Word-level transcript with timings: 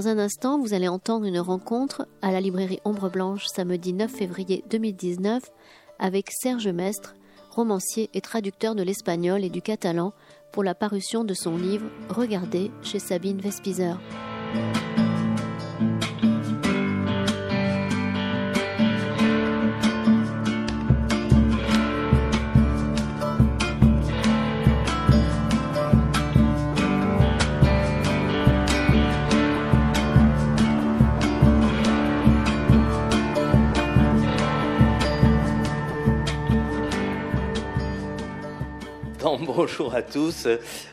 Dans 0.00 0.08
un 0.08 0.18
instant, 0.18 0.58
vous 0.58 0.72
allez 0.72 0.88
entendre 0.88 1.26
une 1.26 1.40
rencontre 1.40 2.08
à 2.22 2.32
la 2.32 2.40
librairie 2.40 2.80
Ombre 2.86 3.10
Blanche 3.10 3.44
samedi 3.44 3.92
9 3.92 4.10
février 4.10 4.64
2019 4.70 5.42
avec 5.98 6.30
Serge 6.30 6.68
Mestre, 6.68 7.16
romancier 7.50 8.08
et 8.14 8.22
traducteur 8.22 8.74
de 8.74 8.82
l'espagnol 8.82 9.44
et 9.44 9.50
du 9.50 9.60
catalan 9.60 10.14
pour 10.52 10.64
la 10.64 10.74
parution 10.74 11.22
de 11.22 11.34
son 11.34 11.58
livre 11.58 11.84
Regardez 12.08 12.70
chez 12.80 12.98
Sabine 12.98 13.42
Vespizer. 13.42 14.00
Bonjour 39.60 39.94
à 39.94 40.00
tous. 40.00 40.48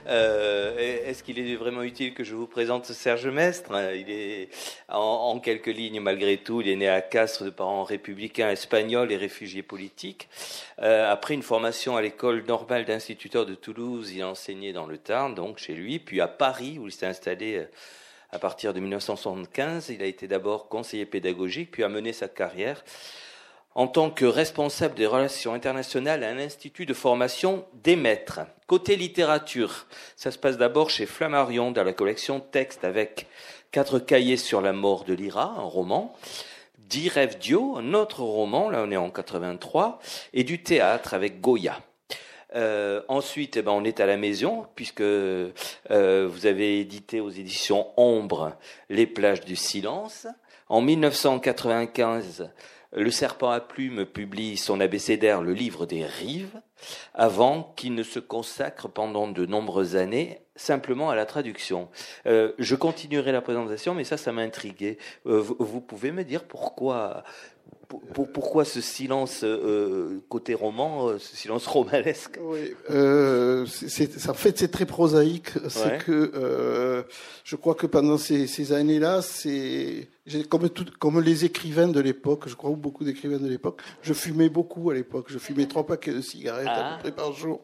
Euh, 0.08 1.06
est-ce 1.06 1.24
qu'il 1.24 1.40
est 1.40 1.56
vraiment 1.56 1.84
utile 1.84 2.14
que 2.14 2.26
je 2.26 2.36
vous 2.36 2.48
présente 2.48 2.86
Serge 2.88 3.26
Mestre? 3.28 3.72
Il 3.96 4.10
est 4.10 4.50
en, 4.90 5.40
quelques 5.40 5.68
lignes 5.68 6.02
malgré 6.02 6.36
tout. 6.36 6.60
Il 6.60 6.68
est 6.68 6.76
né 6.76 6.90
à 6.90 7.00
Castres 7.00 7.46
de 7.46 7.50
parents 7.50 7.86
républicains 7.86 8.50
espagnols 8.50 9.10
et 9.14 9.16
réfugiés 9.16 9.64
politiques. 9.64 10.28
Euh, 10.82 11.10
après 11.10 11.34
une 11.34 11.44
formation 11.44 11.96
à 11.96 12.02
l'école 12.02 12.44
normale 12.46 12.84
d'instituteur 12.84 13.46
de 13.46 13.56
Toulouse, 13.56 14.12
il 14.14 14.22
a 14.22 14.28
enseigné 14.28 14.74
dans 14.74 14.86
le 14.86 14.98
Tarn, 14.98 15.34
donc 15.34 15.60
chez 15.60 15.74
lui, 15.74 16.00
puis 16.00 16.20
à 16.20 16.28
Paris 16.28 16.78
où 16.78 16.88
il 16.88 16.92
s'est 16.92 17.06
installé. 17.06 17.60
Euh, 17.60 17.66
à 18.32 18.40
partir 18.40 18.74
de 18.74 18.82
1975, 18.82 19.88
il 19.92 20.04
a 20.04 20.06
été 20.06 20.28
d'abord 20.28 20.68
conseiller 20.68 21.06
pédagogique, 21.06 21.72
puis 21.72 21.84
a 21.86 21.88
mené 21.88 22.12
sa 22.12 22.28
carrière 22.28 22.84
en 23.78 23.88
tant 23.88 24.10
que 24.10 24.26
responsable 24.26 24.96
des 24.96 25.06
relations 25.06 25.54
internationales 25.54 26.24
à 26.24 26.30
un 26.30 26.40
institut 26.40 26.88
de 26.88 26.96
formation 26.96 27.64
des 27.84 27.96
maîtres. 27.96 28.40
Côté 28.66 28.96
littérature, 28.96 29.86
ça 30.16 30.32
se 30.32 30.40
passe 30.40 30.58
d'abord 30.58 30.90
chez 30.90 31.06
Flammarion 31.06 31.70
dans 31.70 31.84
la 31.84 31.94
collection 31.94 32.40
Texte 32.40 32.84
avec 32.84 33.28
quatre 33.72 34.00
cahiers 34.00 34.38
sur 34.38 34.62
la 34.62 34.74
mort 34.74 35.04
de 35.04 35.14
Lyra, 35.14 35.54
un 35.60 35.62
roman, 35.62 36.16
Dix 36.80 37.10
rêves 37.10 37.38
Dio, 37.38 37.78
un 37.78 37.94
autre 37.94 38.24
roman, 38.24 38.72
là 38.72 38.84
on 38.84 38.90
est 38.90 38.98
en 38.98 39.12
83, 39.12 40.00
et 40.34 40.44
du 40.44 40.64
théâtre 40.64 41.14
avec 41.14 41.40
Goya. 41.40 41.80
Euh, 42.56 43.04
ensuite, 43.10 43.58
eh 43.58 43.62
ben, 43.62 43.74
on 43.74 43.84
est 43.84 44.00
à 44.00 44.08
la 44.08 44.18
maison, 44.18 44.66
puisque 44.74 45.02
euh, 45.02 45.52
vous 45.92 46.48
avez 46.48 46.80
édité 46.80 47.20
aux 47.20 47.30
éditions 47.30 47.90
Ombre 47.96 48.54
Les 48.90 49.06
plages 49.06 49.42
du 49.42 49.56
silence. 49.56 50.26
En 50.70 50.82
1995, 50.82 52.50
le 52.94 53.12
serpent 53.12 53.50
à 53.50 53.60
plumes 53.60 54.06
publie 54.06 54.58
son 54.58 54.80
abécédaire 54.80 55.42
Le 55.42 55.54
livre 55.54 55.86
des 55.86 56.06
rives, 56.06 56.62
avant 57.14 57.74
qu'il 57.76 57.96
ne 57.96 58.04
se 58.04 58.20
consacre 58.20 58.88
pendant 58.88 59.28
de 59.28 59.46
nombreuses 59.46 59.96
années 59.96 60.42
simplement 60.56 61.10
à 61.10 61.16
la 61.16 61.26
traduction. 61.26 61.90
Euh, 62.26 62.52
je 62.58 62.76
continuerai 62.76 63.32
la 63.32 63.42
présentation, 63.42 63.94
mais 63.94 64.04
ça, 64.04 64.18
ça 64.18 64.32
m'a 64.32 64.42
intrigué. 64.42 64.98
Euh, 65.26 65.40
vous, 65.40 65.82
pouvez 65.82 66.12
me 66.12 66.24
dire 66.24 66.44
pourquoi 66.44 67.24
pourquoi 68.14 68.66
ce 68.66 68.82
silence 68.82 69.42
euh, 69.44 70.20
côté 70.30 70.54
roman, 70.54 71.08
euh, 71.08 71.20
ce 71.20 71.36
silence 71.36 71.68
romanesque 71.68 72.40
Oui, 72.42 72.74
euh, 72.90 73.66
en 73.66 74.34
fait 74.34 74.58
c'est 74.58 74.68
très 74.70 74.86
prosaïque. 74.86 75.52
C'est 75.70 76.00
que 76.00 76.32
euh, 76.36 77.04
je 77.44 77.56
crois 77.56 77.76
que 77.76 77.88
pendant 77.88 78.18
ces, 78.18 78.48
ces 78.48 78.74
années-là, 78.74 79.22
c'est 79.22 80.10
comme, 80.50 80.70
comme 81.00 81.22
les 81.22 81.46
écrivains 81.46 81.88
de 81.88 82.00
l'époque, 82.00 82.44
je 82.48 82.56
crois 82.56 82.72
ou 82.72 82.76
beaucoup 82.76 83.04
d'écrivains 83.04 83.38
de 83.40 83.48
l'époque, 83.48 83.82
je 84.02 84.14
fumais 84.14 84.50
beaucoup 84.50 84.90
à 84.90 84.94
l'époque. 84.94 85.28
Je 85.30 85.38
fumais 85.38 85.66
trois 85.66 85.86
paquets 85.86 86.14
de 86.14 86.22
cigarettes 86.22 86.68
à 86.68 86.74
peu 86.74 86.82
ah. 86.84 86.98
près 87.00 87.12
par 87.12 87.34
jour. 87.34 87.62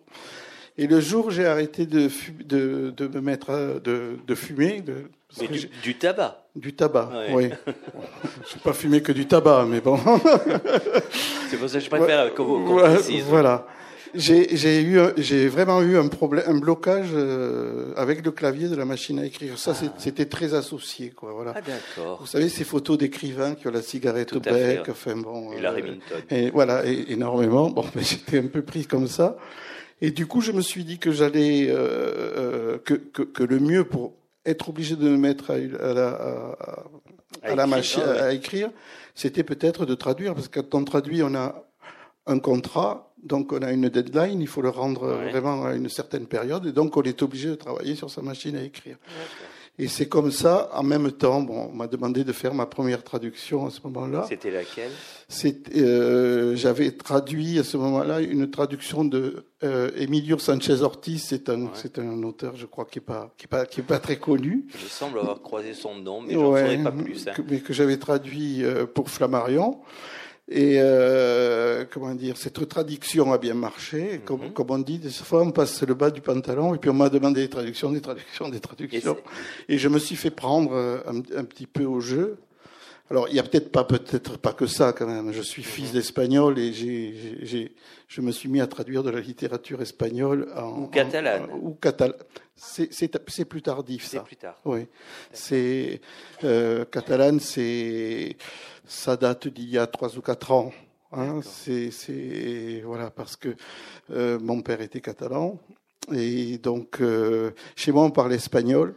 Et 0.77 0.87
le 0.87 0.99
jour 0.99 1.27
où 1.27 1.29
j'ai 1.29 1.45
arrêté 1.45 1.85
de, 1.85 2.09
de, 2.45 2.89
de, 2.89 3.07
me 3.07 3.21
mettre 3.21 3.79
de, 3.83 4.17
de 4.25 4.35
fumer, 4.35 4.81
de, 4.81 5.05
du, 5.83 5.95
tabac. 5.95 6.42
Du 6.55 6.73
tabac, 6.73 7.09
oui. 7.31 7.49
je 7.65 8.55
n'ai 8.55 8.61
pas 8.63 8.73
fumé 8.73 9.01
que 9.01 9.11
du 9.11 9.25
tabac, 9.25 9.65
mais 9.67 9.81
bon. 9.81 9.97
C'est 11.49 11.57
pour 11.57 11.67
ça 11.67 11.79
que 11.79 11.83
je 11.83 11.89
préfère 11.89 12.33
que 12.33 12.41
vous 12.41 12.79
Voilà. 13.27 13.65
J'ai 14.15 14.81
eu, 14.83 14.99
j'ai 15.17 15.47
vraiment 15.47 15.81
eu 15.81 15.97
un 15.97 16.07
problème, 16.07 16.43
un 16.47 16.59
blocage 16.59 17.09
euh, 17.13 17.93
avec 17.97 18.23
le 18.23 18.31
clavier 18.31 18.67
de 18.67 18.75
la 18.75 18.85
machine 18.85 19.17
à 19.19 19.25
écrire. 19.25 19.57
Ça, 19.57 19.73
ah. 19.75 19.93
c'était 19.97 20.25
très 20.25 20.53
associé, 20.53 21.09
quoi. 21.09 21.31
Voilà. 21.33 21.53
Ah, 21.55 21.61
d'accord. 21.61 22.19
Vous 22.21 22.27
savez 22.27 22.49
ces 22.49 22.63
photos 22.63 22.97
d'écrivains 22.97 23.55
qui 23.55 23.67
ont 23.67 23.71
la 23.71 23.81
cigarette 23.81 24.33
au 24.33 24.39
bec, 24.39 24.81
enfin 24.89 25.15
bon. 25.15 25.53
Et 25.53 25.61
la 25.61 25.71
euh, 25.71 25.75
Remington. 25.75 26.15
Et 26.29 26.51
voilà, 26.51 26.85
énormément. 26.85 27.71
Bon, 27.71 27.85
mais 27.95 28.03
j'étais 28.03 28.37
un 28.37 28.47
peu 28.47 28.61
pris 28.61 28.85
comme 28.85 29.07
ça. 29.07 29.37
Et 30.01 30.11
du 30.11 30.27
coup, 30.27 30.41
je 30.41 30.51
me 30.51 30.61
suis 30.61 30.83
dit 30.83 30.99
que 30.99 31.11
j'allais, 31.11 31.69
euh, 31.69 31.77
euh 31.77 32.77
que, 32.83 32.93
que, 32.93 33.23
que, 33.23 33.43
le 33.43 33.59
mieux 33.59 33.83
pour 33.85 34.13
être 34.45 34.69
obligé 34.69 34.95
de 34.95 35.07
me 35.07 35.17
mettre 35.17 35.51
à, 35.51 35.57
la, 35.93 36.55
à, 37.41 37.55
la 37.55 37.67
machine 37.67 38.03
à 38.03 38.33
écrire, 38.33 38.69
c'était 39.15 39.43
peut-être 39.43 39.85
de 39.85 39.95
traduire, 39.95 40.33
parce 40.35 40.47
que 40.47 40.59
quand 40.59 40.77
on 40.79 40.83
traduit, 40.83 41.23
on 41.23 41.33
a 41.35 41.63
un 42.25 42.39
contrat, 42.39 43.13
donc 43.23 43.53
on 43.53 43.61
a 43.61 43.71
une 43.71 43.89
deadline, 43.89 44.41
il 44.41 44.47
faut 44.47 44.61
le 44.61 44.69
rendre 44.69 45.07
vraiment 45.31 45.65
à 45.65 45.73
une 45.73 45.89
certaine 45.89 46.27
période, 46.27 46.65
et 46.65 46.71
donc 46.71 46.97
on 46.97 47.03
est 47.03 47.21
obligé 47.21 47.49
de 47.49 47.55
travailler 47.55 47.95
sur 47.95 48.09
sa 48.09 48.21
machine 48.21 48.55
à 48.55 48.63
écrire. 48.63 48.97
Et 49.79 49.87
c'est 49.87 50.07
comme 50.07 50.29
ça, 50.29 50.69
en 50.75 50.83
même 50.83 51.11
temps, 51.11 51.41
bon, 51.41 51.69
on 51.71 51.75
m'a 51.75 51.87
demandé 51.87 52.23
de 52.23 52.31
faire 52.31 52.53
ma 52.53 52.67
première 52.67 53.03
traduction 53.03 53.65
à 53.65 53.71
ce 53.71 53.79
moment-là. 53.85 54.23
C'était 54.29 54.51
laquelle? 54.51 54.91
Euh, 55.75 56.55
J'avais 56.55 56.91
traduit 56.91 57.57
à 57.57 57.63
ce 57.63 57.77
moment-là 57.77 58.21
une 58.21 58.51
traduction 58.51 59.03
de 59.03 59.47
euh, 59.63 59.89
Emilio 59.95 60.37
Sanchez 60.37 60.81
Ortiz. 60.83 61.23
C'est 61.23 61.49
un, 61.49 61.71
c'est 61.73 61.97
un 61.97 62.21
auteur, 62.21 62.55
je 62.55 62.67
crois, 62.67 62.85
qui 62.85 62.99
n'est 62.99 63.05
pas, 63.05 63.33
qui 63.35 63.45
est 63.45 63.47
pas, 63.47 63.65
qui 63.65 63.79
est 63.79 63.83
pas 63.83 63.97
très 63.97 64.17
connu. 64.17 64.67
Je 64.77 64.87
semble 64.87 65.17
avoir 65.17 65.41
croisé 65.41 65.73
son 65.73 65.95
nom, 65.95 66.21
mais 66.21 66.33
je 66.33 66.39
saurais 66.39 66.77
pas 66.77 66.91
plus. 66.91 67.27
Hein. 67.27 67.31
mais 67.49 67.59
que 67.59 67.73
j'avais 67.73 67.97
traduit 67.97 68.63
euh, 68.63 68.85
pour 68.85 69.09
Flammarion. 69.09 69.81
Et 70.55 70.75
euh, 70.77 71.83
comment 71.91 72.13
dire, 72.13 72.37
cette 72.37 72.69
traduction 72.69 73.33
a 73.33 73.39
bien 73.39 73.55
marché. 73.55 74.21
Comme, 74.23 74.43
mhm. 74.43 74.53
comme 74.53 74.69
on 74.69 74.77
dit, 74.77 74.99
des 74.99 75.09
fois 75.09 75.41
on 75.41 75.49
passe 75.49 75.81
le 75.81 75.95
bas 75.95 76.11
du 76.11 76.21
pantalon 76.21 76.75
et 76.75 76.77
puis 76.77 76.91
on 76.91 76.93
m'a 76.93 77.09
demandé 77.09 77.41
des 77.41 77.49
traductions, 77.49 77.91
des 77.91 78.01
traductions, 78.01 78.49
des 78.49 78.59
traductions. 78.59 79.17
Et, 79.67 79.79
je 79.79 79.89
me 79.89 79.97
suis 79.97 80.15
fait 80.15 80.29
prendre 80.29 80.73
euh, 80.73 80.99
un, 81.35 81.43
petit 81.43 81.65
peu 81.65 81.85
au 81.85 81.99
jeu. 81.99 82.37
Alors 83.09 83.27
il 83.29 83.35
y 83.35 83.39
a 83.39 83.43
peut-être 83.43 83.71
pas 83.71 83.83
peut-être 83.83 84.37
pas 84.37 84.53
que 84.53 84.67
ça 84.67 84.93
quand 84.93 85.07
même. 85.07 85.31
Je 85.31 85.41
suis 85.41 85.63
fils 85.63 85.87
mhm. 85.87 85.93
d'espagnol 85.93 86.59
et 86.59 86.71
j'ai, 86.71 87.39
j'ai, 87.41 87.75
je 88.07 88.21
me 88.21 88.31
suis 88.31 88.47
mis 88.47 88.61
à 88.61 88.67
traduire 88.67 89.01
de 89.01 89.09
la 89.09 89.21
littérature 89.21 89.81
espagnole 89.81 90.49
en, 90.55 90.83
ou 90.83 90.87
catalane. 90.87 91.49
ou 91.63 91.73
catalane. 91.73 92.15
C'est, 92.55 92.93
c'est, 92.93 93.11
c'est 93.27 93.45
plus 93.45 93.63
tardif 93.63 94.03
ça. 94.03 94.19
C'est 94.19 94.23
plus 94.23 94.35
tard. 94.35 94.61
Oui. 94.65 94.85
C'est 95.31 95.99
euh, 96.43 96.85
catalane, 96.85 97.39
c'est 97.39 98.37
ça 98.85 99.17
date 99.17 99.47
d'il 99.47 99.69
y 99.69 99.77
a 99.77 99.87
trois 99.87 100.17
ou 100.17 100.21
quatre 100.21 100.51
ans. 100.51 100.71
Hein, 101.11 101.41
c'est 101.43 102.81
voilà 102.83 103.11
parce 103.11 103.35
que 103.35 103.55
euh, 104.11 104.39
mon 104.39 104.61
père 104.61 104.81
était 104.81 105.01
catalan. 105.01 105.59
Et 106.11 106.57
donc 106.57 107.01
euh, 107.01 107.51
chez 107.75 107.91
moi 107.91 108.03
on 108.03 108.11
parlait 108.11 108.35
espagnol, 108.35 108.95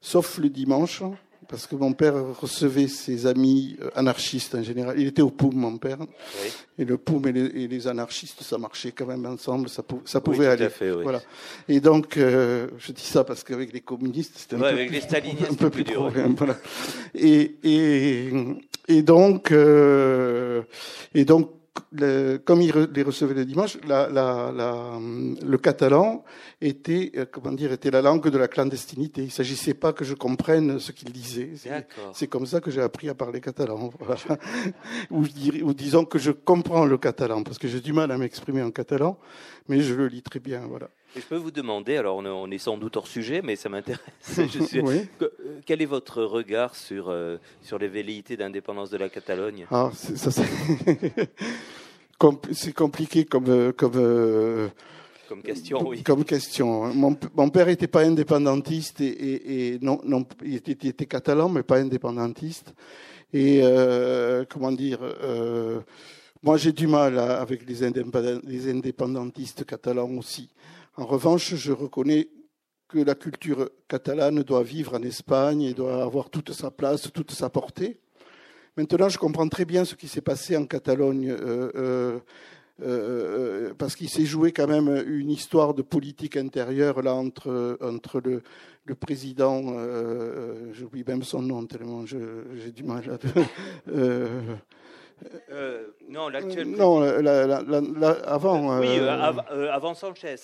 sauf 0.00 0.38
le 0.38 0.50
dimanche 0.50 1.02
parce 1.48 1.66
que 1.66 1.76
mon 1.76 1.92
père 1.92 2.14
recevait 2.40 2.88
ses 2.88 3.26
amis 3.26 3.76
euh, 3.80 3.90
anarchistes 3.94 4.54
en 4.54 4.62
général. 4.62 4.98
Il 4.98 5.06
était 5.06 5.22
au 5.22 5.30
POUM, 5.30 5.54
mon 5.54 5.78
père. 5.78 5.98
Et 6.78 6.84
le 6.84 6.98
POUM 6.98 7.26
et 7.26 7.32
les, 7.68 7.88
anarchistes, 7.88 8.42
ça 8.42 8.58
marchait 8.58 8.92
quand 8.92 9.06
même 9.06 9.24
ensemble, 9.26 9.68
ça, 9.68 9.82
ça 10.04 10.20
pouvait 10.20 10.46
aller. 10.46 10.68
voilà. 11.02 11.20
Et 11.68 11.80
donc, 11.80 12.16
euh, 12.16 12.68
je 12.78 12.92
dis 12.92 13.04
ça 13.04 13.24
parce 13.24 13.44
qu'avec 13.44 13.72
les 13.72 13.80
communistes, 13.80 14.32
c'était 14.36 14.56
un, 14.56 14.62
un, 15.50 15.54
peu 15.54 15.70
plus, 15.70 15.84
dur. 15.84 16.12
Voilà. 16.36 16.56
Et, 17.14 17.56
et, 17.62 18.30
et 18.88 19.02
donc, 19.02 19.52
euh, 19.52 20.62
et 21.14 21.24
donc, 21.24 21.50
comme 22.44 22.62
il 22.62 22.72
les 22.94 23.02
recevait 23.02 23.34
le 23.34 23.44
dimanche, 23.44 23.78
la, 23.86 24.08
la, 24.08 24.52
la, 24.52 24.98
le 25.00 25.58
catalan 25.58 26.24
était, 26.60 27.12
euh, 27.16 27.26
comment 27.30 27.52
dire, 27.52 27.72
était 27.72 27.90
la 27.90 28.02
langue 28.02 28.28
de 28.28 28.38
la 28.38 28.48
clandestinité. 28.48 29.22
Il 29.22 29.26
ne 29.26 29.30
s'agissait 29.30 29.74
pas 29.74 29.92
que 29.92 30.04
je 30.04 30.14
comprenne 30.14 30.78
ce 30.78 30.92
qu'il 30.92 31.12
disait. 31.12 31.52
C'est 32.12 32.26
comme 32.26 32.46
ça 32.46 32.60
que 32.60 32.70
j'ai 32.70 32.82
appris 32.82 33.08
à 33.08 33.14
parler 33.14 33.40
catalan. 33.40 33.90
ou, 35.10 35.24
ou, 35.62 35.74
disons 35.74 36.04
que 36.04 36.18
je 36.18 36.30
comprends 36.30 36.84
le 36.84 36.98
catalan, 36.98 37.42
parce 37.42 37.58
que 37.58 37.68
j'ai 37.68 37.80
du 37.80 37.92
mal 37.92 38.10
à 38.10 38.18
m'exprimer 38.18 38.62
en 38.62 38.70
catalan, 38.70 39.18
mais 39.68 39.80
je 39.80 39.94
le 39.94 40.08
lis 40.08 40.22
très 40.22 40.40
bien. 40.40 40.62
Voilà. 40.68 40.88
Je 41.16 41.22
peux 41.22 41.36
vous 41.36 41.50
demander, 41.50 41.96
alors 41.96 42.18
on 42.18 42.50
est 42.50 42.58
sans 42.58 42.76
doute 42.76 42.96
hors 42.96 43.06
sujet, 43.06 43.40
mais 43.42 43.56
ça 43.56 43.70
m'intéresse. 43.70 44.00
Euh, 45.22 45.30
quel 45.64 45.80
est 45.80 45.86
votre 45.86 46.22
regard 46.22 46.74
sur, 46.74 47.08
euh, 47.08 47.38
sur 47.62 47.78
les 47.78 47.88
velléités 47.88 48.36
d'indépendance 48.36 48.90
de 48.90 48.98
la 48.98 49.08
Catalogne? 49.08 49.66
Ah, 49.70 49.90
C'est 52.52 52.72
compliqué 52.74 53.24
comme, 53.24 53.72
comme 53.72 54.70
Comme 55.28 55.42
question, 55.42 55.88
oui. 55.88 56.02
Comme 56.02 56.24
question. 56.24 56.92
Mon, 56.94 57.16
mon 57.34 57.48
père 57.48 57.66
n'était 57.66 57.86
pas 57.86 58.02
indépendantiste 58.02 59.00
et, 59.00 59.74
et, 59.74 59.78
non, 59.80 60.00
non, 60.04 60.26
il 60.44 60.56
était, 60.56 60.76
il 60.82 60.88
était, 60.88 61.06
catalan, 61.06 61.48
mais 61.48 61.62
pas 61.62 61.78
indépendantiste. 61.78 62.74
Et 63.32 63.60
euh, 63.62 64.44
comment 64.48 64.72
dire 64.72 64.98
euh, 65.02 65.80
Moi, 66.42 66.56
j'ai 66.58 66.72
du 66.72 66.86
mal 66.86 67.18
avec 67.18 67.66
les, 67.68 67.90
les 68.44 68.70
indépendantistes 68.70 69.64
catalans 69.64 70.10
aussi. 70.18 70.50
En 70.98 71.04
revanche, 71.04 71.54
je 71.56 71.72
reconnais 71.72 72.30
que 72.88 72.98
la 72.98 73.14
culture 73.14 73.68
catalane 73.86 74.42
doit 74.42 74.62
vivre 74.62 74.94
en 74.94 75.02
Espagne 75.02 75.60
et 75.60 75.74
doit 75.74 76.02
avoir 76.02 76.30
toute 76.30 76.52
sa 76.52 76.70
place, 76.70 77.12
toute 77.12 77.32
sa 77.32 77.50
portée. 77.50 78.00
Maintenant, 78.78 79.10
je 79.10 79.18
comprends 79.18 79.48
très 79.48 79.66
bien 79.66 79.84
ce 79.84 79.94
qui 79.94 80.08
s'est 80.08 80.22
passé 80.22 80.56
en 80.56 80.64
Catalogne, 80.64 81.28
euh, 81.28 81.70
euh, 81.74 82.20
euh, 82.82 83.74
parce 83.76 83.94
qu'il 83.94 84.08
s'est 84.08 84.24
joué 84.24 84.52
quand 84.52 84.68
même 84.68 85.04
une 85.06 85.30
histoire 85.30 85.74
de 85.74 85.82
politique 85.82 86.38
intérieure 86.38 87.02
là 87.02 87.14
entre 87.14 88.20
le, 88.24 88.42
le 88.84 88.94
président, 88.94 89.76
j'oublie 90.72 91.04
même 91.06 91.22
son 91.22 91.42
nom 91.42 91.66
tellement 91.66 92.06
j'ai 92.06 92.72
du 92.72 92.84
mal 92.84 93.02
à. 93.10 93.18
Non, 96.08 96.28
l'actuel. 96.28 96.68
non, 96.68 97.02
avant. 98.26 98.78
oui, 98.80 98.98
avant 98.98 99.94
Sanchez. 99.94 100.36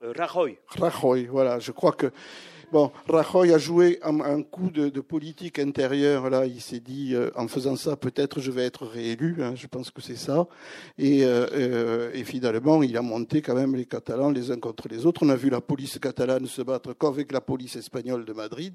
Rajoy. 0.00 0.58
Rajoy, 0.78 1.26
voilà. 1.26 1.58
Je 1.58 1.72
crois 1.72 1.92
que 1.92 2.10
Bon, 2.74 2.90
Rajoy 3.08 3.52
a 3.52 3.58
joué 3.58 4.00
un, 4.02 4.42
coup 4.42 4.68
de, 4.68 5.00
politique 5.00 5.60
intérieure. 5.60 6.28
Là, 6.28 6.44
il 6.44 6.60
s'est 6.60 6.80
dit, 6.80 7.14
euh, 7.14 7.30
en 7.36 7.46
faisant 7.46 7.76
ça, 7.76 7.94
peut-être 7.94 8.40
je 8.40 8.50
vais 8.50 8.64
être 8.64 8.84
réélu. 8.84 9.36
Hein, 9.44 9.52
je 9.54 9.68
pense 9.68 9.92
que 9.92 10.02
c'est 10.02 10.16
ça. 10.16 10.48
Et, 10.98 11.24
euh, 11.24 11.46
euh, 11.52 12.10
et, 12.14 12.24
finalement, 12.24 12.82
il 12.82 12.96
a 12.96 13.02
monté 13.02 13.42
quand 13.42 13.54
même 13.54 13.76
les 13.76 13.84
Catalans 13.84 14.32
les 14.32 14.50
uns 14.50 14.58
contre 14.58 14.88
les 14.88 15.06
autres. 15.06 15.24
On 15.24 15.28
a 15.28 15.36
vu 15.36 15.50
la 15.50 15.60
police 15.60 16.00
catalane 16.00 16.46
se 16.46 16.62
battre 16.62 16.94
qu'avec 16.94 17.30
la 17.30 17.40
police 17.40 17.76
espagnole 17.76 18.24
de 18.24 18.32
Madrid. 18.32 18.74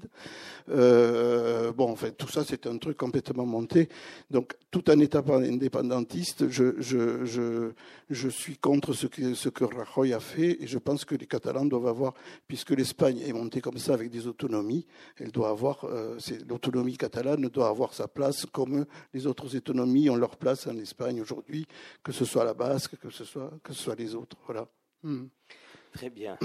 bon, 0.66 1.90
en 1.90 1.96
fait, 1.96 2.12
tout 2.12 2.28
ça, 2.28 2.42
c'est 2.42 2.66
un 2.66 2.78
truc 2.78 2.96
complètement 2.96 3.44
monté. 3.44 3.90
Donc, 4.30 4.54
tout 4.70 4.90
en 4.90 4.98
état 4.98 5.22
indépendantiste, 5.28 6.48
je 6.48 8.28
suis 8.30 8.56
contre 8.56 8.94
ce 8.94 9.08
que, 9.08 9.34
ce 9.34 9.50
que 9.50 9.64
Rajoy 9.64 10.14
a 10.14 10.20
fait. 10.20 10.56
Et 10.62 10.66
je 10.66 10.78
pense 10.78 11.04
que 11.04 11.14
les 11.14 11.26
Catalans 11.26 11.66
doivent 11.66 11.88
avoir, 11.88 12.14
puisque 12.48 12.70
l'Espagne 12.70 13.20
est 13.26 13.34
montée 13.34 13.60
comme 13.60 13.76
ça 13.76 13.89
avec 13.92 14.10
des 14.10 14.26
autonomies. 14.26 14.86
Elle 15.18 15.32
doit 15.32 15.50
avoir, 15.50 15.84
euh, 15.84 16.18
l'autonomie 16.48 16.96
catalane 16.96 17.48
doit 17.48 17.68
avoir 17.68 17.94
sa 17.94 18.08
place 18.08 18.46
comme 18.46 18.86
les 19.12 19.26
autres 19.26 19.56
autonomies 19.56 20.10
ont 20.10 20.16
leur 20.16 20.36
place 20.36 20.66
en 20.66 20.76
Espagne 20.76 21.20
aujourd'hui, 21.20 21.66
que 22.02 22.12
ce 22.12 22.24
soit 22.24 22.44
la 22.44 22.54
basque, 22.54 22.96
que 22.96 23.10
ce 23.10 23.24
soit, 23.24 23.50
que 23.62 23.72
ce 23.72 23.82
soit 23.82 23.96
les 23.96 24.14
autres. 24.14 24.36
Voilà. 24.46 24.66
Hmm. 25.02 25.26
Très 25.92 26.10
bien. 26.10 26.38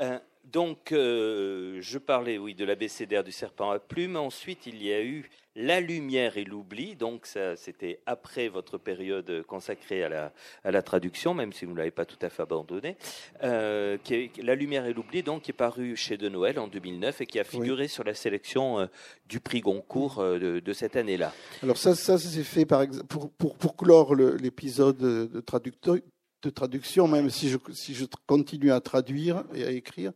Euh, 0.00 0.18
donc, 0.44 0.92
euh, 0.92 1.78
je 1.80 1.98
parlais, 1.98 2.38
oui, 2.38 2.54
de 2.54 2.64
l'abécédaire 2.64 3.22
du 3.22 3.32
serpent 3.32 3.70
à 3.70 3.78
plumes. 3.78 4.16
Ensuite, 4.16 4.66
il 4.66 4.82
y 4.82 4.92
a 4.92 5.02
eu 5.02 5.30
La 5.56 5.80
lumière 5.80 6.36
et 6.36 6.44
l'oubli. 6.44 6.94
Donc, 6.96 7.26
ça, 7.26 7.56
c'était 7.56 8.00
après 8.06 8.48
votre 8.48 8.78
période 8.78 9.42
consacrée 9.46 10.04
à 10.04 10.08
la, 10.08 10.32
à 10.64 10.70
la 10.70 10.82
traduction, 10.82 11.34
même 11.34 11.52
si 11.52 11.64
vous 11.64 11.72
ne 11.72 11.78
l'avez 11.78 11.90
pas 11.90 12.04
tout 12.04 12.18
à 12.22 12.30
fait 12.30 12.42
abandonné. 12.42 12.96
Euh, 13.42 13.98
qui 14.04 14.30
La 14.42 14.54
lumière 14.54 14.86
et 14.86 14.92
l'oubli, 14.92 15.22
donc, 15.22 15.42
qui 15.42 15.50
est 15.50 15.54
paru 15.54 15.96
chez 15.96 16.16
De 16.16 16.28
Noël 16.28 16.58
en 16.58 16.68
2009 16.68 17.20
et 17.20 17.26
qui 17.26 17.40
a 17.40 17.44
figuré 17.44 17.88
sur 17.88 18.04
la 18.04 18.14
sélection 18.14 18.80
euh, 18.80 18.86
du 19.28 19.40
prix 19.40 19.60
Goncourt 19.60 20.22
de, 20.22 20.72
cette 20.72 20.96
année-là. 20.96 21.32
Alors, 21.62 21.76
ça, 21.76 21.94
ça 21.94 22.18
c'est 22.18 22.44
fait 22.44 22.64
par 22.64 22.82
exemple 22.82 23.06
pour, 23.06 23.30
pour, 23.32 23.56
pour 23.56 23.76
clore 23.76 24.14
l'épisode 24.14 24.98
de 24.98 25.40
traducteur 25.40 25.96
de 26.42 26.50
traduction, 26.50 27.06
même 27.06 27.30
si 27.30 27.48
je, 27.48 27.58
si 27.72 27.94
je 27.94 28.04
continue 28.26 28.72
à 28.72 28.80
traduire 28.80 29.44
et 29.54 29.64
à 29.64 29.70
écrire, 29.70 30.12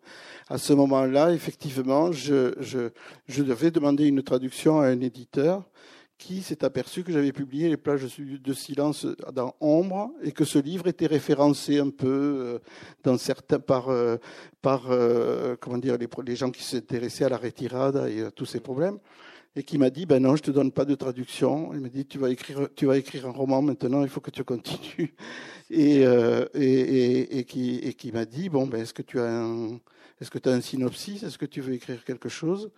à 0.48 0.58
ce 0.58 0.72
moment-là, 0.72 1.32
effectivement, 1.32 2.12
je, 2.12 2.54
je, 2.60 2.90
je, 3.28 3.42
devais 3.42 3.70
demander 3.70 4.06
une 4.06 4.22
traduction 4.22 4.80
à 4.80 4.86
un 4.86 5.00
éditeur 5.00 5.64
qui 6.18 6.42
s'est 6.42 6.64
aperçu 6.64 7.02
que 7.02 7.12
j'avais 7.12 7.32
publié 7.32 7.68
les 7.68 7.76
plages 7.76 8.06
de 8.18 8.52
silence 8.52 9.06
dans 9.32 9.54
Ombre 9.60 10.12
et 10.22 10.32
que 10.32 10.44
ce 10.44 10.58
livre 10.58 10.86
était 10.86 11.06
référencé 11.06 11.78
un 11.78 11.90
peu 11.90 12.06
euh, 12.08 12.58
dans 13.02 13.18
certains 13.18 13.58
par 13.58 13.88
euh, 13.88 14.16
par 14.62 14.90
euh, 14.90 15.56
comment 15.60 15.78
dire 15.78 15.98
les, 15.98 16.36
gens 16.36 16.50
qui 16.50 16.62
s'intéressaient 16.62 17.24
à 17.24 17.28
la 17.28 17.36
retirada 17.36 18.08
et 18.08 18.22
à 18.22 18.30
tous 18.30 18.46
ces 18.46 18.60
problèmes 18.60 18.98
et 19.56 19.62
qui 19.62 19.78
m'a 19.78 19.90
dit 19.90 20.06
ben 20.06 20.22
non, 20.22 20.36
je 20.36 20.42
te 20.42 20.50
donne 20.50 20.72
pas 20.72 20.84
de 20.84 20.94
traduction. 20.94 21.72
Il 21.74 21.80
m'a 21.80 21.88
dit 21.88 22.06
tu 22.06 22.18
vas 22.18 22.30
écrire, 22.30 22.68
tu 22.74 22.86
vas 22.86 22.96
écrire 22.96 23.26
un 23.26 23.32
roman 23.32 23.62
maintenant, 23.62 24.02
il 24.02 24.08
faut 24.08 24.20
que 24.20 24.30
tu 24.30 24.44
continues. 24.44 25.14
Et, 25.70 26.04
euh, 26.06 26.44
et, 26.54 26.62
et, 26.62 27.38
et, 27.38 27.44
qui, 27.44 27.76
et 27.76 27.94
qui 27.94 28.12
m'a 28.12 28.26
dit 28.26 28.48
bon 28.48 28.66
ben 28.66 28.82
est-ce 28.82 28.92
que 28.92 29.02
tu 29.02 29.18
as 29.18 29.30
un, 29.30 29.80
est-ce 30.20 30.30
que 30.30 30.38
tu 30.38 30.48
as 30.48 30.52
un 30.52 30.60
synopsis, 30.60 31.22
est-ce 31.22 31.38
que 31.38 31.46
tu 31.46 31.60
veux 31.60 31.72
écrire 31.72 32.04
quelque 32.04 32.28
chose? 32.28 32.70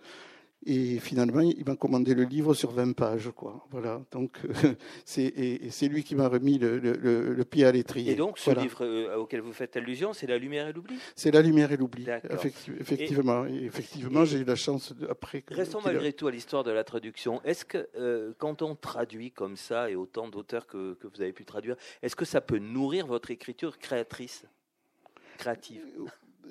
Et 0.69 0.99
finalement, 0.99 1.39
il 1.39 1.63
m'a 1.65 1.77
commandé 1.77 2.13
le 2.13 2.23
livre 2.23 2.53
sur 2.53 2.71
20 2.71 2.91
pages, 2.91 3.31
quoi. 3.33 3.65
Voilà. 3.71 4.01
Donc, 4.11 4.37
c'est 5.05 5.23
et, 5.23 5.69
c'est 5.69 5.87
lui 5.87 6.03
qui 6.03 6.13
m'a 6.13 6.27
remis 6.27 6.57
le, 6.57 6.77
le, 6.77 7.33
le, 7.33 7.45
pied 7.45 7.63
à 7.63 7.71
l'étrier. 7.71 8.11
Et 8.11 8.15
donc, 8.15 8.37
ce 8.37 8.51
livre 8.51 8.83
euh, 8.83 9.15
auquel 9.15 9.39
vous 9.39 9.53
faites 9.53 9.77
allusion, 9.77 10.11
c'est 10.11 10.27
La 10.27 10.37
lumière 10.37 10.67
et 10.67 10.73
l'oubli? 10.73 10.97
C'est 11.15 11.31
La 11.31 11.41
lumière 11.41 11.71
et 11.71 11.77
l'oubli. 11.77 12.05
effectivement, 12.81 13.45
et, 13.45 13.63
effectivement, 13.63 14.25
j'ai 14.25 14.39
eu 14.39 14.43
la 14.43 14.55
chance 14.55 14.93
de, 14.93 15.07
après. 15.07 15.41
Restons 15.49 15.79
malgré 15.83 16.11
tout 16.11 16.27
à 16.27 16.31
l'histoire 16.31 16.65
de 16.65 16.71
la 16.71 16.83
traduction. 16.83 17.41
Est-ce 17.43 17.63
que 17.63 17.87
euh, 17.97 18.33
quand 18.37 18.61
on 18.61 18.75
traduit 18.75 19.31
comme 19.31 19.55
ça 19.55 19.89
et 19.89 19.95
autant 19.95 20.27
d'auteurs 20.27 20.67
que, 20.67 20.95
que 20.95 21.07
vous 21.07 21.21
avez 21.21 21.31
pu 21.31 21.45
traduire, 21.45 21.77
est-ce 22.01 22.17
que 22.17 22.25
ça 22.25 22.41
peut 22.41 22.59
nourrir 22.59 23.07
votre 23.07 23.31
écriture 23.31 23.79
créatrice, 23.79 24.43
créative 25.37 25.85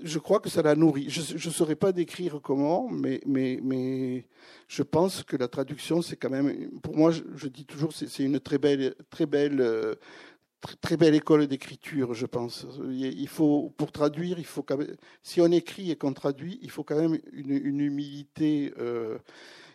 je 0.03 0.19
crois 0.19 0.41
que 0.41 0.49
ça 0.49 0.63
la 0.63 0.75
nourrit. 0.75 1.09
Je 1.09 1.49
ne 1.49 1.53
saurais 1.53 1.77
pas 1.77 1.93
décrire 1.93 2.41
comment, 2.43 2.89
mais, 2.89 3.21
mais, 3.27 3.61
mais 3.63 4.27
je 4.69 4.83
pense 4.83 5.23
que 5.23 5.37
la 5.37 5.49
traduction, 5.49 6.03
c'est 6.03 6.17
quand 6.17 6.31
même, 6.31 6.71
pour 6.81 6.97
moi, 6.97 7.11
je, 7.11 7.49
dis 7.49 7.65
toujours, 7.65 7.93
c'est 7.93 8.25
une 8.25 8.41
très 8.41 8.59
belle, 8.59 8.95
très 9.11 9.27
belle, 9.27 9.61
euh, 9.61 9.95
très, 10.81 10.97
belle 10.97 11.15
école 11.15 11.47
d'écriture, 11.47 12.15
je 12.15 12.27
pense. 12.27 12.67
Il 12.89 13.29
faut, 13.29 13.73
pour 13.77 13.93
traduire, 13.93 14.39
il 14.39 14.45
faut 14.45 14.65
si 15.23 15.41
on 15.41 15.51
écrit 15.51 15.91
et 15.91 15.97
qu'on 15.97 16.13
traduit, 16.13 16.59
il 16.63 16.71
faut 16.71 16.85
quand 16.85 17.01
même 17.01 17.19
une, 17.33 17.81
humilité. 17.81 18.73
Euh, 18.79 19.19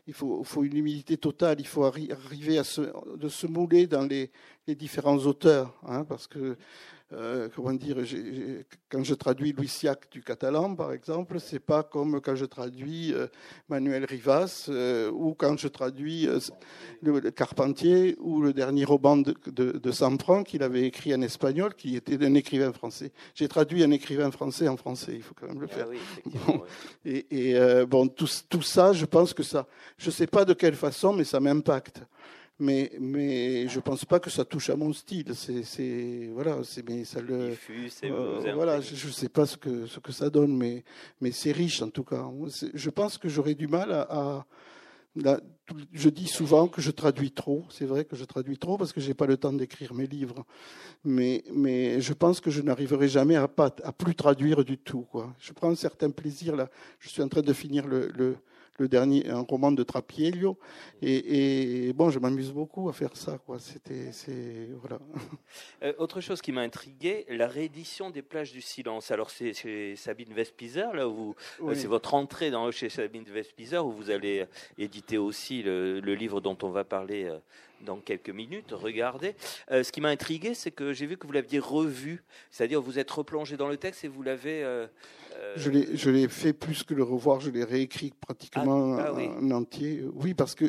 il 0.08 0.14
faut, 0.14 0.44
faut, 0.44 0.64
une 0.64 0.76
humilité 0.76 1.18
totale. 1.18 1.60
Il 1.60 1.68
faut 1.68 1.84
arriver 1.84 2.58
à 2.58 2.64
se, 2.64 2.82
de 3.18 3.30
se 3.30 3.48
mouler 3.48 3.88
dans 3.88 4.06
les, 4.06 4.32
les 4.68 4.76
différents 4.76 5.18
auteurs, 5.18 5.80
hein, 5.86 6.04
parce 6.06 6.28
que 6.28 6.58
euh, 7.14 7.50
comment 7.54 7.74
dire, 7.74 7.98
quand 8.90 9.04
je 9.04 9.14
traduis 9.14 9.52
Louis 9.52 9.68
Siac 9.68 10.10
du 10.12 10.22
catalan, 10.22 10.76
par 10.76 10.94
exemple, 10.94 11.40
c'est 11.40 11.60
pas 11.60 11.84
comme 11.84 12.22
quand 12.22 12.36
je 12.36 12.46
traduis 12.46 13.14
euh, 13.14 13.28
Manuel 13.68 14.06
Rivas 14.06 14.68
euh, 14.70 15.12
ou 15.12 15.34
quand 15.34 15.58
je 15.60 15.68
traduis 15.68 16.30
le, 17.02 17.20
Carpentier 17.32 18.16
ou 18.20 18.42
le 18.42 18.54
dernier 18.54 18.86
roman 18.86 19.18
de, 19.18 19.36
de, 19.48 19.72
de 19.74 20.44
qu'il 20.44 20.64
avait 20.64 20.84
écrit 20.84 21.14
en 21.14 21.22
espagnol, 21.22 21.74
qui 21.76 21.96
était 21.96 22.24
un 22.26 22.34
écrivain 22.34 22.72
français. 22.72 23.12
J'ai 23.36 23.48
traduit 23.48 23.84
un 23.84 23.92
écrivain 23.92 24.32
français 24.32 24.68
en 24.68 24.78
français, 24.78 25.14
il 25.16 25.22
faut 25.22 25.36
quand 25.40 25.48
même 25.48 25.60
le 25.60 25.68
ah 25.72 25.76
faire. 25.76 25.88
Et, 27.06 27.50
et 27.50 27.86
bon, 27.86 28.08
tout, 28.08 28.28
tout, 28.50 28.62
ça, 28.62 28.94
je 28.94 29.06
pense 29.06 29.34
que 29.34 29.44
ça, 29.44 29.68
je 29.98 30.10
sais 30.12 30.28
pas 30.28 30.46
de 30.46 30.54
quelle 30.54 30.76
façon, 30.76 31.14
mais 31.14 31.24
ça 31.24 31.40
m'impacte 31.40 32.04
mais 32.62 32.92
mais 33.00 33.68
je 33.68 33.80
pense 33.80 34.06
pas 34.06 34.20
que 34.20 34.30
ça 34.30 34.46
touche 34.46 34.70
à 34.70 34.76
mon 34.76 34.94
style. 34.94 35.34
C'est 35.36 36.30
voilà, 36.32 36.60
c'est 36.64 36.88
mais 36.88 37.04
ça 37.06 37.20
le 37.20 37.56
euh, 38.04 38.54
voilà, 38.54 38.80
je, 38.80 39.08
ne 39.08 39.12
sais 39.12 39.30
pas 39.30 39.48
ce 39.48 39.58
que 39.58 39.88
ce 39.88 40.00
que 40.00 40.12
ça 40.12 40.30
donne, 40.30 40.56
mais 40.56 40.84
mais 41.22 41.32
c'est 41.32 41.52
riche 41.52 41.82
en 41.82 41.90
tout 41.90 42.04
cas. 42.04 42.24
Je 42.74 42.90
pense 42.92 43.18
que 43.18 43.28
j'aurais 43.30 43.56
du 43.56 43.68
mal 43.68 43.92
à, 43.92 44.46
je 45.92 46.10
dis 46.10 46.28
souvent 46.28 46.68
que 46.68 46.82
je 46.82 46.92
traduis 46.92 47.32
trop. 47.32 47.66
C'est 47.70 47.86
vrai 47.86 48.06
que 48.06 48.16
je 48.16 48.26
traduis 48.26 48.60
trop 48.60 48.78
parce 48.78 48.94
que 48.94 49.02
j'ai 49.02 49.16
pas 49.16 49.26
le 49.26 49.38
temps 49.38 49.54
d'écrire 49.54 49.96
mes 49.96 50.06
livres. 50.06 50.46
Mais, 51.04 51.44
mais 51.52 52.00
je 52.00 52.14
pense 52.14 52.40
que 52.42 52.52
je 52.52 52.62
n'arriverai 52.62 53.08
jamais 53.08 53.36
à, 53.36 53.48
pas, 53.48 53.76
à 53.84 53.92
plus 53.92 54.14
traduire 54.16 54.64
du 54.64 54.78
tout. 54.78 55.08
Quoi. 55.12 55.34
Je 55.40 55.52
prends 55.52 55.72
un 55.72 55.76
certain 55.76 56.12
plaisir 56.12 56.56
là. 56.56 56.70
Je 57.00 57.10
suis 57.10 57.24
en 57.24 57.28
train 57.28 57.42
de 57.42 57.54
finir 57.54 57.88
le, 57.88 58.10
le, 58.16 58.38
le 58.78 58.88
dernier, 58.88 59.30
un 59.30 59.42
roman 59.42 59.72
de 59.72 59.84
Trapiello. 59.84 60.58
Et, 61.02 61.92
bon, 61.94 62.10
je 62.10 62.20
m'amuse 62.20 62.52
beaucoup 62.52 62.90
à 62.90 62.94
faire 62.94 63.16
ça. 63.16 63.38
Quoi. 63.46 63.60
C'était, 63.60 64.12
c'est, 64.12 64.70
voilà. 64.80 65.00
Euh, 65.84 65.94
autre 65.98 66.22
chose 66.22 66.42
qui 66.42 66.52
m'a 66.52 66.62
intrigué, 66.62 67.26
la 67.28 67.48
réédition 67.48 68.12
des 68.12 68.22
plages 68.22 68.52
du 68.52 68.62
silence. 68.62 69.10
Alors, 69.10 69.32
c'est 69.32 69.54
chez 69.54 69.96
Sabine 69.96 70.32
Vespizer, 70.34 70.94
là 70.94 71.08
où 71.08 71.36
euh, 71.64 71.74
c'est 71.74 71.88
votre 71.88 72.14
entrée 72.14 72.52
dans, 72.52 72.70
chez 72.72 72.90
Sabine 72.90 73.24
Vespizer, 73.24 73.84
où 73.86 73.92
vous 73.92 74.12
allez 74.12 74.46
éditer 74.78 75.18
aussi 75.18 75.64
le, 75.64 76.00
le 76.00 76.16
livre 76.16 76.40
dont 76.40 76.58
on 76.62 76.70
va 76.70 76.84
parler 76.84 77.26
euh, 77.26 77.40
dans 77.86 77.98
quelques 77.98 78.30
minutes. 78.30 78.72
Regardez. 78.72 79.36
Euh, 79.72 79.84
ce 79.84 79.92
qui 79.92 80.02
m'a 80.02 80.10
intrigué, 80.10 80.54
c'est 80.54 80.72
que 80.72 80.94
j'ai 80.94 81.06
vu 81.06 81.18
que 81.18 81.26
vous 81.28 81.34
l'aviez 81.34 81.60
revu, 81.60 82.24
c'est-à-dire 82.50 82.82
vous 82.82 83.00
êtes 83.00 83.12
replongé 83.12 83.58
dans 83.58 83.68
le 83.68 83.78
texte 83.78 84.04
et 84.04 84.08
vous 84.08 84.24
l'avez. 84.24 84.64
Euh, 84.64 84.88
euh, 85.36 85.54
je 85.56 86.10
l'ai 86.10 86.28
fait 86.28 86.54
plus 86.54 86.84
que 86.84 86.94
le 86.94 87.04
revoir, 87.04 87.40
je 87.40 87.50
l'ai 87.50 87.64
réécrit 87.64 88.14
pratiquement 88.20 88.98
ah, 88.98 89.14
ah 89.16 89.40
en 89.40 89.52
entier. 89.52 90.04
Oui, 90.14 90.34
parce 90.34 90.56
que 90.56 90.66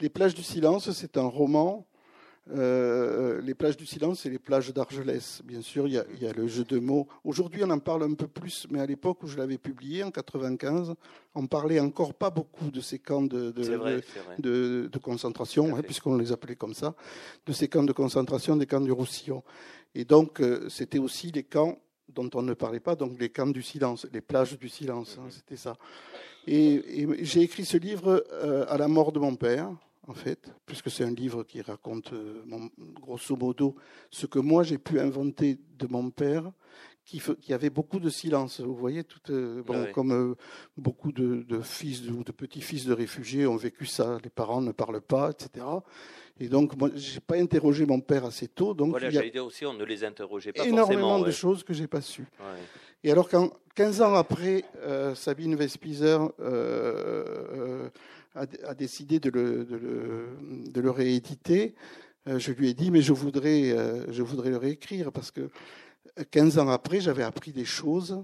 Les 0.00 0.08
plages 0.08 0.34
du 0.34 0.42
silence, 0.42 0.90
c'est 0.92 1.16
un 1.16 1.26
roman 1.26 1.86
Euh, 2.50 3.40
les 3.40 3.54
plages 3.54 3.76
du 3.76 3.86
silence, 3.86 4.20
c'est 4.20 4.30
les 4.30 4.38
plages 4.38 4.72
d'Argelès. 4.72 5.42
Bien 5.44 5.62
sûr, 5.62 5.86
il 5.86 5.94
y, 5.94 5.98
a, 5.98 6.04
il 6.12 6.22
y, 6.22 6.26
a, 6.26 6.32
le 6.32 6.48
jeu 6.48 6.64
de 6.64 6.78
mots. 6.78 7.06
Aujourd'hui, 7.24 7.62
on 7.64 7.70
en 7.70 7.78
parle 7.78 8.02
un 8.02 8.14
peu 8.14 8.26
plus, 8.26 8.66
mais 8.70 8.80
à 8.80 8.86
l'époque 8.86 9.22
où 9.22 9.28
je 9.28 9.36
l'avais 9.36 9.58
publié, 9.58 10.02
en 10.02 10.10
95, 10.10 10.94
on 11.36 11.46
parlait 11.46 11.78
encore 11.78 12.14
pas 12.14 12.30
beaucoup 12.30 12.70
de 12.70 12.80
ces 12.80 12.98
camps 12.98 13.22
de, 13.22 13.52
de, 13.52 13.62
vrai, 13.62 13.96
de, 13.96 14.02
vrai. 14.24 14.36
de, 14.38 14.88
de 14.92 14.98
concentration, 14.98 15.76
hein, 15.76 15.82
puisqu'on 15.82 16.16
les 16.16 16.32
appelait 16.32 16.56
comme 16.56 16.74
ça, 16.74 16.94
de 17.46 17.52
ces 17.52 17.68
camps 17.68 17.84
de 17.84 17.92
concentration, 17.92 18.56
des 18.56 18.66
camps 18.66 18.80
du 18.80 18.92
Roussillon. 18.92 19.44
Et 19.94 20.04
donc, 20.04 20.40
euh, 20.40 20.68
c'était 20.68 20.98
aussi 20.98 21.30
les 21.30 21.44
camps 21.44 21.78
dont 22.08 22.28
on 22.34 22.42
ne 22.42 22.54
parlait 22.54 22.80
pas, 22.80 22.96
donc 22.96 23.18
les 23.20 23.30
camps 23.30 23.46
du 23.46 23.62
silence, 23.62 24.06
les 24.12 24.20
plages 24.20 24.58
du 24.58 24.68
silence, 24.68 25.18
hein, 25.18 25.28
c'était 25.30 25.56
ça. 25.56 25.76
Et, 26.46 27.02
et 27.02 27.24
j'ai 27.24 27.42
écrit 27.42 27.64
ce 27.64 27.76
livre 27.76 28.24
euh, 28.32 28.66
à 28.68 28.76
la 28.76 28.88
mort 28.88 29.12
de 29.12 29.20
mon 29.20 29.36
père, 29.36 29.70
en 30.08 30.14
fait, 30.14 30.52
puisque 30.66 30.90
c'est 30.90 31.04
un 31.04 31.12
livre 31.12 31.44
qui 31.44 31.60
raconte, 31.60 32.12
euh, 32.12 32.42
grosso 33.00 33.36
modo, 33.36 33.76
ce 34.10 34.26
que 34.26 34.38
moi 34.38 34.62
j'ai 34.62 34.78
pu 34.78 34.98
inventer 34.98 35.58
de 35.78 35.86
mon 35.86 36.10
père, 36.10 36.52
qui, 37.04 37.20
qui, 37.40 37.52
avait 37.52 37.70
beaucoup 37.70 37.98
de 37.98 38.08
silence. 38.08 38.60
Vous 38.60 38.74
voyez, 38.74 39.04
tout, 39.04 39.20
euh, 39.30 39.62
bon, 39.64 39.82
oui. 39.82 39.92
comme 39.92 40.12
euh, 40.12 40.34
beaucoup 40.76 41.12
de, 41.12 41.42
de 41.42 41.60
fils 41.60 42.08
ou 42.08 42.18
de, 42.18 42.24
de 42.24 42.32
petits-fils 42.32 42.86
de 42.86 42.92
réfugiés 42.92 43.46
ont 43.46 43.56
vécu 43.56 43.86
ça. 43.86 44.18
Les 44.22 44.30
parents 44.30 44.60
ne 44.60 44.70
parlent 44.72 45.00
pas, 45.00 45.30
etc. 45.30 45.66
Et 46.38 46.48
donc, 46.48 46.76
moi, 46.76 46.90
j'ai 46.94 47.20
pas 47.20 47.36
interrogé 47.36 47.86
mon 47.86 48.00
père 48.00 48.24
assez 48.24 48.48
tôt. 48.48 48.72
Donc, 48.72 48.90
voilà, 48.90 49.10
j'allais 49.10 49.30
dire 49.30 49.44
aussi, 49.44 49.66
on 49.66 49.74
ne 49.74 49.84
les 49.84 50.04
interrogeait 50.04 50.52
pas 50.52 50.64
énormément 50.64 51.00
forcément, 51.02 51.18
de 51.20 51.24
ouais. 51.26 51.32
choses 51.32 51.64
que 51.64 51.74
j'ai 51.74 51.88
pas 51.88 52.00
su. 52.00 52.22
Ouais. 52.22 52.60
Et 53.02 53.10
alors, 53.10 53.28
quand 53.28 53.50
15 53.74 54.02
ans 54.02 54.14
après, 54.14 54.64
euh, 54.82 55.14
Sabine 55.14 55.56
Vespizer 55.56 56.20
a, 58.34 58.44
a, 58.66 58.74
décidé 58.74 59.20
de 59.20 59.30
le, 59.30 59.64
de 59.64 59.76
le, 59.76 60.28
de 60.70 60.80
le 60.80 60.90
rééditer, 60.90 61.74
euh, 62.28 62.38
je 62.38 62.52
lui 62.52 62.68
ai 62.68 62.74
dit, 62.74 62.90
mais 62.90 63.02
je 63.02 63.12
voudrais, 63.12 63.70
euh, 63.70 64.10
je 64.10 64.22
voudrais 64.22 64.50
le 64.50 64.56
réécrire 64.56 65.10
parce 65.12 65.30
que 65.30 65.50
15 66.30 66.58
ans 66.58 66.68
après, 66.68 67.00
j'avais 67.00 67.24
appris 67.24 67.52
des 67.52 67.64
choses 67.64 68.22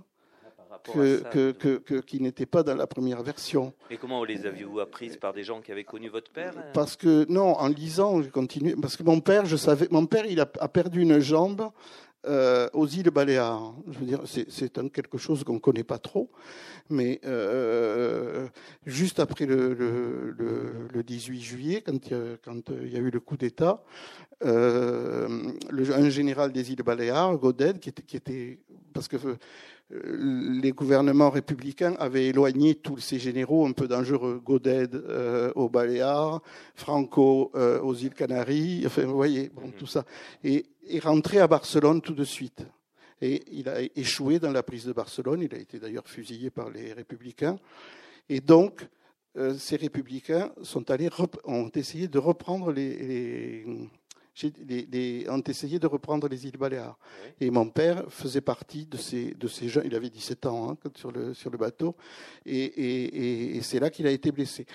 que, 0.85 1.19
ça, 1.19 1.29
que, 1.31 1.51
que, 1.51 1.77
que, 1.79 1.95
qui 2.01 2.21
n'étaient 2.21 2.47
pas 2.47 2.63
dans 2.63 2.77
la 2.77 2.87
première 2.87 3.23
version. 3.23 3.73
Et 3.91 3.97
comment 3.97 4.23
les 4.25 4.47
aviez-vous 4.47 4.81
apprises 4.81 5.17
par 5.17 5.33
des 5.33 5.43
gens 5.43 5.61
qui 5.61 5.73
avaient 5.73 5.85
connu 5.85 6.09
votre 6.09 6.31
père 6.31 6.55
Parce 6.73 6.97
que 6.97 7.27
non, 7.31 7.57
en 7.59 7.69
lisant, 7.69 8.23
j'ai 8.23 8.31
continué. 8.31 8.77
Parce 8.81 8.97
que 8.97 9.03
mon 9.03 9.21
père, 9.21 9.47
je 9.47 9.57
savais, 9.57 9.89
mon 9.91 10.07
père, 10.07 10.27
il 10.27 10.41
a, 10.41 10.51
a 10.61 10.69
perdu 10.69 11.03
une 11.03 11.19
jambe 11.19 11.71
euh, 12.27 12.69
aux 12.73 12.87
îles 12.87 13.11
Baléares. 13.11 13.75
Je 13.89 13.99
veux 13.99 14.07
dire, 14.07 14.21
c'est 14.27 14.91
quelque 14.93 15.19
chose 15.19 15.45
qu'on 15.45 15.55
ne 15.55 15.59
connaît 15.59 15.85
pas 15.85 15.99
trop, 15.99 16.31
mais 16.91 17.21
euh, 17.25 18.49
juste 18.87 19.21
après 19.21 19.47
le, 19.47 19.73
le, 19.73 20.31
le, 20.37 20.89
le, 20.93 21.03
18 21.03 21.41
juillet, 21.41 21.83
quand 21.83 22.11
il 22.11 22.93
y 22.93 22.97
a, 22.97 22.99
eu 22.99 23.11
le 23.11 23.21
coup 23.21 23.37
d'État, 23.37 23.85
euh, 24.45 25.53
un 25.71 26.09
général 26.11 26.53
des 26.53 26.73
îles 26.73 26.83
Baléares, 26.83 27.37
Godet, 27.37 27.75
qui 27.75 27.91
était, 27.91 28.03
qui 28.03 28.17
était 28.17 28.59
parce 28.93 29.07
que 29.07 29.17
les 29.91 30.73
gouvernements 30.73 31.31
républicains 31.31 31.95
avaient 31.99 32.27
éloigné 32.27 32.75
tous 32.75 32.99
ces 32.99 33.19
généraux 33.19 33.67
un 33.67 33.73
peu 33.73 33.89
dangereux, 33.89 34.41
Goded 34.45 34.95
euh, 34.95 35.51
aux 35.55 35.71
Baléares, 35.71 36.43
Franco 36.75 37.51
euh, 37.55 37.81
aux 37.81 37.95
îles 37.95 38.15
Canaries, 38.15 38.83
enfin 38.85 39.05
vous 39.05 39.17
voyez, 39.17 39.49
bon, 39.49 39.71
tout 39.79 39.87
ça, 39.87 40.05
et 40.45 40.67
est 40.87 41.03
rentré 41.03 41.39
à 41.39 41.47
Barcelone 41.47 42.03
tout 42.03 42.15
de 42.15 42.25
suite. 42.25 42.67
Et 43.21 43.43
il 43.51 43.69
a 43.69 43.81
échoué 43.97 44.39
dans 44.39 44.53
la 44.53 44.63
prise 44.63 44.85
de 44.85 44.93
Barcelone, 44.93 45.43
il 45.43 45.55
a 45.55 45.59
été 45.59 45.79
d'ailleurs 45.79 46.07
fusillé 46.07 46.51
par 46.51 46.71
les 46.71 46.93
républicains. 46.93 47.59
Et 48.29 48.41
donc, 48.41 48.87
euh, 49.37 49.55
ces 49.55 49.77
républicains 49.77 50.53
sont 50.63 50.91
allés, 50.91 51.09
ont 51.45 51.71
essayé 51.75 52.09
de 52.09 52.19
reprendre 52.19 52.73
les, 52.73 52.97
les 52.97 53.67
les, 54.67 54.87
les, 54.91 55.31
ont 55.31 55.43
essayé 55.43 55.79
de 55.79 55.87
reprendre 55.87 56.29
les 56.29 56.47
îles 56.47 56.57
Baléares. 56.57 56.99
Oui. 57.25 57.47
Et 57.47 57.51
mon 57.51 57.69
père 57.69 58.05
faisait 58.09 58.41
partie 58.41 58.87
de 58.87 58.97
ces, 58.97 59.35
de 59.35 59.49
ces 59.49 59.69
gens. 59.69 59.81
Il 59.85 59.95
avait 59.95 60.11
17 60.11 60.47
ans 60.47 60.71
hein, 60.71 60.91
sur, 60.95 61.11
le, 61.11 61.35
sur 61.35 61.51
le 61.51 61.59
bateau. 61.59 61.97
Et, 62.47 62.57
et, 62.57 63.57
et 63.57 63.63
c'est 63.63 63.81
là 63.81 63.91
qu'il 63.91 64.07
a 64.07 64.11
été 64.11 64.33
blessé. 64.33 64.67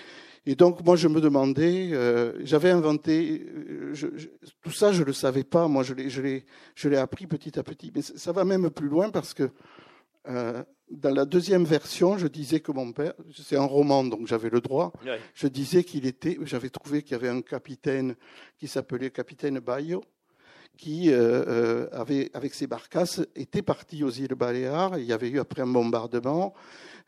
Et 0.46 0.54
donc, 0.54 0.84
moi, 0.84 0.96
je 0.96 1.08
me 1.08 1.20
demandais, 1.20 1.88
euh, 1.92 2.34
j'avais 2.44 2.70
inventé, 2.70 3.46
je, 3.94 4.08
je, 4.14 4.28
tout 4.62 4.72
ça, 4.72 4.92
je 4.92 5.00
ne 5.00 5.06
le 5.06 5.14
savais 5.14 5.44
pas. 5.44 5.68
Moi, 5.68 5.82
je 5.84 6.20
l'ai 6.88 6.96
appris 6.96 7.26
petit 7.26 7.58
à 7.58 7.62
petit. 7.62 7.90
Mais 7.94 8.02
ça 8.02 8.32
va 8.32 8.44
même 8.44 8.68
plus 8.70 8.88
loin 8.88 9.08
parce 9.08 9.32
que 9.32 9.50
euh, 10.28 10.62
dans 10.90 11.14
la 11.14 11.24
deuxième 11.24 11.64
version, 11.64 12.18
je 12.18 12.26
disais 12.26 12.60
que 12.60 12.72
mon 12.72 12.92
père, 12.92 13.14
c'est 13.34 13.56
un 13.56 13.64
roman, 13.64 14.04
donc 14.04 14.26
j'avais 14.26 14.50
le 14.50 14.60
droit. 14.60 14.92
Je 15.34 15.48
disais 15.48 15.84
qu'il 15.84 16.06
était, 16.06 16.38
j'avais 16.42 16.70
trouvé 16.70 17.02
qu'il 17.02 17.12
y 17.12 17.14
avait 17.14 17.28
un 17.28 17.42
capitaine 17.42 18.14
qui 18.58 18.68
s'appelait 18.68 19.10
capitaine 19.10 19.58
Bayo, 19.60 20.02
qui 20.76 21.10
euh, 21.10 21.44
euh, 21.46 21.88
avait, 21.92 22.30
avec 22.34 22.54
ses 22.54 22.66
barcasses, 22.66 23.22
était 23.34 23.62
parti 23.62 24.04
aux 24.04 24.10
îles 24.10 24.34
Baléares. 24.34 24.98
Il 24.98 25.04
y 25.04 25.12
avait 25.12 25.28
eu 25.28 25.38
après 25.38 25.62
un 25.62 25.66
bombardement, 25.66 26.54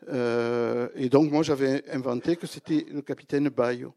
euh, 0.09 0.89
et 0.95 1.09
donc 1.09 1.31
moi 1.31 1.43
j'avais 1.43 1.83
inventé 1.89 2.35
que 2.35 2.47
c'était 2.47 2.85
le 2.91 3.01
capitaine 3.01 3.49
Bayo. 3.49 3.93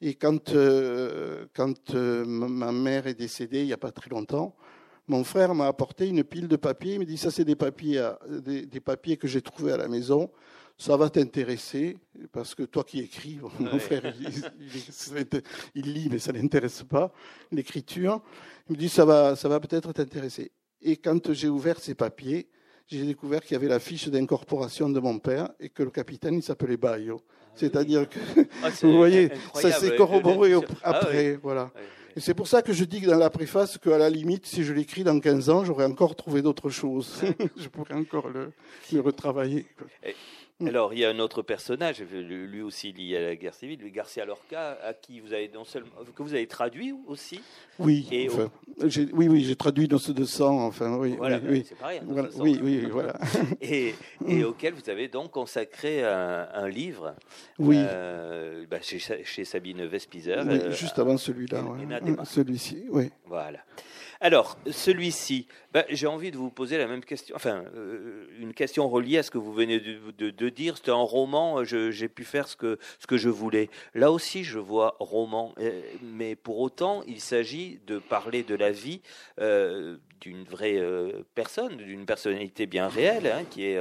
Et 0.00 0.14
quand, 0.14 0.52
euh, 0.52 1.46
quand 1.54 1.94
ma 1.94 2.72
mère 2.72 3.06
est 3.06 3.14
décédée, 3.14 3.60
il 3.60 3.66
n'y 3.66 3.72
a 3.72 3.78
pas 3.78 3.92
très 3.92 4.10
longtemps, 4.10 4.54
mon 5.06 5.24
frère 5.24 5.54
m'a 5.54 5.66
apporté 5.66 6.08
une 6.08 6.24
pile 6.24 6.48
de 6.48 6.56
papiers. 6.56 6.94
Il 6.94 7.00
me 7.00 7.04
dit 7.04 7.18
ça, 7.18 7.30
c'est 7.30 7.44
des 7.44 7.56
papiers, 7.56 8.10
des, 8.28 8.66
des, 8.66 8.80
papiers 8.80 9.16
que 9.16 9.28
j'ai 9.28 9.42
trouvés 9.42 9.72
à 9.72 9.76
la 9.76 9.88
maison. 9.88 10.30
Ça 10.76 10.96
va 10.96 11.08
t'intéresser 11.08 11.96
parce 12.32 12.54
que 12.54 12.64
toi 12.64 12.82
qui 12.84 13.00
écris, 13.00 13.38
mon 13.60 13.72
ouais. 13.72 13.78
frère, 13.78 14.12
il, 14.18 14.28
il, 14.60 15.42
il, 15.74 15.92
lit 15.92 16.08
mais 16.10 16.18
ça 16.18 16.32
l'intéresse 16.32 16.82
pas 16.82 17.12
l'écriture. 17.52 18.20
Il 18.68 18.72
me 18.72 18.78
dit 18.78 18.88
ça 18.88 19.04
va, 19.04 19.36
ça 19.36 19.48
va 19.48 19.60
peut-être 19.60 19.92
t'intéresser. 19.92 20.50
Et 20.82 20.96
quand 20.96 21.32
j'ai 21.32 21.48
ouvert 21.48 21.78
ces 21.78 21.94
papiers, 21.94 22.48
j'ai 22.86 23.04
découvert 23.04 23.42
qu'il 23.42 23.52
y 23.52 23.56
avait 23.56 23.68
la 23.68 23.78
fiche 23.78 24.08
d'incorporation 24.08 24.90
de 24.90 25.00
mon 25.00 25.18
père 25.18 25.50
et 25.60 25.68
que 25.68 25.82
le 25.82 25.90
capitaine 25.90 26.34
il 26.34 26.42
s'appelait 26.42 26.76
Bayo. 26.76 27.20
C'est-à-dire 27.54 28.08
que 28.08 28.18
ah, 28.62 28.68
vous 28.82 28.96
voyez, 28.96 29.30
ça 29.54 29.70
s'est 29.70 29.96
corroboré 29.96 30.52
après, 30.82 31.28
ah, 31.28 31.30
oui. 31.32 31.38
voilà. 31.42 31.70
Oui. 31.74 31.82
Et 32.16 32.20
c'est 32.20 32.34
pour 32.34 32.46
ça 32.46 32.62
que 32.62 32.72
je 32.72 32.84
dis 32.84 33.00
dans 33.00 33.18
la 33.18 33.30
préface 33.30 33.76
qu'à 33.76 33.98
la 33.98 34.08
limite, 34.08 34.46
si 34.46 34.62
je 34.62 34.72
l'écris 34.72 35.02
dans 35.02 35.18
15 35.18 35.50
ans, 35.50 35.64
j'aurais 35.64 35.84
encore 35.84 36.14
trouvé 36.14 36.42
d'autres 36.42 36.70
choses. 36.70 37.22
je 37.56 37.68
pourrais 37.68 37.94
encore 37.94 38.28
le, 38.28 38.52
le 38.92 39.00
retravailler. 39.00 39.66
Et, 40.04 40.14
alors, 40.64 40.94
il 40.94 41.00
y 41.00 41.04
a 41.04 41.10
un 41.10 41.18
autre 41.18 41.42
personnage, 41.42 42.00
lui 42.00 42.62
aussi 42.62 42.92
lié 42.92 43.16
à 43.16 43.22
la 43.22 43.36
guerre 43.36 43.54
civile, 43.54 43.80
Garcia 43.90 44.24
Lorca, 44.24 44.78
à 44.84 44.94
qui 44.94 45.18
vous 45.18 45.32
avez 45.32 45.50
non 45.52 45.64
seulement 45.64 45.90
que 46.14 46.22
vous 46.22 46.32
avez 46.32 46.46
traduit 46.46 46.94
aussi. 47.08 47.40
Oui. 47.80 48.06
Et 48.12 48.28
enfin, 48.28 48.50
au... 48.80 48.84
oui, 49.14 49.28
oui, 49.28 49.44
j'ai 49.44 49.56
traduit 49.56 49.88
dans 49.88 49.98
ce 49.98 50.12
de 50.12 50.24
sang. 50.24 50.64
Enfin, 50.64 50.96
oui. 50.96 51.16
Voilà, 51.16 51.38
oui, 51.38 51.48
oui. 51.50 51.66
c'est 51.68 51.76
pareil. 51.76 51.98
Hein, 52.02 52.06
voilà, 52.08 52.28
oui, 52.36 52.60
oui, 52.62 52.86
voilà. 52.88 53.14
et, 53.60 53.94
et 54.28 54.44
auquel 54.44 54.74
vous 54.74 54.88
avez 54.88 55.08
donc 55.08 55.32
consacré 55.32 56.04
un, 56.04 56.48
un 56.54 56.68
livre. 56.68 57.16
Oui. 57.58 57.76
Euh, 57.78 58.64
bah, 58.70 58.78
chez, 58.80 59.00
chez, 59.00 59.44
Sabine 59.44 59.84
Vespizer. 59.86 60.44
Oui, 60.46 60.54
euh, 60.54 60.72
juste 60.72 60.98
avant 61.00 61.16
celui-là. 61.16 61.62
Ouais. 61.62 62.24
Celui-ci, 62.24 62.84
oui. 62.90 63.10
Voilà. 63.26 63.58
Alors, 64.20 64.58
celui-ci, 64.70 65.46
ben, 65.72 65.84
j'ai 65.88 66.06
envie 66.06 66.30
de 66.30 66.36
vous 66.36 66.50
poser 66.50 66.78
la 66.78 66.86
même 66.86 67.04
question, 67.04 67.34
enfin, 67.36 67.64
euh, 67.74 68.26
une 68.38 68.54
question 68.54 68.88
reliée 68.88 69.18
à 69.18 69.22
ce 69.22 69.30
que 69.30 69.38
vous 69.38 69.52
venez 69.52 69.80
de, 69.80 70.48
dire. 70.48 70.76
C'était 70.76 70.90
un 70.90 70.94
roman, 70.94 71.64
j'ai 71.64 72.08
pu 72.08 72.24
faire 72.24 72.48
ce 72.48 72.56
que, 72.56 72.78
ce 72.98 73.06
que 73.06 73.16
je 73.16 73.28
voulais. 73.28 73.68
Là 73.94 74.10
aussi, 74.12 74.44
je 74.44 74.58
vois 74.58 74.96
roman, 75.00 75.54
mais 76.02 76.36
pour 76.36 76.58
autant, 76.60 77.02
il 77.06 77.20
s'agit 77.20 77.80
de 77.86 77.98
parler 77.98 78.42
de 78.42 78.54
la 78.54 78.70
vie 78.70 79.00
euh, 79.40 79.96
d'une 80.20 80.44
vraie 80.44 80.78
euh, 80.78 81.22
personne, 81.34 81.76
d'une 81.76 82.06
personnalité 82.06 82.66
bien 82.66 82.88
réelle, 82.88 83.26
hein, 83.26 83.44
qui 83.50 83.66
est 83.66 83.78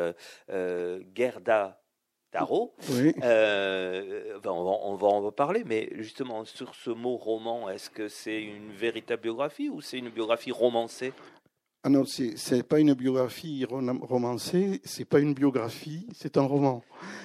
euh, 0.49 0.99
Gerda 1.15 1.82
Tarot. 2.33 2.73
Oui. 2.89 3.13
Euh, 3.23 4.39
on, 4.43 4.63
va, 4.63 4.71
on, 4.83 4.95
va, 4.95 5.07
en 5.07 5.31
parler, 5.31 5.63
mais 5.65 5.89
justement 5.97 6.43
sur 6.45 6.73
ce 6.73 6.89
mot 6.89 7.15
roman, 7.15 7.69
est-ce 7.69 7.91
que 7.91 8.07
c'est 8.07 8.41
une 8.41 8.71
véritable 8.71 9.21
biographie 9.21 9.69
ou 9.69 9.81
c'est 9.81 9.99
une 9.99 10.09
biographie 10.09 10.51
romancée? 10.51 11.13
Ah 11.83 11.89
non, 11.89 12.05
c'est 12.05 12.63
pas 12.63 12.79
une 12.79 12.93
biographie 12.93 13.65
romancée, 13.65 14.81
c'est 14.83 15.05
pas 15.05 15.19
une 15.19 15.33
biographie, 15.33 16.07
c'est 16.13 16.37
un 16.37 16.43
roman. 16.43 16.81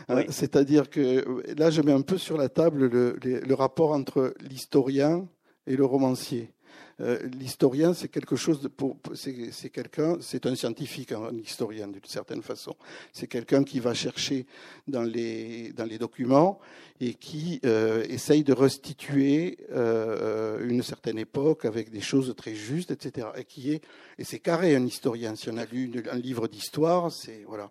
Oui. 0.09 0.27
C'est-à-dire 0.29 0.91
que 0.91 1.43
là, 1.57 1.71
je 1.71 1.81
mets 1.81 1.93
un 1.93 2.03
peu 2.03 2.19
sur 2.19 2.37
la 2.37 2.49
table 2.49 2.87
le, 2.87 3.17
le, 3.23 3.41
le 3.41 3.55
rapport 3.55 3.93
entre 3.93 4.35
l'historien 4.41 5.27
et 5.67 5.77
le 5.77 5.85
romancier. 5.85 6.53
Euh, 7.01 7.19
l'historien, 7.39 7.95
c'est 7.95 8.09
quelque 8.09 8.35
chose 8.35 8.61
de, 8.61 8.71
c'est 9.15 9.71
quelqu'un, 9.71 10.17
c'est 10.21 10.47
un 10.47 10.55
scientifique, 10.57 11.13
un 11.13 11.37
historien 11.37 11.87
d'une 11.87 12.05
certaine 12.05 12.43
façon. 12.43 12.75
C'est 13.13 13.29
quelqu'un 13.29 13.63
qui 13.63 13.79
va 13.79 13.95
chercher 13.95 14.47
dans 14.89 15.03
les 15.03 15.73
dans 15.73 15.85
les 15.85 15.99
documents 15.99 16.59
et 17.01 17.15
qui 17.15 17.61
euh, 17.65 18.05
essaye 18.09 18.43
de 18.43 18.53
restituer 18.53 19.59
euh, 19.71 20.67
une 20.69 20.83
certaine 20.83 21.19
époque 21.19 21.65
avec 21.65 21.91
des 21.91 22.01
choses 22.01 22.35
très 22.37 22.55
justes, 22.55 22.91
etc. 22.91 23.29
Et 23.37 23.45
qui 23.45 23.73
est 23.73 23.83
et 24.19 24.25
c'est 24.25 24.41
carré 24.41 24.75
un 24.75 24.85
historien. 24.85 25.37
Si 25.37 25.49
on 25.51 25.57
a 25.57 25.67
lu 25.67 26.03
un 26.11 26.19
livre 26.19 26.49
d'histoire, 26.49 27.13
c'est 27.13 27.45
voilà. 27.47 27.71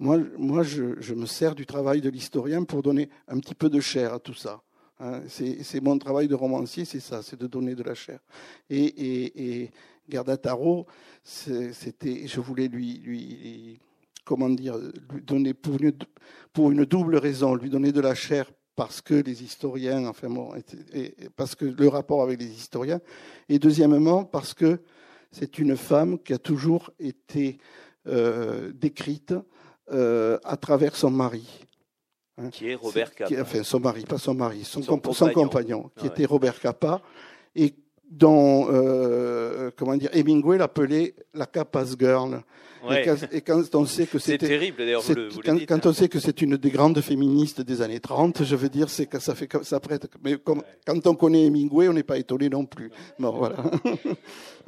Moi, 0.00 0.18
moi 0.36 0.62
je, 0.62 1.00
je, 1.00 1.14
me 1.14 1.26
sers 1.26 1.56
du 1.56 1.66
travail 1.66 2.00
de 2.00 2.08
l'historien 2.08 2.62
pour 2.62 2.82
donner 2.82 3.08
un 3.26 3.40
petit 3.40 3.54
peu 3.54 3.68
de 3.68 3.80
chair 3.80 4.14
à 4.14 4.20
tout 4.20 4.34
ça. 4.34 4.62
Hein. 5.00 5.22
C'est 5.28 5.80
mon 5.80 5.98
travail 5.98 6.28
de 6.28 6.34
romancier, 6.34 6.84
c'est 6.84 7.00
ça, 7.00 7.22
c'est 7.22 7.38
de 7.38 7.46
donner 7.46 7.74
de 7.74 7.82
la 7.82 7.94
chair. 7.94 8.20
Et, 8.70 9.62
et, 9.62 9.70
Gerda 10.08 10.38
Taro, 10.38 10.86
c'était, 11.22 12.26
je 12.26 12.40
voulais 12.40 12.68
lui, 12.68 12.98
lui, 12.98 13.78
comment 14.24 14.48
dire, 14.48 14.78
lui 15.12 15.22
donner 15.22 15.52
pour 15.52 15.80
une, 15.82 15.92
pour 16.52 16.70
une 16.70 16.86
double 16.86 17.16
raison, 17.16 17.54
lui 17.54 17.68
donner 17.68 17.92
de 17.92 18.00
la 18.00 18.14
chair 18.14 18.50
parce 18.74 19.00
que 19.02 19.14
les 19.14 19.42
historiens, 19.42 20.06
enfin 20.06 20.30
bon, 20.30 20.54
parce 21.36 21.54
que 21.56 21.64
le 21.64 21.88
rapport 21.88 22.22
avec 22.22 22.40
les 22.40 22.46
historiens, 22.46 23.00
et 23.48 23.58
deuxièmement 23.58 24.24
parce 24.24 24.54
que 24.54 24.80
c'est 25.32 25.58
une 25.58 25.76
femme 25.76 26.18
qui 26.20 26.32
a 26.32 26.38
toujours 26.38 26.90
été 26.98 27.58
euh, 28.06 28.72
décrite 28.72 29.34
euh, 29.90 30.38
à 30.44 30.56
travers 30.56 30.94
son 30.94 31.10
mari. 31.10 31.66
Hein. 32.38 32.50
Qui 32.50 32.70
est 32.70 32.74
Robert 32.74 33.14
Capa. 33.14 33.34
enfin, 33.40 33.62
son 33.62 33.80
mari, 33.80 34.04
pas 34.04 34.18
son 34.18 34.34
mari, 34.34 34.64
son, 34.64 34.82
compagnon. 34.82 35.90
qui 35.96 36.04
ah 36.04 36.06
était 36.06 36.24
Robert 36.24 36.60
Capa, 36.60 37.02
et 37.56 37.74
dont, 38.10 38.68
euh, 38.70 39.70
comment 39.76 39.96
dire, 39.96 40.10
Hemingway 40.12 40.58
l'appelait 40.58 41.14
la 41.34 41.46
Capa's 41.46 41.96
Girl. 41.98 42.42
Et, 43.32 43.40
quand, 43.40 43.74
on 43.74 43.84
sait 43.84 44.06
que 44.06 44.20
c'est 44.20 44.38
terrible 44.38 44.78
d'ailleurs. 44.78 45.02
Quand, 45.66 45.86
on 45.86 45.92
sait 45.92 46.08
que 46.08 46.20
c'est 46.20 46.40
une 46.40 46.56
des 46.56 46.70
grandes 46.70 47.00
féministes 47.00 47.60
des 47.60 47.82
années 47.82 47.98
30, 47.98 48.44
je 48.44 48.56
veux 48.56 48.68
dire, 48.68 48.88
c'est 48.88 49.06
que 49.06 49.18
ça 49.18 49.34
fait 49.34 49.48
ça 49.62 49.80
prête. 49.80 50.08
Mais 50.22 50.38
comme, 50.38 50.62
quand 50.86 51.06
on 51.06 51.14
connaît 51.16 51.46
Hemingway, 51.46 51.88
on 51.88 51.92
n'est 51.92 52.04
pas 52.04 52.18
étonné 52.18 52.48
non 52.48 52.64
plus. 52.66 52.90
Bon, 53.18 53.32
voilà. 53.32 53.56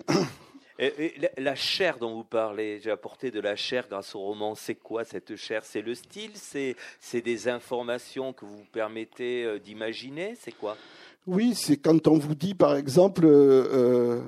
Et, 0.81 1.15
la 1.37 1.55
chair 1.55 1.99
dont 1.99 2.15
vous 2.15 2.25
parlez, 2.25 2.81
j'ai 2.81 2.91
apporté 2.91 3.31
de 3.31 3.39
la 3.39 3.55
chair 3.55 3.87
grâce 3.87 4.15
au 4.15 4.21
roman. 4.21 4.55
C'est 4.55 4.77
quoi 4.77 5.05
cette 5.05 5.37
chair? 5.37 5.63
C'est 5.63 5.83
le 5.83 5.95
style? 5.95 6.33
C'est 6.35 7.21
des 7.21 7.49
informations 7.49 8.33
que 8.33 8.47
vous 8.47 8.65
permettez 8.73 9.45
euh, 9.45 9.59
d'imaginer? 9.59 10.35
C'est 10.41 10.53
quoi? 10.53 10.79
Oui, 11.27 11.55
c'est 11.55 11.77
quand 11.77 12.09
on 12.09 12.17
vous 12.17 12.35
dit, 12.35 12.55
par 12.55 12.77
exemple, 12.77 13.27
euh, 13.27 14.23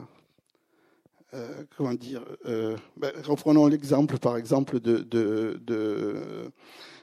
euh, 1.32 1.64
comment 1.74 1.94
dire 1.94 2.22
ben, 2.44 3.12
Reprenons 3.24 3.66
l'exemple, 3.66 4.18
par 4.18 4.36
exemple, 4.36 4.78
de, 4.78 4.98
de, 4.98 5.58
de 5.64 6.52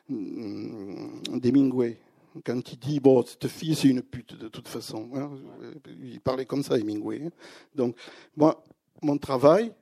d'Hemingway 0.09 1.97
quand 2.45 2.71
il 2.71 2.79
dit 2.79 2.99
bon 2.99 3.23
cette 3.23 3.47
fille 3.47 3.75
c'est 3.75 3.89
une 3.89 4.01
pute 4.01 4.35
de 4.35 4.47
toute 4.47 4.67
façon 4.67 5.09
hein. 5.15 5.31
il 6.01 6.19
parlait 6.19 6.45
comme 6.45 6.63
ça 6.63 6.77
Hemingway 6.77 7.21
hein. 7.25 7.29
donc 7.75 7.95
moi 8.35 8.63
mon 9.01 9.17
travail 9.17 9.73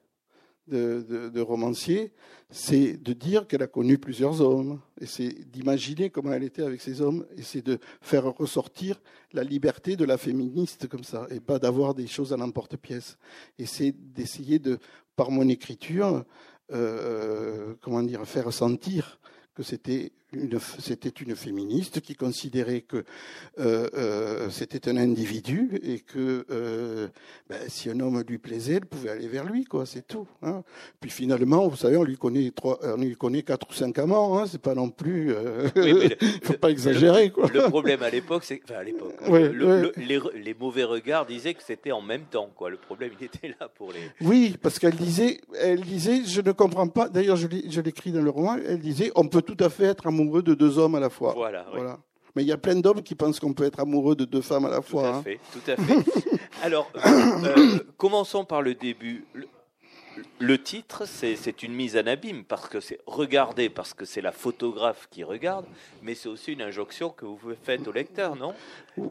de, 0.67 1.39
romancier, 1.39 2.11
c'est 2.49 3.01
de 3.01 3.13
dire 3.13 3.47
qu'elle 3.47 3.63
a 3.63 3.67
connu 3.67 3.97
plusieurs 3.97 4.41
hommes, 4.41 4.81
et 4.99 5.05
c'est 5.05 5.49
d'imaginer 5.49 6.09
comment 6.09 6.33
elle 6.33 6.43
était 6.43 6.63
avec 6.63 6.81
ces 6.81 7.01
hommes, 7.01 7.25
et 7.37 7.41
c'est 7.41 7.65
de 7.65 7.79
faire 8.01 8.25
ressortir 8.25 9.01
la 9.33 9.43
liberté 9.43 9.95
de 9.95 10.05
la 10.05 10.17
féministe 10.17 10.87
comme 10.87 11.03
ça, 11.03 11.27
et 11.29 11.39
pas 11.39 11.59
d'avoir 11.59 11.93
des 11.93 12.07
choses 12.07 12.33
à 12.33 12.37
l'emporte-pièce. 12.37 13.17
Et 13.59 13.65
c'est 13.65 13.93
d'essayer 14.13 14.59
de, 14.59 14.79
par 15.15 15.31
mon 15.31 15.47
écriture, 15.47 16.25
euh, 16.73 17.73
comment 17.81 18.03
dire, 18.03 18.25
faire 18.25 18.51
sentir 18.51 19.19
que 19.55 19.63
c'était 19.63 20.11
c'était 20.79 21.09
une 21.09 21.35
féministe 21.35 22.01
qui 22.01 22.15
considérait 22.15 22.81
que 22.81 23.05
euh, 23.59 23.87
euh, 23.93 24.49
c'était 24.49 24.89
un 24.89 24.97
individu 24.97 25.79
et 25.81 25.99
que 25.99 26.45
euh, 26.51 27.07
ben, 27.49 27.57
si 27.69 27.89
un 27.89 27.99
homme 28.01 28.21
lui 28.27 28.37
plaisait, 28.37 28.75
elle 28.75 28.85
pouvait 28.85 29.09
aller 29.09 29.27
vers 29.27 29.45
lui, 29.45 29.63
quoi, 29.63 29.85
c'est 29.85 30.05
tout. 30.05 30.27
Hein. 30.43 30.63
Puis 30.99 31.09
finalement, 31.09 31.67
vous 31.67 31.77
savez, 31.77 31.95
on 31.95 32.03
lui 32.03 32.17
connaît 32.17 32.51
trois, 32.51 32.77
on 32.83 32.97
lui 32.97 33.15
connaît 33.15 33.43
quatre 33.43 33.69
ou 33.69 33.73
cinq 33.73 33.97
amants, 33.99 34.37
hein, 34.37 34.45
c'est 34.47 34.61
pas 34.61 34.75
non 34.75 34.89
plus, 34.89 35.33
oui, 35.75 36.13
faut 36.43 36.53
pas 36.53 36.71
exagérer, 36.71 37.25
le, 37.25 37.31
quoi. 37.31 37.49
Le 37.53 37.61
problème 37.69 38.03
à 38.03 38.09
l'époque, 38.09 38.43
c'est, 38.43 38.59
enfin 38.63 38.79
à 38.79 38.83
l'époque, 38.83 39.15
les, 39.97 40.19
les, 40.35 40.53
mauvais 40.53 40.83
regards 40.83 41.25
disaient 41.25 41.53
que 41.53 41.63
c'était 41.63 41.93
en 41.93 42.01
même 42.01 42.25
temps, 42.25 42.49
quoi. 42.55 42.69
Le 42.69 42.77
problème, 42.77 43.11
il 43.19 43.25
était 43.25 43.55
là 43.59 43.69
pour 43.69 43.93
les. 43.93 43.99
Oui, 44.21 44.57
parce 44.61 44.77
qu'elle 44.77 44.95
disait, 44.95 45.39
elle 45.57 45.81
disait, 45.81 46.23
je 46.25 46.41
ne 46.41 46.51
comprends 46.51 46.87
pas. 46.87 47.07
D'ailleurs, 47.07 47.37
je 47.37 47.81
l'écris 47.81 48.11
dans 48.11 48.21
le 48.21 48.29
roman. 48.29 48.57
Elle 48.65 48.79
disait, 48.79 49.11
on 49.15 49.27
peut 49.27 49.41
tout 49.41 49.57
à 49.63 49.69
fait 49.69 49.85
être 49.85 50.05
amoureux 50.17 50.41
de 50.41 50.53
deux 50.53 50.77
hommes 50.77 50.95
à 50.95 50.99
la 50.99 51.09
fois. 51.09 51.33
Voilà. 51.33 51.65
voilà. 51.71 51.99
Mais 52.35 52.43
il 52.43 52.47
y 52.47 52.51
a 52.51 52.57
plein 52.57 52.75
d'hommes 52.75 53.01
qui 53.01 53.15
pensent 53.15 53.39
qu'on 53.39 53.53
peut 53.53 53.63
être 53.63 53.79
amoureux 53.79 54.15
de 54.15 54.25
deux 54.25 54.41
femmes 54.41 54.65
à 54.65 54.69
la 54.69 54.81
fois. 54.81 55.01
Tout 55.01 55.07
à 55.07 55.17
hein. 55.17 55.23
fait, 55.23 55.39
tout 55.53 55.71
à 55.71 55.75
fait. 55.75 56.39
Alors, 56.63 56.91
euh, 57.05 57.79
commençons 57.97 58.45
par 58.45 58.61
le 58.61 58.75
début. 58.75 59.25
Le, 60.39 60.61
titre, 60.61 61.05
c'est 61.05 61.63
une 61.63 61.73
mise 61.73 61.95
en 61.95 62.07
abîme 62.07 62.43
parce 62.43 62.67
que 62.67 62.79
c'est 62.79 62.99
regarder, 63.05 63.69
parce 63.69 63.93
que 63.93 64.05
c'est 64.05 64.21
la 64.21 64.31
photographe 64.31 65.07
qui 65.11 65.23
regarde, 65.23 65.65
mais 66.01 66.15
c'est 66.15 66.27
aussi 66.29 66.53
une 66.53 66.61
injonction 66.63 67.09
que 67.09 67.25
vous 67.25 67.37
faites 67.61 67.87
au 67.87 67.91
lecteur, 67.91 68.35
non? 68.35 68.53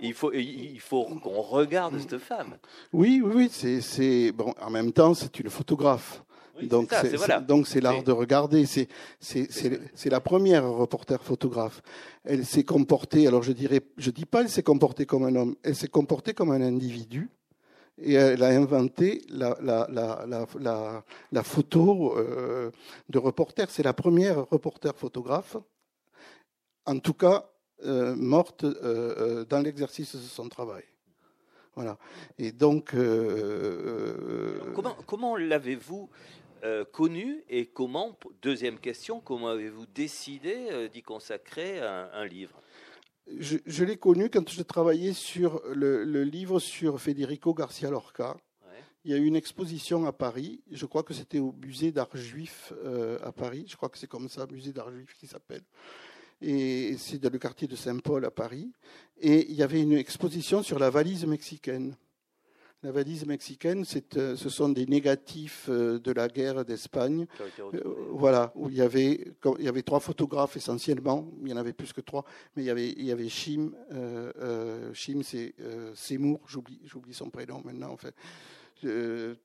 Il 0.00 0.14
faut, 0.14 0.32
il 0.32 0.80
faut 0.80 1.04
qu'on 1.22 1.40
regarde 1.42 1.98
cette 2.00 2.18
femme. 2.18 2.56
Oui, 2.92 3.22
oui, 3.24 3.48
oui. 3.52 3.80
C'est 3.80 4.32
bon. 4.32 4.52
En 4.60 4.70
même 4.70 4.92
temps, 4.92 5.14
c'est 5.14 5.38
une 5.38 5.50
photographe 5.50 6.22
donc 6.62 6.92
c'est 6.92 7.46
donc 7.46 7.66
c'est 7.66 7.80
l'art 7.80 8.02
de 8.02 8.12
regarder. 8.12 8.66
C'est 8.66 8.88
c'est 9.20 10.10
la 10.10 10.20
première 10.20 10.68
reporter 10.70 11.22
photographe. 11.22 11.82
Elle 12.24 12.44
s'est 12.44 12.64
comportée. 12.64 13.26
Alors 13.26 13.42
je 13.42 13.52
dirais, 13.52 13.80
je 13.96 14.10
dis 14.10 14.26
pas 14.26 14.42
elle 14.42 14.48
s'est 14.48 14.62
comportée 14.62 15.06
comme 15.06 15.24
un 15.24 15.34
homme. 15.34 15.56
Elle 15.62 15.76
s'est 15.76 15.88
comportée 15.88 16.34
comme 16.34 16.50
un 16.50 16.60
individu. 16.60 17.30
Et 17.98 18.12
elle 18.12 18.42
a 18.42 18.48
inventé 18.48 19.22
la, 19.30 19.56
la, 19.62 19.88
la, 19.90 20.26
la, 20.60 21.04
la 21.32 21.42
photo 21.42 22.14
euh, 22.18 22.70
de 23.08 23.18
reporter. 23.18 23.70
C'est 23.70 23.82
la 23.82 23.94
première 23.94 24.46
reporter 24.50 24.94
photographe, 24.94 25.56
en 26.84 26.98
tout 26.98 27.14
cas 27.14 27.48
euh, 27.86 28.14
morte 28.14 28.64
euh, 28.64 29.46
dans 29.46 29.60
l'exercice 29.60 30.14
de 30.14 30.20
son 30.20 30.48
travail. 30.50 30.84
Voilà. 31.74 31.96
Et 32.38 32.52
donc. 32.52 32.94
comment 34.74 34.96
comment 35.06 35.36
l'avez-vous 35.36 36.10
euh, 36.66 36.84
connu 36.84 37.44
et 37.48 37.66
comment, 37.66 38.18
deuxième 38.42 38.80
question, 38.80 39.20
comment 39.20 39.46
avez-vous 39.46 39.86
décidé 39.86 40.66
euh, 40.72 40.88
d'y 40.88 41.00
consacrer 41.00 41.78
un, 41.78 42.24
livre? 42.24 42.60
Je, 43.38 43.84
l'ai 43.84 43.96
connu 43.96 44.30
quand 44.30 44.50
je 44.50 44.62
travaillais 44.62 45.12
sur 45.12 45.62
le, 45.72 46.24
livre 46.24 46.58
sur 46.58 47.00
Federico 47.00 47.54
Garcia 47.54 47.88
Lorca. 47.88 48.36
Il 49.04 49.12
y 49.12 49.14
a 49.14 49.18
eu 49.18 49.26
une 49.26 49.36
exposition 49.36 50.06
à 50.06 50.12
Paris, 50.12 50.60
je 50.72 50.86
crois 50.86 51.04
que 51.04 51.14
c'était 51.14 51.38
au 51.38 51.52
musée 51.52 51.92
d'art 51.92 52.16
juif 52.16 52.72
euh, 52.84 53.20
à 53.22 53.30
Paris, 53.30 53.66
je 53.68 53.76
crois 53.76 53.88
que 53.88 53.98
c'est 53.98 54.08
comme 54.08 54.28
ça, 54.28 54.48
musée 54.50 54.72
d'art 54.72 54.90
juif 54.90 55.14
qui 55.20 55.28
s'appelle. 55.28 55.62
Et 56.40 56.96
c'est 56.98 57.18
dans 57.18 57.32
le 57.32 57.38
quartier 57.38 57.68
de 57.68 57.76
Saint-Paul 57.76 58.24
à 58.24 58.32
Paris. 58.32 58.72
Et 59.20 59.48
il 59.48 59.54
y 59.54 59.62
avait 59.62 59.80
une 59.80 59.92
exposition 59.92 60.64
sur 60.64 60.80
la 60.80 60.90
valise 60.90 61.26
mexicaine. 61.26 61.96
La 62.86 62.92
valise 62.92 63.26
mexicaine, 63.26 63.84
euh, 64.16 64.36
ce 64.36 64.48
sont 64.48 64.68
des 64.68 64.86
négatifs 64.86 65.66
euh, 65.68 65.98
de 65.98 66.12
la 66.12 66.28
guerre 66.28 66.64
d'Espagne. 66.64 67.26
Euh, 67.74 67.80
voilà, 68.12 68.52
où 68.54 68.68
il 68.68 68.76
y, 68.76 68.80
avait, 68.80 69.32
il 69.58 69.64
y 69.64 69.66
avait 69.66 69.82
trois 69.82 69.98
photographes 69.98 70.56
essentiellement. 70.56 71.28
Il 71.42 71.48
y 71.48 71.52
en 71.52 71.56
avait 71.56 71.72
plus 71.72 71.92
que 71.92 72.00
trois, 72.00 72.24
mais 72.54 72.62
il 72.62 72.66
y 72.66 72.70
avait, 72.70 72.90
il 72.90 73.04
y 73.04 73.10
avait 73.10 73.28
Chim. 73.28 73.72
Chim, 74.92 75.22
c'est 75.24 75.52
Seymour, 75.96 76.38
j'oublie, 76.46 76.78
j'oublie 76.84 77.12
son 77.12 77.28
prénom 77.28 77.60
maintenant. 77.64 77.90
En 77.90 77.96
fait. 77.96 78.14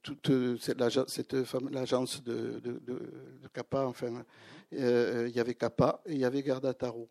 toute 0.04 0.60
cette, 0.60 0.80
l'agence 0.80 2.23
de, 2.23 2.60
de, 2.60 2.80
de, 2.86 3.47
Kappa, 3.51 3.88
enfin, 3.88 4.23
il 4.71 5.34
y 5.36 5.39
avait 5.39 5.56
Kappa 5.56 5.99
et 6.06 6.13
il 6.13 6.19
y 6.19 6.25
avait 6.25 6.43
Garda 6.43 6.75
Taro. 6.75 7.10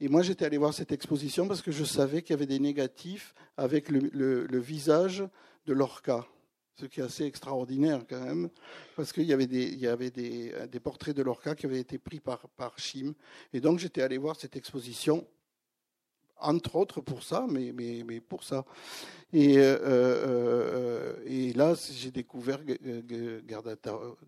Et 0.00 0.08
moi, 0.08 0.22
j'étais 0.22 0.44
allé 0.44 0.58
voir 0.58 0.72
cette 0.72 0.92
exposition 0.92 1.48
parce 1.48 1.62
que 1.62 1.72
je 1.72 1.84
savais 1.84 2.22
qu'il 2.22 2.34
y 2.34 2.34
avait 2.34 2.46
des 2.46 2.60
négatifs 2.60 3.34
avec 3.56 3.88
le, 3.88 4.58
visage 4.58 5.24
de 5.66 5.72
Lorca, 5.72 6.26
ce 6.76 6.86
qui 6.86 7.00
est 7.00 7.02
assez 7.02 7.24
extraordinaire 7.24 8.04
quand 8.08 8.20
même, 8.20 8.48
parce 8.94 9.12
qu'il 9.12 9.24
y 9.24 9.32
avait, 9.32 9.46
des, 9.46 10.80
portraits 10.80 11.16
de 11.16 11.22
Lorca 11.22 11.56
qui 11.56 11.66
avaient 11.66 11.80
été 11.80 11.98
pris 11.98 12.20
par, 12.20 12.78
Chim. 12.78 13.14
Et 13.52 13.60
donc 13.60 13.80
j'étais 13.80 14.02
allé 14.02 14.18
voir 14.18 14.36
cette 14.36 14.54
exposition, 14.54 15.26
entre 16.38 16.76
autres 16.76 17.00
pour 17.00 17.24
ça, 17.24 17.46
mais, 17.50 18.20
pour 18.20 18.44
ça. 18.44 18.64
Et, 19.32 19.58
euh, 19.58 19.78
euh, 19.82 21.16
et 21.26 21.52
là, 21.54 21.74
j'ai 21.74 22.12
découvert 22.12 22.60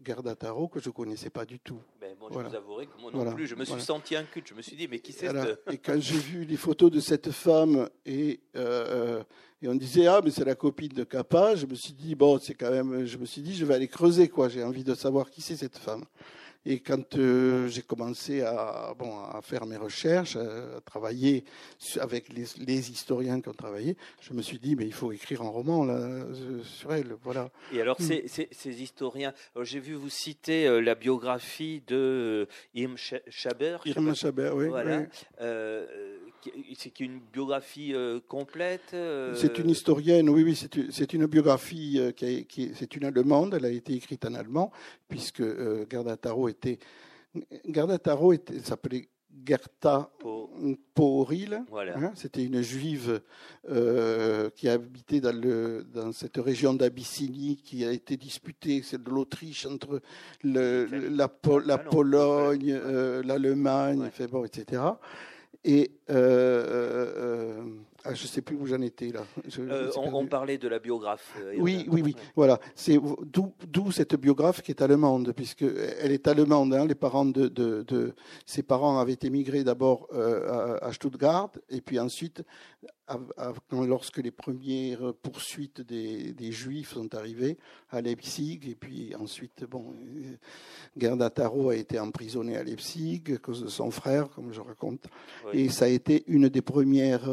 Gardataro, 0.02 0.66
que 0.66 0.80
je 0.80 0.88
ne 0.88 0.92
connaissais 0.92 1.30
pas 1.30 1.44
du 1.44 1.60
tout. 1.60 1.80
Je 2.28 2.38
vous 2.38 2.54
avouerai 2.54 2.86
que 2.86 3.00
moi 3.00 3.10
non 3.12 3.32
plus, 3.32 3.46
je 3.46 3.54
me 3.54 3.64
suis 3.64 3.80
senti 3.80 4.16
inculte. 4.16 4.48
Je 4.48 4.54
me 4.54 4.62
suis 4.62 4.76
dit, 4.76 4.88
mais 4.88 4.98
qui 4.98 5.12
c'est 5.12 5.30
Et 5.70 5.78
quand 5.78 6.00
j'ai 6.00 6.18
vu 6.18 6.44
les 6.44 6.56
photos 6.56 6.90
de 6.90 7.00
cette 7.00 7.30
femme 7.30 7.88
et 8.04 8.40
euh, 8.56 9.22
et 9.62 9.68
on 9.68 9.74
disait 9.74 10.06
ah 10.06 10.20
mais 10.24 10.30
c'est 10.30 10.44
la 10.44 10.54
copine 10.54 10.88
de 10.88 11.04
Kappa. 11.04 11.54
Je 11.54 11.66
me 11.66 11.74
suis 11.74 11.92
dit 11.92 12.14
bon 12.14 12.38
c'est 12.38 12.54
quand 12.54 12.70
même. 12.70 13.04
Je 13.04 13.18
me 13.18 13.26
suis 13.26 13.42
dit 13.42 13.54
je 13.54 13.64
vais 13.64 13.74
aller 13.74 13.88
creuser 13.88 14.28
quoi. 14.28 14.48
J'ai 14.48 14.64
envie 14.64 14.84
de 14.84 14.94
savoir 14.94 15.30
qui 15.30 15.42
c'est 15.42 15.56
cette 15.56 15.76
femme. 15.76 16.04
Et 16.66 16.80
quand 16.80 17.16
euh, 17.16 17.68
j'ai 17.68 17.80
commencé 17.80 18.42
à, 18.42 18.94
bon, 18.98 19.18
à 19.18 19.40
faire 19.42 19.64
mes 19.64 19.78
recherches, 19.78 20.36
à 20.36 20.80
travailler 20.84 21.44
avec 21.98 22.28
les, 22.30 22.44
les, 22.58 22.90
historiens 22.90 23.40
qui 23.40 23.48
ont 23.48 23.54
travaillé, 23.54 23.96
je 24.20 24.34
me 24.34 24.42
suis 24.42 24.58
dit, 24.58 24.76
mais 24.76 24.84
il 24.84 24.92
faut 24.92 25.10
écrire 25.10 25.40
un 25.40 25.48
roman 25.48 25.84
là, 25.84 25.94
euh, 25.94 26.62
sur 26.62 26.92
elle. 26.92 27.16
Voilà. 27.22 27.50
Et 27.72 27.80
alors, 27.80 27.98
hmm. 27.98 28.04
ces, 28.26 28.48
ces, 28.50 28.82
historiens, 28.82 29.32
j'ai 29.62 29.80
vu 29.80 29.94
vous 29.94 30.10
citer 30.10 30.66
euh, 30.66 30.80
la 30.80 30.94
biographie 30.94 31.82
de 31.86 32.46
Irm 32.74 32.96
Chaber. 32.96 33.78
Irm 33.86 34.14
Chaber, 34.14 34.50
oui. 34.54 34.68
Voilà. 34.68 35.06
C'est 36.76 37.00
une 37.00 37.20
biographie 37.32 37.94
complète. 38.28 38.94
C'est 39.34 39.58
une 39.58 39.70
historienne, 39.70 40.28
oui, 40.30 40.42
oui, 40.42 40.68
c'est 40.90 41.12
une 41.12 41.26
biographie 41.26 42.00
qui, 42.16 42.44
qui 42.46 42.72
c'est 42.74 42.96
une 42.96 43.04
allemande. 43.04 43.54
Elle 43.54 43.66
a 43.66 43.70
été 43.70 43.94
écrite 43.94 44.24
en 44.24 44.34
allemand 44.34 44.70
puisque 45.08 45.42
Gerda 45.90 46.16
Taro 46.16 46.48
était 46.48 46.78
Gerda 47.64 47.98
Taro 47.98 48.34
s'appelait 48.62 49.08
Gerta 49.46 50.10
Poril. 50.94 51.62
Hein, 51.72 52.12
c'était 52.14 52.44
une 52.44 52.60
juive 52.60 53.20
euh, 53.68 54.50
qui 54.50 54.68
habitait 54.68 55.20
dans, 55.20 55.34
le, 55.34 55.84
dans 55.84 56.12
cette 56.12 56.36
région 56.36 56.74
d'Abyssinie 56.74 57.56
qui 57.56 57.84
a 57.84 57.92
été 57.92 58.16
disputée, 58.16 58.82
c'est 58.82 59.02
de 59.02 59.10
l'Autriche 59.10 59.66
entre 59.66 60.00
le, 60.42 60.86
la, 60.86 61.30
la, 61.64 61.78
Pologne, 61.78 62.72
euh, 62.72 63.22
l'Allemagne, 63.22 64.10
bon, 64.30 64.44
etc. 64.44 64.82
Et 65.64 65.90
euh, 66.10 67.64
ah, 68.04 68.14
je 68.14 68.22
ne 68.22 68.28
sais 68.28 68.40
plus 68.40 68.56
où 68.56 68.66
j'en 68.66 68.80
étais 68.80 69.08
là. 69.08 69.24
Euh, 69.58 69.90
on, 69.96 70.26
parlait 70.26 70.56
de 70.56 70.68
la 70.68 70.78
biographe. 70.78 71.34
Euh, 71.38 71.54
oui, 71.58 71.84
oui, 71.90 72.00
oui. 72.02 72.16
Voilà. 72.34 72.58
C'est 72.74 72.98
d'où 73.26 73.92
cette 73.92 74.16
biographe 74.16 74.62
qui 74.62 74.70
est 74.70 74.80
allemande, 74.80 75.32
puisque 75.36 75.62
elle 75.62 76.12
est 76.12 76.26
allemande. 76.26 76.72
Hein. 76.72 76.86
les 76.86 76.94
parents 76.94 77.26
de, 77.26 77.48
de, 77.48 78.14
ses 78.46 78.62
parents 78.62 78.98
avaient 78.98 79.18
émigré 79.22 79.64
d'abord 79.64 80.08
euh, 80.14 80.78
à, 80.80 80.92
Stuttgart, 80.92 81.50
et 81.68 81.82
puis 81.82 81.98
ensuite, 81.98 82.42
lorsque 83.70 84.18
les 84.18 84.30
premières 84.30 85.12
poursuites 85.22 85.80
des, 85.80 86.32
des, 86.32 86.52
Juifs 86.52 86.92
sont 86.92 87.14
arrivées 87.14 87.58
à 87.90 88.00
Leipzig, 88.00 88.60
et 88.66 88.76
puis 88.76 89.14
ensuite, 89.14 89.64
bon, 89.64 89.92
Gerda 90.96 91.28
Taro 91.28 91.70
a 91.70 91.76
été 91.76 91.98
emprisonnée 91.98 92.56
à 92.56 92.62
Leipzig 92.62 93.22
à 93.34 93.38
cause 93.38 93.62
de 93.62 93.68
son 93.68 93.90
frère, 93.90 94.30
comme 94.30 94.52
je 94.52 94.60
raconte, 94.60 95.06
et 95.52 95.68
ça 95.68 95.84
a 95.84 95.88
été 95.88 96.24
une 96.28 96.48
des 96.48 96.62
premières 96.62 97.28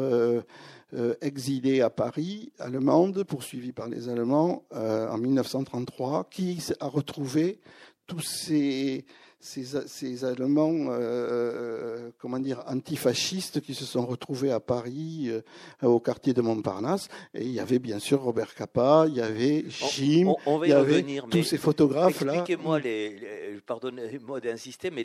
euh, 0.94 1.14
exilée 1.20 1.80
à 1.80 1.90
Paris, 1.90 2.50
allemande, 2.58 3.22
poursuivie 3.24 3.72
par 3.72 3.88
les 3.88 4.08
Allemands 4.08 4.64
euh, 4.74 5.08
en 5.10 5.18
1933, 5.18 6.28
qui 6.30 6.62
a 6.80 6.86
retrouvé 6.86 7.60
tous 8.06 8.20
ces 8.20 9.04
ces, 9.40 10.24
Allemands, 10.24 10.90
euh, 10.90 10.98
euh, 10.98 12.10
comment 12.18 12.40
dire, 12.40 12.62
antifascistes 12.66 13.60
qui 13.60 13.74
se 13.74 13.84
sont 13.84 14.04
retrouvés 14.04 14.50
à 14.50 14.60
Paris, 14.60 15.28
euh, 15.30 15.86
au 15.86 16.00
quartier 16.00 16.34
de 16.34 16.40
Montparnasse. 16.40 17.08
Et 17.34 17.44
il 17.44 17.52
y 17.52 17.60
avait 17.60 17.78
bien 17.78 17.98
sûr 17.98 18.20
Robert 18.20 18.54
Capa, 18.54 19.06
il 19.08 19.14
y 19.14 19.20
avait 19.20 19.64
Jim, 19.68 20.34
il 20.64 20.68
y 20.68 20.72
avait 20.72 21.04
tous 21.30 21.44
ces 21.44 21.58
photographes-là. 21.58 22.34
Expliquez-moi, 22.34 22.80
les, 22.80 23.60
pardonnez-moi 23.64 24.40
d'insister, 24.40 24.90
mais 24.90 25.04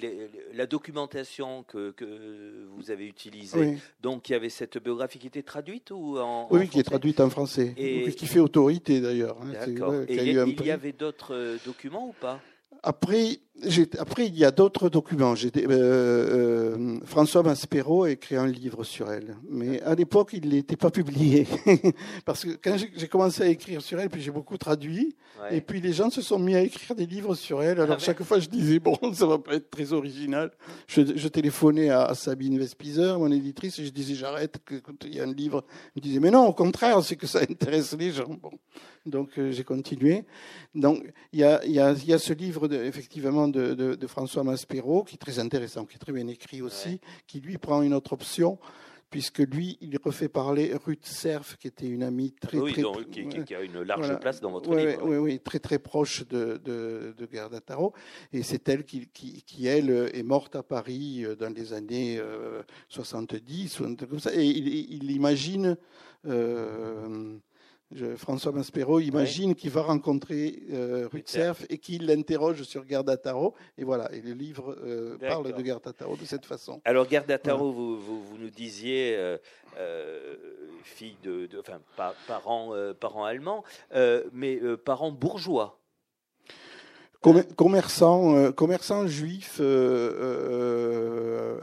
la 0.53 0.65
documentation 0.65 1.63
que, 1.63 1.91
que, 1.91 2.65
vous 2.75 2.89
avez 2.89 3.05
utilisée, 3.05 3.77
donc 4.01 4.29
il 4.29 4.31
y 4.33 4.35
avait 4.35 4.49
cette 4.49 4.81
biographie 4.83 5.19
qui 5.19 5.27
était 5.27 5.43
traduite 5.43 5.91
ou 5.91 6.17
en 6.17 6.47
Oui, 6.49 6.67
qui 6.67 6.79
est 6.79 6.83
traduite 6.83 7.19
en 7.19 7.29
français, 7.29 7.73
et... 7.77 8.11
qui 8.13 8.25
fait 8.25 8.39
autorité 8.39 8.99
d'ailleurs. 8.99 9.37
Hein, 9.41 9.67
D'accord. 9.67 9.93
et 10.07 10.29
il 10.29 10.65
y 10.65 10.71
avait 10.71 10.91
d'autres 10.91 11.57
documents 11.65 12.07
ou 12.07 12.13
pas? 12.19 12.39
Après, 12.85 13.39
après, 13.99 14.25
il 14.25 14.37
y 14.37 14.43
a 14.43 14.51
d'autres 14.51 14.89
documents. 14.89 15.35
Euh, 15.35 15.51
euh, 15.69 16.99
François 17.05 17.43
Maspero 17.43 18.03
a 18.03 18.11
écrit 18.11 18.35
un 18.35 18.47
livre 18.47 18.83
sur 18.83 19.11
elle, 19.11 19.37
mais 19.47 19.79
à 19.83 19.93
l'époque, 19.93 20.31
il 20.33 20.49
n'était 20.49 20.75
pas 20.75 20.89
publié. 20.89 21.47
Parce 22.25 22.45
que 22.45 22.51
quand 22.51 22.77
j'ai 22.77 23.07
commencé 23.07 23.43
à 23.43 23.47
écrire 23.47 23.81
sur 23.81 23.99
elle, 23.99 24.09
puis 24.09 24.21
j'ai 24.21 24.31
beaucoup 24.31 24.57
traduit, 24.57 25.15
et 25.51 25.61
puis 25.61 25.81
les 25.81 25.93
gens 25.93 26.09
se 26.09 26.21
sont 26.21 26.39
mis 26.39 26.55
à 26.55 26.61
écrire 26.61 26.95
des 26.95 27.05
livres 27.05 27.35
sur 27.35 27.61
elle. 27.61 27.79
Alors 27.79 27.97
ah 27.99 28.03
chaque 28.03 28.23
fois, 28.23 28.39
je 28.39 28.49
disais, 28.49 28.79
bon, 28.79 28.97
ça 29.13 29.27
va 29.27 29.37
pas 29.37 29.53
être 29.53 29.69
très 29.69 29.93
original. 29.93 30.51
Je, 30.87 31.27
téléphonais 31.27 31.89
à, 31.89 32.13
Sabine 32.15 32.57
Vespizer, 32.57 33.19
mon 33.19 33.31
éditrice, 33.31 33.77
et 33.77 33.85
je 33.85 33.91
disais, 33.91 34.15
j'arrête, 34.15 34.57
il 35.05 35.15
y 35.15 35.19
a 35.19 35.23
un 35.23 35.33
livre. 35.33 35.63
Elle 35.95 36.01
me 36.01 36.01
disait, 36.01 36.19
mais 36.19 36.31
non, 36.31 36.47
au 36.47 36.53
contraire, 36.53 37.01
c'est 37.03 37.17
que 37.17 37.27
ça 37.27 37.39
intéresse 37.41 37.95
les 37.97 38.11
gens. 38.11 38.35
Bon. 38.41 38.51
Donc 39.05 39.37
euh, 39.37 39.51
j'ai 39.51 39.63
continué. 39.63 40.23
Donc 40.73 41.03
il 41.33 41.39
y 41.39 41.43
a, 41.43 41.63
y, 41.65 41.79
a, 41.79 41.93
y 41.93 42.13
a, 42.13 42.19
ce 42.19 42.33
livre 42.33 42.67
de, 42.67 42.77
effectivement 42.77 43.42
de, 43.47 43.73
de, 43.73 43.95
de, 43.95 44.07
François 44.07 44.43
Maspero 44.43 45.03
qui 45.03 45.15
est 45.15 45.19
très 45.19 45.39
intéressant, 45.39 45.85
qui 45.85 45.95
est 45.95 45.99
très 45.99 46.13
bien 46.13 46.27
écrit 46.27 46.61
aussi, 46.61 46.99
qui 47.27 47.39
lui 47.39 47.57
prend 47.57 47.81
une 47.81 47.93
autre 47.93 48.13
option 48.13 48.59
puisque 49.13 49.39
lui, 49.41 49.77
il 49.79 49.95
refait 50.03 50.27
parler 50.27 50.73
Ruth 50.73 51.05
Serf, 51.05 51.57
qui 51.59 51.67
était 51.67 51.85
une 51.85 52.01
amie 52.01 52.31
très, 52.31 52.57
oui, 52.57 52.73
très 52.73 52.81
donc, 52.81 53.11
qui, 53.11 53.27
qui, 53.27 53.53
a 53.53 53.61
une 53.61 53.83
large 53.83 54.19
place 54.19 54.41
dans 54.41 54.49
votre 54.49 54.75
livre. 54.75 55.03
Oui, 55.03 55.17
oui, 55.17 55.39
très 55.39 55.59
très 55.59 55.77
proche 55.77 56.27
de, 56.27 56.57
de, 56.57 57.13
de 57.15 57.27
Gerda 57.31 57.61
Taro, 57.61 57.93
et 58.31 58.41
c'est 58.41 58.67
elle 58.69 58.83
qui, 58.83 59.07
qui, 59.13 59.43
qui, 59.43 59.67
elle, 59.67 60.09
est 60.15 60.23
morte 60.23 60.55
à 60.55 60.63
Paris 60.63 61.23
euh, 61.23 61.35
dans 61.35 61.53
les 61.53 61.73
années 61.73 62.19
70, 62.89 63.81
euh, 63.81 63.95
comme 64.09 64.19
ça, 64.19 64.33
et 64.33 64.45
il, 64.45 64.67
il 64.67 65.11
imagine. 65.11 65.77
Euh, 66.25 67.37
François 68.17 68.51
Maspero 68.51 68.99
imagine 68.99 69.55
qu'il 69.55 69.69
va 69.69 69.81
rencontrer 69.81 70.63
euh, 70.71 71.07
Rutserf 71.11 71.65
et 71.69 71.77
qu'il 71.77 72.07
l'interroge 72.07 72.63
sur 72.63 72.87
Gerda 72.87 73.17
Taro. 73.17 73.53
Et 73.77 73.83
voilà, 73.83 74.11
et 74.13 74.21
le 74.21 74.33
livre 74.33 74.75
euh, 74.83 75.17
parle 75.17 75.53
de 75.53 75.63
Gerda 75.63 75.93
Taro 75.93 76.15
de 76.15 76.25
cette 76.25 76.45
façon. 76.45 76.81
Alors 76.85 77.09
Gerda 77.09 77.37
Taro, 77.37 77.71
vous, 77.71 77.99
vous, 77.99 78.37
nous 78.37 78.49
disiez 78.49 79.15
euh, 79.15 79.37
euh, 79.77 80.35
fille 80.83 81.17
de, 81.23 81.49
enfin, 81.59 81.79
parents, 82.27 82.73
parents 82.99 83.25
allemands, 83.25 83.63
mais 84.31 84.59
parents 84.83 85.11
bourgeois 85.11 85.79
commerçant, 87.55 88.35
euh, 88.35 88.51
commerçant 88.51 89.07
juif 89.07 89.57
euh, 89.59 90.11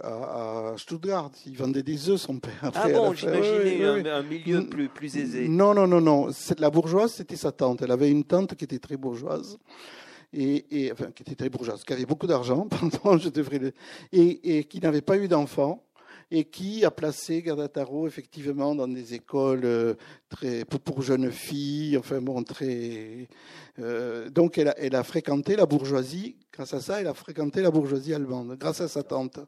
euh, 0.02 0.72
à, 0.72 0.74
Stuttgart. 0.76 1.30
Il 1.46 1.56
vendait 1.56 1.82
des 1.82 2.08
œufs, 2.08 2.20
son 2.20 2.38
père. 2.38 2.70
ah 2.74 2.88
bon, 2.88 3.12
j'imaginais 3.12 3.84
un, 4.10 4.22
milieu 4.22 4.66
plus, 4.66 4.88
plus 4.88 5.16
aisé. 5.16 5.48
Non, 5.48 5.74
non, 5.74 5.86
non, 5.86 6.00
non. 6.00 6.28
La 6.58 6.70
bourgeoise, 6.70 7.12
c'était 7.12 7.36
sa 7.36 7.52
tante. 7.52 7.82
Elle 7.82 7.90
avait 7.90 8.10
une 8.10 8.24
tante 8.24 8.54
qui 8.54 8.64
était 8.64 8.78
très 8.78 8.96
bourgeoise. 8.96 9.58
Et, 10.32 10.84
et 10.84 10.92
enfin, 10.92 11.06
qui 11.14 11.22
était 11.22 11.34
très 11.34 11.48
bourgeoise, 11.48 11.82
qui 11.82 11.92
avait 11.92 12.06
beaucoup 12.06 12.28
d'argent, 12.28 12.68
pardon, 13.02 13.18
je 13.18 13.28
devrais 13.28 13.58
le, 13.58 13.72
et, 14.12 14.58
et 14.58 14.64
qui 14.64 14.78
n'avait 14.78 15.00
pas 15.00 15.16
eu 15.16 15.26
d'enfant 15.26 15.82
et 16.30 16.44
qui 16.44 16.84
a 16.84 16.90
placé 16.90 17.42
Gardataro 17.42 18.06
effectivement 18.06 18.74
dans 18.74 18.86
des 18.86 19.14
écoles 19.14 19.64
euh, 19.64 19.94
très 20.28 20.64
pour 20.64 21.02
jeunes 21.02 21.30
filles, 21.30 21.96
enfin 21.96 22.20
bon 22.20 22.42
très. 22.44 23.28
Euh, 23.78 24.30
donc 24.30 24.56
elle 24.58 24.68
a, 24.68 24.78
elle 24.78 24.94
a 24.94 25.02
fréquenté 25.02 25.56
la 25.56 25.66
bourgeoisie. 25.66 26.36
Grâce 26.52 26.74
à 26.74 26.80
ça, 26.80 27.00
elle 27.00 27.08
a 27.08 27.14
fréquenté 27.14 27.62
la 27.62 27.70
bourgeoisie 27.70 28.14
allemande, 28.14 28.56
grâce 28.58 28.80
à 28.80 28.88
sa 28.88 29.02
tante. 29.02 29.40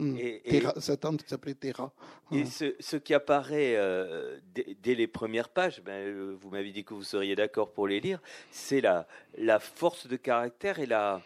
Hmm. 0.00 0.16
Et, 0.16 0.62
sa 0.76 0.96
tante 0.96 1.24
qui 1.24 1.28
s'appelait 1.28 1.54
Terra. 1.54 1.92
Et 2.30 2.44
ce, 2.44 2.76
ce, 2.78 2.96
qui 2.96 3.14
apparaît 3.14 3.74
euh, 3.74 4.38
dès, 4.54 4.94
les 4.94 5.08
premières 5.08 5.48
pages, 5.48 5.82
ben, 5.82 6.36
vous 6.40 6.50
m'avez 6.50 6.70
dit 6.70 6.84
que 6.84 6.94
vous 6.94 7.02
seriez 7.02 7.34
d'accord 7.34 7.72
pour 7.72 7.88
les 7.88 7.98
lire, 7.98 8.20
c'est 8.52 8.80
la, 8.80 9.08
la 9.36 9.58
force 9.58 10.06
de 10.06 10.14
caractère 10.14 10.78
et 10.78 10.86
la, 10.86 11.20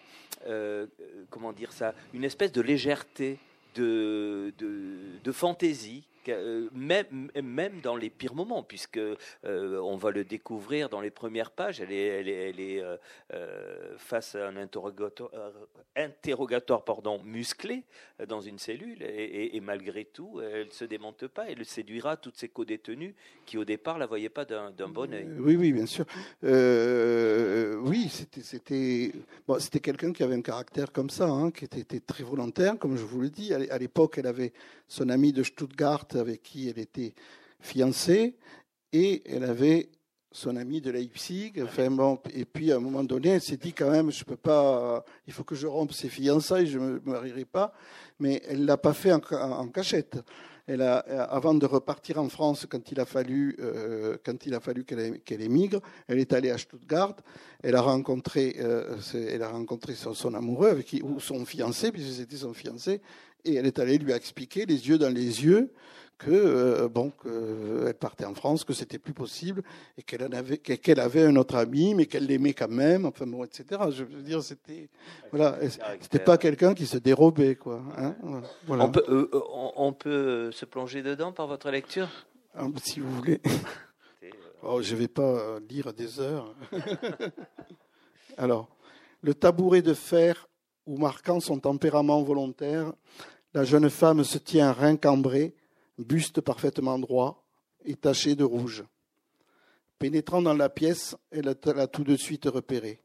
comment 1.29 1.53
dire 1.53 1.71
ça, 1.71 1.95
une 2.14 2.25
espèce 2.25 2.51
de 2.51 2.62
légèreté 2.62 3.38
de, 3.75 4.53
de, 4.59 5.33
fantaisie 5.33 6.05
même, 6.29 7.31
même 7.43 7.81
dans 7.81 7.97
les 7.97 8.11
pires 8.11 8.35
moments, 8.35 8.63
puisque 8.63 8.99
euh, 8.99 9.17
on 9.45 9.97
va 9.97 10.11
le 10.11 10.25
découvrir 10.25 10.89
dans 10.89 11.01
les 11.01 11.11
premières 11.11 11.51
pages. 11.51 11.81
Elle 11.81 11.93
est, 11.93 12.83
euh, 13.33 13.97
face 13.99 14.35
à 14.35 14.49
un 14.49 14.57
interrogatoire, 14.57 15.31
interrogatoire 15.97 16.83
musclé 17.25 17.85
dans 18.29 18.41
une 18.41 18.59
cellule, 18.59 19.03
et, 19.03 19.61
malgré 19.61 20.05
tout, 20.05 20.41
elle 20.41 20.67
ne 20.67 20.73
se 20.73 20.85
démonte 20.85 21.27
pas. 21.27 21.47
Elle 21.49 21.65
séduira 21.65 22.17
toutes 22.17 22.37
ces 22.37 22.49
co-détenus 22.49 23.15
qui, 23.47 23.59
au 23.59 23.65
départ, 23.65 23.99
la 23.99 24.07
voyaient 24.07 24.29
pas 24.29 24.45
d'un 24.45 24.89
bon 24.89 25.13
oeil. 25.13 25.29
Oui, 25.39 25.57
oui, 25.57 25.73
bien 25.73 25.87
sûr. 25.87 26.05
oui, 26.43 28.09
c'était 28.09 28.43
c'était 28.43 29.13
bon, 29.47 29.59
quelqu'un 29.83 30.13
qui 30.13 30.23
avait 30.23 30.35
un 30.35 30.43
caractère 30.43 30.93
comme 30.93 31.11
ça, 31.11 31.29
hein, 31.29 31.51
qui 31.51 31.65
était, 31.65 31.81
était, 31.81 32.01
très 32.01 32.25
volontaire, 32.25 32.79
comme 32.79 32.97
je 32.97 33.05
vous 33.05 33.21
le 33.21 33.31
dis. 33.31 33.53
À 33.53 33.79
l'époque, 33.79 34.19
elle 34.19 34.27
avait 34.27 34.53
son 34.89 35.09
ami 35.09 35.33
de 35.33 35.43
Stuttgart 35.43 36.07
avec 36.16 36.42
qui 36.42 36.68
elle 36.68 36.79
était 36.79 37.14
fiancée 37.61 38.37
et 38.92 39.22
elle 39.27 39.44
avait 39.44 39.90
son 40.33 40.57
ami 40.57 40.81
de 40.81 40.90
Leipzig. 40.90 41.53
Enfin, 41.62 42.18
et 42.35 42.44
puis 42.44 42.72
à 42.72 42.77
un 42.77 42.81
moment 42.81 43.05
donné, 43.05 43.31
elle 43.31 43.40
s'est 43.40 43.57
dit 43.57 43.72
quand 43.72 43.90
même, 43.90 44.11
je 44.11 44.25
peux 44.25 44.37
pas, 44.37 45.05
il 45.27 45.33
faut 45.33 45.44
que 45.44 45.55
je 45.55 45.66
rompe 45.66 45.92
ses 45.92 46.09
fiançailles, 46.09 46.66
je 46.66 46.79
ne 46.79 46.85
me 46.85 47.01
marierai 47.05 47.44
pas. 47.44 47.72
Mais 48.18 48.42
elle 48.48 48.64
l'a 48.64 48.77
pas 48.77 48.92
fait 48.92 49.12
en, 49.12 49.68
cachette. 49.68 50.18
Elle 50.66 50.83
a, 50.83 50.98
avant 50.98 51.55
de 51.55 51.66
repartir 51.66 52.18
en 52.18 52.29
France, 52.29 52.66
quand 52.68 52.92
il 52.92 53.01
a 53.01 53.05
fallu, 53.05 53.57
euh, 53.61 54.16
quand 54.25 54.46
il 54.46 54.55
a 54.55 54.61
fallu 54.61 54.85
qu'elle 54.85 55.42
émigre, 55.42 55.81
elle 56.07 56.18
est 56.18 56.33
allée 56.33 56.51
à 56.51 56.59
Stuttgart. 56.59 57.16
Elle 57.62 57.75
a 57.75 57.81
rencontré, 57.81 58.57
euh, 58.61 58.96
elle 59.14 59.42
a 59.42 59.48
rencontré 59.48 59.94
son, 59.94 60.35
amoureux, 60.35 60.83
ou 61.03 61.20
son 61.20 61.44
fiancé, 61.44 61.90
puisque 61.90 62.12
c'était 62.12 62.37
son 62.37 62.55
fiancé, 62.55 63.01
Et 63.44 63.55
elle 63.55 63.66
est 63.66 63.81
allée 63.81 63.98
lui 63.98 64.12
expliquer, 64.12 64.64
les 64.64 64.88
yeux 64.88 64.98
dans 64.98 65.12
les 65.12 65.44
yeux, 65.44 65.72
que 66.25 66.31
euh, 66.31 66.89
bon, 66.89 67.11
qu'elle 67.23 67.95
partait 67.95 68.25
en 68.25 68.35
France, 68.35 68.65
que 68.65 68.73
c'était 68.73 68.99
plus 68.99 69.13
possible, 69.13 69.63
et 69.99 70.03
qu'elle 70.03 70.35
avait, 70.35 70.59
qu'elle 70.59 71.01
avait 71.01 71.25
un 71.25 71.37
autre 71.37 71.57
ami, 71.57 71.95
mais 71.95 72.07
qu'elle 72.07 72.27
l'aimait 72.27 72.55
quand 72.55 72.71
même, 72.71 73.05
enfin 73.07 73.27
bon, 73.27 73.45
etc. 73.45 73.83
Je 73.91 74.05
veux 74.05 74.23
dire, 74.23 74.43
c'était, 74.43 74.89
voilà, 75.31 75.59
c'était 76.01 76.19
pas 76.19 76.39
quelqu'un 76.39 76.75
qui 76.75 76.87
se 76.87 76.99
dérobait, 76.99 77.57
quoi. 77.57 77.83
Hein, 77.97 78.15
voilà. 78.67 78.85
on, 78.85 78.91
peut, 78.91 79.05
euh, 79.09 79.31
on, 79.77 79.93
peut 79.93 80.51
se 80.53 80.65
plonger 80.65 81.03
dedans 81.03 81.33
par 81.33 81.47
votre 81.47 81.71
lecture, 81.71 82.09
ah, 82.55 82.67
si 82.83 83.01
vous 83.01 83.11
voulez. 83.11 83.41
Oh, 84.65 84.81
je 84.81 84.95
vais 84.95 85.09
pas 85.09 85.59
lire 85.69 85.93
des 85.93 86.21
heures. 86.21 86.55
Alors, 88.37 88.69
le 89.21 89.35
tabouret 89.35 89.83
de 89.83 89.93
fer 89.93 90.49
où 90.87 90.99
marquant 90.99 91.41
son 91.41 91.59
tempérament 91.59 92.23
volontaire, 92.23 92.93
la 93.55 93.65
jeune 93.65 93.91
femme 93.91 94.25
se 94.25 94.39
tient 94.39 94.73
rein 94.73 94.97
cambré, 94.97 95.55
buste 96.03 96.41
parfaitement 96.41 96.99
droit 96.99 97.45
et 97.85 97.95
taché 97.95 98.35
de 98.35 98.45
rouge. 98.45 98.85
Pénétrant 99.99 100.43
dans 100.43 100.55
la 100.55 100.69
pièce, 100.69 101.17
elle 101.31 101.57
l'a 101.65 101.87
tout 101.87 102.05
de 102.05 102.17
suite 102.17 102.47
repéré. 102.47 103.03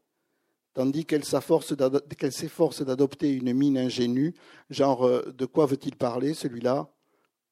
Tandis 0.74 1.04
qu'elle 1.04 1.24
s'efforce 1.24 1.72
d'adopter 1.72 3.32
une 3.32 3.52
mine 3.52 3.78
ingénue, 3.78 4.34
genre 4.70 5.06
euh, 5.06 5.32
de 5.36 5.44
quoi 5.46 5.66
veut-il 5.66 5.96
parler 5.96 6.34
celui-là? 6.34 6.88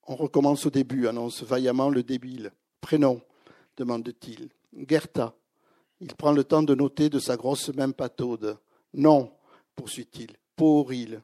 On 0.06 0.14
recommence 0.14 0.66
au 0.66 0.70
début, 0.70 1.08
annonce 1.08 1.42
vaillamment 1.42 1.90
le 1.90 2.02
débile. 2.02 2.52
Prénom 2.80 3.20
demande-t-il. 3.76 4.48
Gerta. 4.88 5.34
Il 6.00 6.14
prend 6.14 6.32
le 6.32 6.44
temps 6.44 6.62
de 6.62 6.74
noter 6.74 7.08
de 7.08 7.18
sa 7.18 7.36
grosse 7.36 7.68
main 7.74 7.90
pataude. 7.90 8.58
Non, 8.94 9.32
poursuit-il. 9.74 10.36
Poril. 10.56 11.22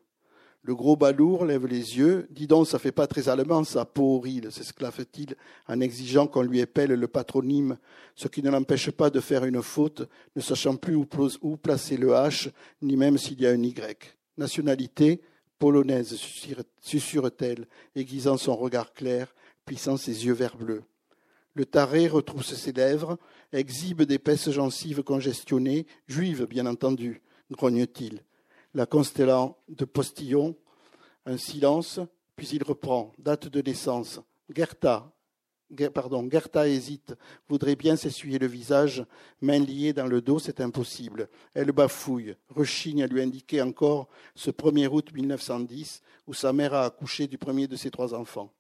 Le 0.65 0.77
gros 0.77 0.95
balourd 0.95 1.45
lève 1.45 1.67
les 1.67 1.99
yeux. 1.99 2.29
Dis 2.31 2.47
donc, 2.47 2.69
ça 2.69 2.79
fait 2.79 2.93
pas 2.93 3.09
très 3.09 3.29
allemand, 3.29 3.65
ça, 3.65 3.85
poril, 3.85 4.53
s'exclame-t-il 4.53 5.35
en 5.67 5.81
exigeant 5.81 6.29
qu'on 6.29 6.43
lui 6.43 6.61
épelle 6.61 6.93
le 6.93 7.09
patronyme, 7.09 7.79
ce 8.15 8.29
qui 8.29 8.45
ne 8.45 8.51
l'empêche 8.51 8.93
pas 8.93 9.11
de 9.11 9.19
faire 9.19 9.45
une 9.45 9.61
faute, 9.61 10.09
ne 10.37 10.41
sachant 10.41 10.77
plus 10.77 10.95
où, 10.95 11.57
placer 11.57 11.97
le 11.97 12.11
H, 12.11 12.51
ni 12.81 12.97
même 12.97 13.19
s'il 13.19 13.41
y 13.41 13.47
a 13.47 13.51
un 13.51 13.63
Y. 13.63 14.17
Nationalité 14.39 15.21
polonaise, 15.59 16.17
susurre-t-elle, 16.81 17.67
aiguisant 17.97 18.37
son 18.37 18.55
regard 18.55 18.93
clair, 18.93 19.35
plissant 19.65 19.97
ses 19.97 20.27
yeux 20.27 20.33
vert 20.33 20.57
bleu. 20.57 20.85
Le 21.55 21.67
taré 21.67 22.07
retrousse 22.07 22.55
ses 22.55 22.73
lèvres, 22.73 23.19
exhibe 23.53 24.03
d'épaisses 24.03 24.51
gencives 24.51 25.03
congestionnées, 25.03 25.87
juives 26.07 26.47
bien 26.47 26.67
entendu, 26.67 27.21
grogne-t-il 27.51 28.23
la 28.75 28.87
constellant 28.87 29.59
de 29.69 29.85
postillon, 29.85 30.57
un 31.27 31.37
silence, 31.37 32.01
puis 32.37 32.49
il 32.49 32.63
reprend. 32.63 33.13
Date 33.19 33.49
de 33.49 33.61
naissance. 33.61 34.21
Gerta, 34.55 35.13
pardon, 35.95 36.29
Gerta 36.31 36.69
hésite, 36.69 37.15
voudrait 37.49 37.77
bien 37.77 37.97
s'essuyer 37.97 38.39
le 38.39 38.47
visage, 38.47 39.05
main 39.41 39.59
liée 39.59 39.93
dans 39.93 40.07
le 40.07 40.21
dos, 40.21 40.39
c'est 40.39 40.61
impossible. 40.61 41.29
Elle 41.55 41.73
bafouille, 41.73 42.37
rechigne 42.49 43.03
à 43.03 43.07
lui 43.07 43.23
indiquer 43.23 43.63
encore 43.63 44.09
ce 44.35 44.51
1er 44.51 44.89
août 44.89 45.13
1910 45.13 46.03
où 46.27 46.35
sa 46.35 46.53
mère 46.53 46.75
a 46.75 46.85
accouché 46.85 47.27
du 47.27 47.39
premier 47.39 47.67
de 47.67 47.77
ses 47.77 47.91
trois 47.91 48.15
enfants. 48.15 48.53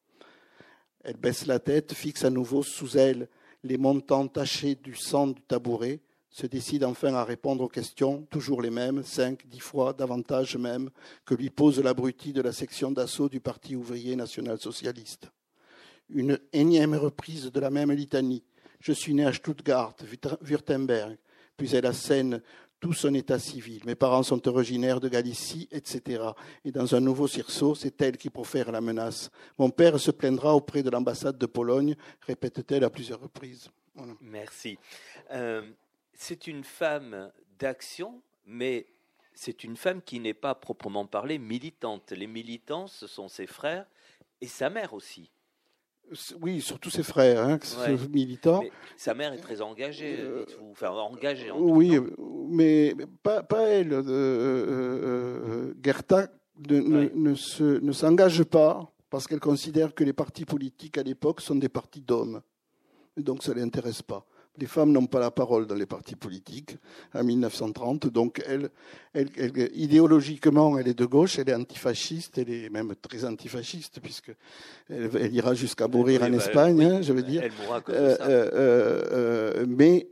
Elle 1.04 1.16
baisse 1.16 1.46
la 1.46 1.58
tête, 1.58 1.94
fixe 1.94 2.24
à 2.24 2.30
nouveau 2.30 2.62
sous 2.62 2.96
elle 2.96 3.28
les 3.64 3.78
montants 3.78 4.28
tachés 4.28 4.74
du 4.74 4.94
sang 4.94 5.28
du 5.28 5.42
tabouret, 5.42 6.00
se 6.32 6.46
décide 6.46 6.82
enfin 6.82 7.14
à 7.14 7.24
répondre 7.24 7.62
aux 7.62 7.68
questions, 7.68 8.26
toujours 8.30 8.62
les 8.62 8.70
mêmes, 8.70 9.04
cinq, 9.04 9.46
dix 9.46 9.60
fois 9.60 9.92
davantage 9.92 10.56
même, 10.56 10.90
que 11.26 11.34
lui 11.34 11.50
pose 11.50 11.78
l'abruti 11.78 12.32
de 12.32 12.40
la 12.40 12.52
section 12.52 12.90
d'assaut 12.90 13.28
du 13.28 13.38
Parti 13.38 13.76
ouvrier 13.76 14.16
national-socialiste. 14.16 15.30
Une 16.08 16.38
énième 16.52 16.94
reprise 16.94 17.52
de 17.52 17.60
la 17.60 17.70
même 17.70 17.92
litanie. 17.92 18.42
Je 18.80 18.92
suis 18.92 19.14
né 19.14 19.26
à 19.26 19.32
Stuttgart, 19.32 19.94
Württemberg, 20.40 21.18
puis 21.56 21.76
elle 21.76 21.86
assène 21.86 22.42
tout 22.80 22.94
son 22.94 23.14
état 23.14 23.38
civil. 23.38 23.82
Mes 23.84 23.94
parents 23.94 24.24
sont 24.24 24.48
originaires 24.48 25.00
de 25.00 25.08
Galicie, 25.08 25.68
etc. 25.70 26.24
Et 26.64 26.72
dans 26.72 26.94
un 26.94 27.00
nouveau 27.00 27.28
sursaut, 27.28 27.74
c'est 27.74 28.00
elle 28.00 28.16
qui 28.16 28.30
profère 28.30 28.72
la 28.72 28.80
menace. 28.80 29.30
Mon 29.58 29.70
père 29.70 30.00
se 30.00 30.10
plaindra 30.10 30.56
auprès 30.56 30.82
de 30.82 30.90
l'ambassade 30.90 31.38
de 31.38 31.46
Pologne, 31.46 31.94
répète-t-elle 32.22 32.84
à 32.84 32.90
plusieurs 32.90 33.20
reprises. 33.20 33.68
Merci. 34.20 34.78
Euh, 35.30 35.62
c'est 36.22 36.46
une 36.46 36.62
femme 36.62 37.32
d'action, 37.58 38.22
mais 38.46 38.86
c'est 39.34 39.64
une 39.64 39.76
femme 39.76 40.00
qui 40.00 40.20
n'est 40.20 40.34
pas 40.34 40.54
proprement 40.54 41.04
parlée 41.04 41.38
militante. 41.38 42.12
Les 42.12 42.28
militants, 42.28 42.86
ce 42.86 43.08
sont 43.08 43.26
ses 43.26 43.46
frères 43.48 43.86
et 44.40 44.46
sa 44.46 44.70
mère 44.70 44.94
aussi. 44.94 45.32
Oui, 46.40 46.60
surtout 46.60 46.90
ses 46.90 47.02
frères, 47.02 47.42
hein, 47.42 47.58
militants. 48.10 48.62
sa 48.96 49.14
mère 49.14 49.32
est 49.32 49.38
très 49.38 49.62
engagée, 49.62 50.20
euh, 50.20 50.44
enfin 50.70 50.90
engagée. 50.90 51.50
En 51.50 51.58
oui, 51.58 51.98
mais 52.48 52.94
pas, 53.22 53.44
elle. 53.66 53.92
Euh, 53.92 54.02
euh, 54.08 55.74
Gerta 55.82 56.28
ne, 56.68 57.80
ne 57.80 57.92
s'engage 57.92 58.44
pas 58.44 58.92
parce 59.10 59.26
qu'elle 59.26 59.40
considère 59.40 59.94
que 59.94 60.04
les 60.04 60.12
partis 60.12 60.44
politiques 60.44 60.98
à 60.98 61.02
l'époque 61.02 61.40
sont 61.40 61.56
des 61.56 61.68
partis 61.68 62.02
d'hommes. 62.02 62.42
Donc 63.16 63.42
ça 63.42 63.54
ne 63.54 63.60
l'intéresse 63.60 64.02
pas 64.02 64.26
les 64.58 64.66
femmes 64.66 64.92
n'ont 64.92 65.06
pas 65.06 65.18
la 65.18 65.30
parole 65.30 65.66
dans 65.66 65.74
les 65.74 65.86
partis 65.86 66.14
politiques 66.14 66.76
en 67.14 67.24
1930. 67.24 68.08
Donc, 68.08 68.42
elle, 68.46 68.70
idéologiquement, 69.74 70.78
elle 70.78 70.88
est 70.88 70.98
de 70.98 71.06
gauche, 71.06 71.38
elle 71.38 71.48
est 71.48 71.54
antifasciste, 71.54 72.36
elle 72.36 72.50
est 72.50 72.68
même 72.68 72.94
très 73.00 73.24
antifasciste, 73.24 74.00
puisque 74.02 74.32
elle, 74.90 75.34
ira 75.34 75.54
jusqu'à 75.54 75.88
mourir 75.88 76.22
en 76.22 76.30
bah, 76.30 76.36
Espagne, 76.36 76.82
hein, 76.84 77.02
je 77.02 77.12
veux 77.12 77.22
dire. 77.22 77.42
Elle 77.44 77.52
mourra 77.62 77.80
comme 77.80 77.94
euh, 77.94 78.16
ça. 78.16 78.26
Euh, 78.26 79.02
euh, 79.12 79.66
mais 79.66 80.08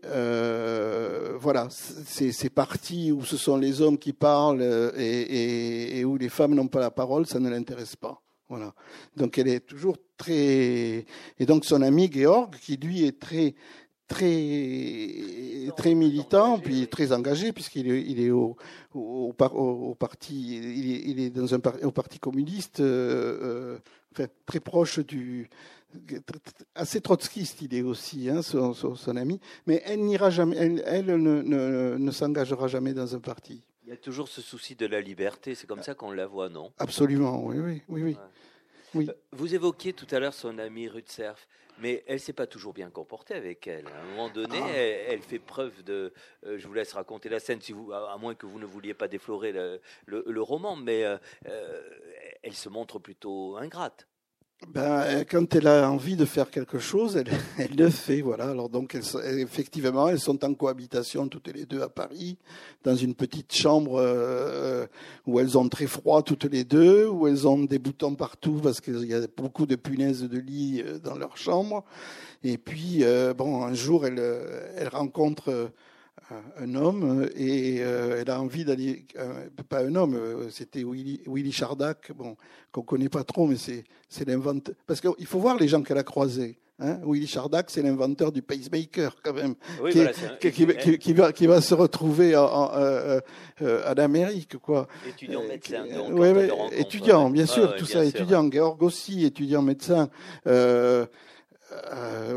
voilà, 1.38 1.68
ces 1.70 2.50
partis 2.50 3.12
où 3.12 3.24
ce 3.24 3.36
sont 3.36 3.56
les 3.56 3.82
hommes 3.82 3.98
qui 3.98 4.12
parlent 4.12 4.62
et, 4.96 5.98
et 5.98 6.04
où 6.04 6.16
les 6.16 6.28
femmes 6.30 6.54
n'ont 6.54 6.68
pas 6.68 6.80
la 6.80 6.90
parole, 6.90 7.26
ça 7.26 7.40
ne 7.40 7.50
l'intéresse 7.50 7.96
pas. 7.96 8.22
Voilà. 8.50 8.74
Donc 9.16 9.38
elle 9.38 9.46
est 9.46 9.60
toujours 9.60 9.96
très 10.16 11.06
et 11.38 11.46
donc 11.46 11.64
son 11.64 11.82
ami 11.82 12.10
Georg 12.12 12.56
qui 12.60 12.76
lui 12.76 13.04
est 13.04 13.20
très 13.20 13.54
très 14.10 15.72
très 15.76 15.94
militant 15.94 16.58
puis 16.58 16.88
très 16.88 17.12
engagé 17.12 17.52
puisqu'il 17.52 17.90
est, 17.90 18.02
il 18.02 18.20
est 18.20 18.30
au, 18.30 18.56
au, 18.92 19.32
au, 19.38 19.94
parti 19.94 20.58
il 20.58 20.92
est, 20.92 21.02
il 21.06 21.20
est, 21.20 21.30
dans 21.30 21.54
un 21.54 21.60
au 21.84 21.92
parti 21.92 22.18
communiste 22.18 22.80
euh, 22.80 23.38
euh, 23.42 23.78
enfin, 24.12 24.26
très 24.46 24.58
proche 24.58 24.98
du 24.98 25.48
assez 26.74 27.00
trotskiste 27.00 27.62
il 27.62 27.74
est 27.74 27.82
aussi 27.82 28.28
hein, 28.28 28.42
son, 28.42 28.74
son, 28.74 29.16
ami. 29.16 29.40
Mais 29.66 29.82
elle 29.84 30.04
n'ira 30.04 30.30
jamais 30.30 30.56
elle, 30.56 30.82
elle 30.86 31.06
ne, 31.06 31.42
ne, 31.42 31.96
ne 31.96 32.10
s'engagera 32.10 32.68
jamais 32.68 32.92
dans 32.92 33.14
un 33.14 33.18
parti. 33.18 33.62
Il 33.84 33.90
y 33.90 33.92
a 33.92 33.96
toujours 33.96 34.28
ce 34.28 34.40
souci 34.40 34.74
de 34.74 34.86
la 34.86 35.00
liberté 35.00 35.54
c'est 35.54 35.66
comme 35.66 35.82
ça 35.82 35.94
qu'on 35.94 36.10
la 36.10 36.26
voit 36.26 36.48
non? 36.48 36.72
Absolument 36.78 37.44
oui 37.44 37.58
oui 37.58 37.82
oui, 37.88 38.02
oui. 38.02 38.16
Oui. 38.94 39.06
Euh, 39.08 39.12
vous 39.32 39.54
évoquiez 39.54 39.92
tout 39.92 40.06
à 40.10 40.18
l'heure 40.18 40.34
son 40.34 40.58
ami 40.58 40.88
Rutserf 40.88 41.46
mais 41.80 42.04
elle 42.06 42.20
s'est 42.20 42.34
pas 42.34 42.46
toujours 42.46 42.74
bien 42.74 42.90
comportée 42.90 43.32
avec 43.32 43.66
elle. 43.66 43.86
À 43.86 44.00
un 44.02 44.04
moment 44.10 44.28
donné, 44.28 44.60
ah. 44.62 45.12
elle, 45.12 45.22
fait 45.22 45.38
preuve 45.38 45.82
de. 45.82 46.12
Euh, 46.44 46.58
je 46.58 46.66
vous 46.66 46.74
laisse 46.74 46.92
raconter 46.92 47.30
la 47.30 47.40
scène, 47.40 47.62
si 47.62 47.72
vous, 47.72 47.90
à, 47.92 48.18
moins 48.18 48.34
que 48.34 48.44
vous 48.44 48.58
ne 48.58 48.66
vouliez 48.66 48.92
pas 48.92 49.08
déflorer 49.08 49.52
le, 50.04 50.42
roman, 50.42 50.76
mais 50.76 51.04
euh, 51.04 51.16
elle 52.42 52.52
se 52.52 52.68
montre 52.68 52.98
plutôt 52.98 53.56
ingrate 53.56 54.06
ben, 54.68 55.24
quand 55.24 55.54
elle 55.54 55.66
a 55.66 55.90
envie 55.90 56.16
de 56.16 56.26
faire 56.26 56.50
quelque 56.50 56.78
chose, 56.78 57.16
elle, 57.16 57.32
elle 57.58 57.74
le 57.76 57.88
fait. 57.88 58.20
Voilà. 58.20 58.50
Alors 58.50 58.68
donc, 58.68 58.94
effectivement, 58.94 60.08
elles 60.08 60.20
sont 60.20 60.44
en 60.44 60.54
cohabitation 60.54 61.28
toutes 61.28 61.48
les 61.48 61.64
deux 61.64 61.80
à 61.80 61.88
Paris, 61.88 62.36
dans 62.84 62.94
une 62.94 63.14
petite 63.14 63.54
chambre 63.54 63.96
euh, 63.96 64.86
où 65.26 65.40
elles 65.40 65.56
ont 65.56 65.68
très 65.68 65.86
froid 65.86 66.22
toutes 66.22 66.44
les 66.44 66.64
deux, 66.64 67.06
où 67.06 67.26
elles 67.26 67.48
ont 67.48 67.64
des 67.64 67.78
boutons 67.78 68.14
partout 68.14 68.60
parce 68.62 68.80
qu'il 68.80 69.06
y 69.06 69.14
a 69.14 69.26
beaucoup 69.34 69.64
de 69.64 69.76
punaises 69.76 70.22
de 70.22 70.38
lit 70.38 70.82
euh, 70.84 70.98
dans 70.98 71.16
leur 71.16 71.36
chambre. 71.38 71.84
Et 72.44 72.58
puis, 72.58 72.98
euh, 73.02 73.32
bon, 73.32 73.64
un 73.64 73.74
jour, 73.74 74.06
elle, 74.06 74.22
elle 74.76 74.88
rencontre 74.88 75.70
un 76.58 76.74
homme 76.74 77.28
et 77.36 77.76
elle 77.76 78.30
a 78.30 78.40
envie 78.40 78.64
d'aller 78.64 79.06
pas 79.68 79.84
un 79.84 79.94
homme 79.94 80.48
c'était 80.50 80.84
Willy, 80.84 81.20
Willy 81.26 81.52
Chardac 81.52 82.12
bon 82.12 82.36
qu'on 82.72 82.82
connaît 82.82 83.08
pas 83.08 83.24
trop 83.24 83.46
mais 83.46 83.56
c'est 83.56 83.84
c'est 84.08 84.26
l'inventeur 84.26 84.74
parce 84.86 85.00
qu'il 85.00 85.26
faut 85.26 85.40
voir 85.40 85.56
les 85.56 85.68
gens 85.68 85.82
qu'elle 85.82 85.98
a 85.98 86.04
croisés 86.04 86.58
Hein 86.82 86.98
Willy 87.04 87.26
Chardac, 87.26 87.68
c'est 87.68 87.82
l'inventeur 87.82 88.32
du 88.32 88.40
pacemaker, 88.40 89.14
quand 89.22 89.34
même, 89.34 89.54
qui, 89.90 90.50
qui, 90.50 90.98
qui, 90.98 91.12
va, 91.12 91.30
qui, 91.30 91.46
va, 91.46 91.60
se 91.60 91.74
retrouver 91.74 92.34
en, 92.36 92.44
en, 92.44 92.70
euh, 92.74 93.20
euh, 93.60 93.82
en 93.86 93.98
Amérique, 93.98 94.56
quoi. 94.56 94.88
Étudiant 95.06 95.42
médecin, 95.46 95.84
donc. 95.86 96.18
Oui, 96.18 96.28
étudiant, 96.72 97.28
bien 97.28 97.44
sûr, 97.44 97.76
tout 97.76 97.84
ça, 97.84 98.02
étudiant. 98.02 98.50
Georg 98.50 98.82
aussi, 98.82 99.26
étudiant 99.26 99.60
médecin. 99.60 100.08
Euh, 100.46 101.04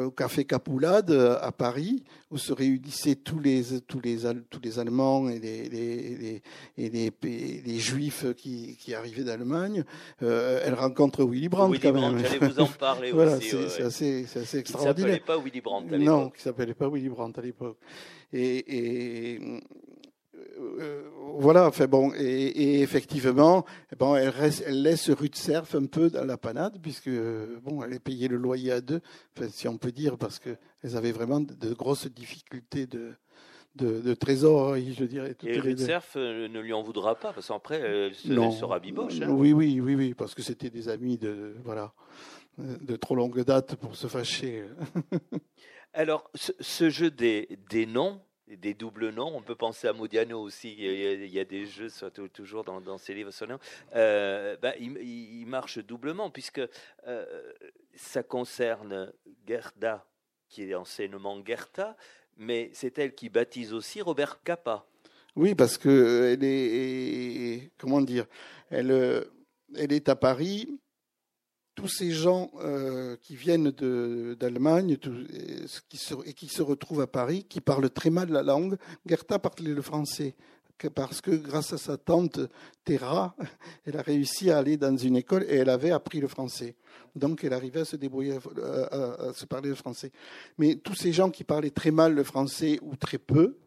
au 0.06 0.12
café 0.12 0.46
Capoulade 0.46 1.12
à 1.12 1.52
Paris, 1.52 2.04
où 2.32 2.38
se 2.38 2.54
réunissaient 2.54 3.16
tous 3.16 3.40
les, 3.40 3.64
tous 3.88 4.00
les, 4.00 4.20
tous 4.50 4.60
les 4.64 4.80
Allemands 4.80 5.30
et 5.30 5.40
les, 5.40 5.70
les, 5.70 6.42
et 6.78 6.90
les, 6.90 7.12
les, 7.66 7.80
Juifs 7.80 8.26
qui, 8.36 8.78
qui 8.78 8.94
arrivaient 8.94 9.24
d'Allemagne. 9.24 9.84
elle 10.22 10.74
rencontre 10.74 11.24
Willy 11.24 11.50
Brandt 11.50 11.80
quand 11.80 11.94
même. 11.94 12.20
J'allais 12.20 12.48
vous 12.48 12.60
en 12.60 12.68
parler 12.68 13.12
voilà, 13.14 13.38
aussi. 13.38 13.56
C'est 13.70 13.84
assez, 13.84 14.26
assez, 14.36 14.58
extraordinaire. 14.60 14.96
Qui 14.96 15.02
s'appelait 15.02 15.20
pas 15.20 15.38
Willy 15.38 15.62
Brandt 15.62 15.94
à 15.94 15.98
Non, 15.98 16.30
qui 16.30 16.42
s'appelait 16.42 16.74
pas 16.74 16.90
Willy 16.90 17.10
Brandt 17.10 17.40
à 17.40 17.44
l'époque. 17.44 17.78
Et, 18.34 19.36
et 19.36 19.40
euh, 19.42 19.60
voilà, 21.38 21.68
enfin 21.68 21.88
bon, 21.88 22.12
et, 22.16 22.82
effectivement, 22.82 23.66
eh 23.92 23.96
bon, 23.96 24.16
elle, 24.16 24.30
reste, 24.30 24.64
elle 24.66 24.82
laisse 24.82 25.10
rue 25.10 25.30
de 25.30 25.36
Cerf 25.36 25.76
un 25.76 25.86
peu 25.86 26.10
dans 26.10 26.26
la 26.26 26.38
panade, 26.38 26.80
puisque 26.82 27.10
bon, 27.64 27.84
elle 27.84 27.94
est 27.94 28.00
payée 28.00 28.28
le 28.28 28.38
loyer 28.38 28.72
à 28.72 28.82
deux, 28.82 29.02
si 29.50 29.68
on 29.68 29.78
peut 29.78 29.92
dire, 29.92 30.18
parce 30.18 30.40
qu'elles 30.40 30.96
avaient 30.96 31.12
vraiment 31.12 31.40
de, 31.40 31.74
grosses 31.74 32.08
difficultés 32.08 32.86
de, 32.86 33.14
de, 33.76 34.14
trésorerie, 34.14 34.94
je 34.94 35.06
dirais. 35.06 35.36
Et 35.44 35.78
Cerf 35.78 36.14
euh, 36.16 36.48
ne 36.48 36.60
lui 36.60 36.74
en 36.74 36.84
voudra 36.84 37.16
pas, 37.16 37.34
parce 37.34 37.48
qu'après, 37.48 37.80
elle, 37.80 38.16
sera 38.16 38.80
biboche. 38.80 39.22
Hein. 39.22 39.30
Oui, 39.30 39.54
oui, 39.54 39.80
oui, 39.82 39.96
oui, 39.96 40.14
parce 40.14 40.36
que 40.36 40.42
c'était 40.42 40.70
des 40.70 40.90
amis 40.90 41.18
de, 41.18 41.56
voilà, 41.64 41.94
de 42.58 42.96
trop 42.96 43.16
longue 43.16 43.44
date 43.44 43.76
pour 43.76 43.96
se 43.96 44.08
fâcher. 44.08 44.66
Alors, 45.94 46.30
ce, 46.34 46.90
jeu 46.90 47.12
des, 47.12 47.60
des 47.70 47.86
noms, 47.86 48.20
des 48.58 48.74
doubles 48.74 49.10
noms. 49.10 49.36
On 49.36 49.42
peut 49.42 49.56
penser 49.56 49.88
à 49.88 49.94
Modiano 49.94 50.42
aussi. 50.42 50.76
Il 50.78 51.26
y 51.30 51.40
a, 51.40 51.46
des 51.46 51.66
jeux, 51.66 51.90
toujours 52.34 52.64
dans, 52.64 52.82
dans 52.82 52.98
ses 52.98 53.14
livres 53.14 53.32
euh, 53.96 54.58
bah, 54.62 54.74
il, 54.80 55.46
marche 55.48 55.80
doublement 55.80 56.30
puisque 56.30 56.62
euh, 57.08 57.54
ça 57.96 58.24
concerne 58.24 59.12
Gerda, 59.48 60.06
qui 60.50 60.64
est 60.64 60.76
enseignement 60.76 61.44
Gerta, 61.46 61.96
mais 62.38 62.70
c'est 62.74 62.98
elle 62.98 63.14
qui 63.14 63.30
baptise 63.30 63.74
aussi 63.74 64.02
Robert 64.02 64.42
Capa. 64.44 64.86
Oui, 65.36 65.56
parce 65.56 65.78
que 65.78 66.34
elle 66.34 66.44
est, 66.44 67.72
comment 67.78 68.02
dire, 68.02 68.26
elle 68.70 68.92
est 69.76 70.10
à 70.10 70.16
Paris 70.16 70.80
tous 71.76 71.88
ces 71.88 72.12
gens 72.12 72.52
euh, 72.62 73.16
qui 73.22 73.36
viennent 73.36 73.72
d'Allemagne 74.40 74.92
et, 74.92 75.00
qui 75.90 75.98
se, 76.48 76.62
retrouvent 76.62 77.02
à 77.02 77.08
Paris, 77.08 77.46
qui 77.48 77.62
parlent 77.62 77.90
très 77.90 78.10
mal 78.10 78.30
la 78.30 78.44
langue, 78.44 78.78
Gerta 79.06 79.40
parlait 79.40 79.74
le 79.74 79.82
français 79.82 80.36
parce 80.90 81.22
que 81.22 81.32
grâce 81.32 81.74
à 81.74 81.78
sa 81.78 81.98
tante 81.98 82.40
Terra, 82.84 83.36
elle 83.86 83.98
a 83.98 84.02
réussi 84.02 84.52
à 84.52 84.58
aller 84.58 84.78
dans 84.78 84.96
une 84.96 85.16
école 85.16 85.44
et 85.48 85.56
elle 85.56 85.70
avait 85.70 85.92
appris 85.92 86.20
le 86.20 86.28
français. 86.28 86.76
Donc 87.16 87.44
elle 87.44 87.54
arrivait 87.54 87.82
à 87.82 87.86
se 87.86 87.96
débrouiller, 87.96 88.38
à, 88.92 89.34
se 89.34 89.46
parler 89.46 89.70
le 89.70 89.76
français. 89.76 90.12
Mais 90.58 90.76
tous 90.76 90.96
ces 90.96 91.14
gens 91.14 91.30
qui 91.30 91.44
parlaient 91.44 91.70
très 91.70 91.92
mal 91.92 92.14
le 92.14 92.24
français 92.24 92.80
ou 92.82 92.96
très 92.96 93.18
peu, 93.18 93.58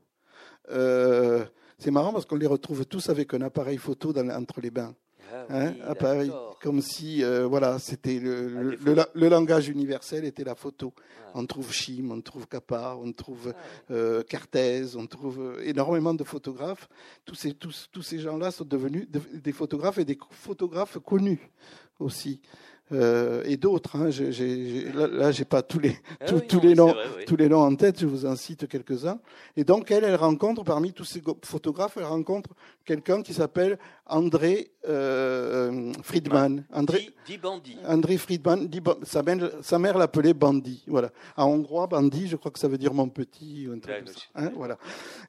euh, 0.71 1.45
c'est 1.79 1.91
marrant 1.91 2.13
parce 2.13 2.27
qu'on 2.27 2.37
les 2.37 2.47
retrouve 2.47 2.87
tous 2.87 3.09
avec 3.09 3.35
un 3.35 3.43
appareil 3.43 3.79
photo 3.79 4.13
entre 4.17 4.61
les 4.61 4.71
bains. 4.71 4.95
Ah 5.33 5.47
hein, 5.51 5.75
à 5.87 5.95
Paris, 5.95 6.31
comme 6.61 6.81
si 6.81 7.23
euh, 7.23 7.47
voilà, 7.47 7.79
c'était 7.79 8.19
le, 8.19 8.77
ah, 8.99 9.07
le, 9.13 9.29
langage 9.29 9.69
universel 9.69 10.25
était 10.25 10.45
la 10.45 10.55
photo. 10.55 10.93
Ah. 10.97 11.33
On 11.35 11.47
trouve 11.47 11.73
Chim, 11.73 12.09
on 12.11 12.21
trouve 12.21 12.47
Capa, 12.47 12.97
on 13.01 13.13
trouve 13.13 13.53
euh, 13.91 14.23
Cartez, 14.23 14.97
on 14.97 15.07
trouve 15.07 15.41
euh, 15.41 15.63
énormément 15.65 16.15
de 16.15 16.25
photographes. 16.25 16.89
Tous 17.25 17.35
ces, 17.35 17.55
tous, 17.55 17.89
tous 17.93 18.03
ces 18.03 18.19
gens-là 18.19 18.51
sont 18.51 18.65
devenus 18.65 19.09
des 19.11 19.53
photographes 19.53 19.99
et 19.99 20.05
des 20.05 20.19
photographes 20.31 20.99
connus 20.99 21.51
aussi. 21.99 22.41
Euh, 22.93 23.43
et 23.45 23.57
d'autres. 23.57 23.97
Hein, 23.97 24.11
là, 24.95 25.33
j'ai 25.33 25.45
pas 25.45 25.63
tous 25.63 25.81
les 25.81 25.97
ah 26.21 26.27
tous, 26.27 26.61
les 26.61 26.75
noms 26.75 26.95
tous 27.27 27.37
les 27.37 27.49
noms 27.49 27.63
en 27.63 27.75
tête. 27.75 28.01
Je 28.01 28.07
vous 28.07 28.27
en 28.27 28.37
cite 28.37 28.69
quelques-uns. 28.69 29.19
Et 29.57 29.65
donc 29.65 29.91
elle, 29.91 30.05
elle 30.05 30.15
rencontre 30.15 30.63
parmi 30.63 30.93
tous 30.93 31.05
ces 31.05 31.23
photographes, 31.43 31.97
elle 31.97 32.05
rencontre 32.05 32.51
quelqu'un 32.85 33.23
qui 33.23 33.35
s'appelle 33.35 33.79
André 34.07 34.71
euh, 34.87 35.93
Friedman. 36.03 36.65
André, 36.73 37.11
dit, 37.27 37.39
Bandi. 37.39 37.77
André 37.87 38.17
Friedman. 38.17 38.67
Dit, 38.67 38.81
sa 39.03 39.23
mère, 39.23 39.51
sa 39.63 39.79
mère 39.79 39.99
l'appelait 39.99 40.35
Bandi. 40.35 40.83
Voilà. 40.87 41.11
En 41.37 41.47
hongrois, 41.47 41.87
Bandi, 41.87 42.29
je 42.29 42.37
crois 42.37 42.51
que 42.51 42.59
ça 42.59 42.69
veut 42.69 42.79
dire 42.79 42.95
mon 42.95 43.09
petit. 43.09 43.69
Hein, 44.35 44.53
voilà. 44.55 44.79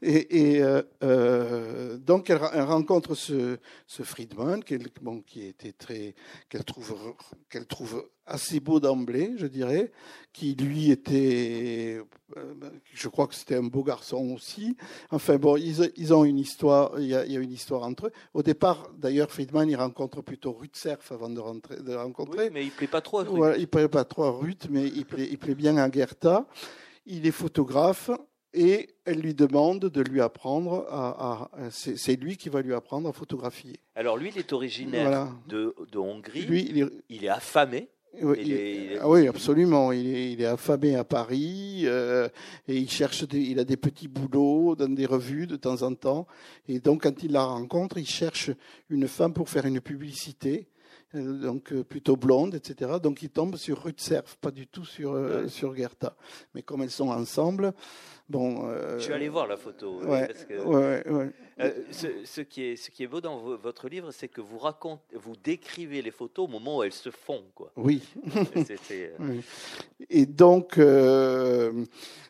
Et, 0.02 0.62
euh, 0.62 0.82
euh, 1.04 1.98
donc 1.98 2.30
elle, 2.30 2.38
rencontre 2.38 3.16
ce, 3.16 3.58
ce 3.86 4.04
Friedman, 4.04 4.64
qui, 4.64 4.78
bon, 5.02 5.22
qui 5.22 5.46
était 5.46 5.74
très, 5.74 6.16
qu'elle 6.50 6.64
trouve 6.64 7.16
qu'elle 7.50 7.66
trouve 7.66 8.06
assez 8.28 8.60
beau 8.60 8.80
d'emblée, 8.80 9.34
je 9.38 9.48
dirais, 9.48 9.92
qui 10.34 10.54
lui 10.54 10.92
était, 10.92 12.00
euh, 12.36 12.54
je 12.94 13.08
crois 13.08 13.28
que 13.28 13.34
c'était 13.34 13.56
un 13.56 13.64
beau 13.64 13.84
garçon 13.84 14.34
aussi. 14.36 14.78
Enfin 15.10 15.38
bon, 15.38 15.58
ils, 15.58 16.14
ont 16.14 16.26
une 16.26 16.38
histoire, 16.38 17.00
il 17.00 17.08
y, 17.08 17.16
a, 17.16 17.24
une 17.24 17.52
histoire 17.52 17.84
entre 17.84 18.08
eux. 18.08 18.12
Au 18.34 18.44
départ, 18.44 18.92
d'ailleurs, 18.98 19.32
Friedman, 19.32 19.70
il 19.70 19.76
rencontre 19.76 20.22
plutôt 20.22 20.52
Ruth 20.52 20.76
Cerf 20.76 21.12
avant 21.12 21.30
de, 21.30 21.40
rentrer, 21.40 21.78
de 21.78 21.96
rencontrer. 21.96 22.46
Oui, 22.46 22.50
mais 22.54 22.66
il 22.66 22.72
plaît 22.72 22.88
pas 22.88 23.02
trop 23.02 23.20
à 23.20 23.24
Ruth. 23.24 23.32
Voilà, 23.32 23.58
il 23.58 23.68
plaît 23.68 23.88
pas 23.88 24.04
trop 24.04 24.24
à 24.24 24.32
Ruth, 24.32 24.68
mais 24.70 24.86
il 24.88 25.06
plaît, 25.06 25.28
il 25.32 25.38
plaît 25.38 25.56
bien 25.56 25.78
à 25.78 25.90
Gerta. 25.90 26.46
Il 27.06 27.26
est 27.26 27.32
photographe 27.32 28.12
et 28.54 28.90
elle 29.06 29.20
lui 29.20 29.34
demande 29.34 29.86
de 29.86 30.02
lui 30.02 30.22
apprendre 30.22 30.86
à, 30.90 31.50
c'est 31.70 32.16
lui 32.16 32.38
qui 32.38 32.50
va 32.50 32.62
lui 32.62 32.74
apprendre 32.74 33.08
à 33.08 33.14
photographier. 33.14 33.80
Alors 33.96 34.18
lui, 34.18 34.30
il 34.30 34.38
est 34.38 34.52
originaire 34.54 35.30
de, 35.48 35.76
de, 35.92 35.98
Hongrie. 35.98 36.42
Lui, 36.42 36.68
il 36.70 36.82
est, 36.82 36.92
il 37.10 37.26
est 37.26 37.30
affamé. 37.30 37.90
Oui, 38.22 38.98
ah 39.00 39.08
oui, 39.08 39.28
absolument. 39.28 39.92
Il 39.92 40.08
est, 40.08 40.32
il 40.34 40.42
est, 40.42 40.46
affamé 40.46 40.96
à 40.96 41.04
Paris 41.04 41.84
euh, 41.86 42.28
et 42.68 42.78
il 42.78 42.90
cherche, 42.90 43.26
il 43.32 43.60
a 43.60 43.64
des 43.64 43.78
petits 43.78 44.08
boulots 44.08 44.76
dans 44.76 44.90
des 44.90 45.06
revues 45.06 45.48
de 45.48 45.56
temps 45.56 45.82
en 45.84 45.94
temps. 45.94 46.28
Et 46.68 46.80
donc, 46.80 47.04
quand 47.04 47.24
il 47.24 47.34
la 47.34 47.44
rencontre, 47.44 47.98
il 47.98 48.08
cherche 48.08 48.50
une 48.90 49.08
femme 49.08 49.34
pour 49.34 49.50
faire 49.50 49.66
une 49.66 49.82
publicité. 49.82 50.68
Euh, 51.16 51.40
donc 51.40 51.72
euh, 51.72 51.84
plutôt 51.86 52.18
blonde, 52.18 52.56
etc. 52.56 52.92
Donc 53.02 53.22
il 53.22 53.30
tombe 53.30 53.56
sur 53.56 53.84
Ruth 53.84 54.02
Cerf, 54.02 54.36
pas 54.42 54.52
du 54.52 54.68
tout 54.68 54.84
sur, 54.84 55.14
euh, 55.14 55.48
sur 55.48 55.74
Gerta. 55.74 56.18
Mais 56.54 56.64
comme 56.64 56.82
elles 56.82 56.92
sont 56.92 57.10
ensemble, 57.10 57.74
bon. 58.30 58.70
Je 58.98 59.04
suis 59.04 59.14
allé 59.14 59.30
voir 59.30 59.48
la 59.48 59.58
photo. 59.58 60.00
Ouais, 60.04 60.28
ce, 61.92 62.42
qui 62.42 62.64
est, 62.64 62.76
ce 62.76 62.92
qui 62.92 63.04
est 63.04 63.08
beau 63.08 63.22
dans 63.22 63.38
votre 63.40 63.90
livre, 63.90 64.12
c'est 64.12 64.28
que 64.28 64.42
vous 64.42 64.60
racontez, 64.60 65.16
vous 65.16 65.36
décrivez 65.44 66.02
les 66.02 66.12
photos 66.12 66.46
au 66.46 66.52
moment 66.52 66.78
où 66.78 66.84
elles 66.84 66.92
se 66.92 67.10
font, 67.10 67.44
quoi. 67.56 67.72
Oui. 67.78 68.04
Et 70.10 70.26
donc, 70.26 70.80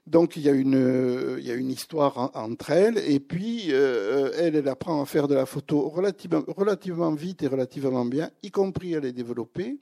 donc 0.07 0.37
il 0.37 0.43
y 0.43 0.49
a 0.49 0.53
une, 0.53 1.35
il 1.39 1.45
y 1.45 1.51
a 1.51 1.55
une 1.55 1.71
histoire 1.71 2.31
entre 2.35 2.71
elles, 2.71 2.99
et 2.99 3.19
puis 3.19 3.71
elle, 3.71 4.55
elle 4.55 4.67
apprend 4.69 5.01
à 5.01 5.05
faire 5.05 5.27
de 5.27 5.35
la 5.35 5.45
photo 5.45 5.89
relativement, 5.89 6.43
relativement 6.47 7.11
vite 7.11 7.43
et 7.43 7.47
relativement 7.47 8.05
bien, 8.05 8.29
y 8.43 8.51
compris 8.51 8.67
compris 8.67 8.95
à 8.95 8.99
les 8.99 9.13
développer. 9.13 9.77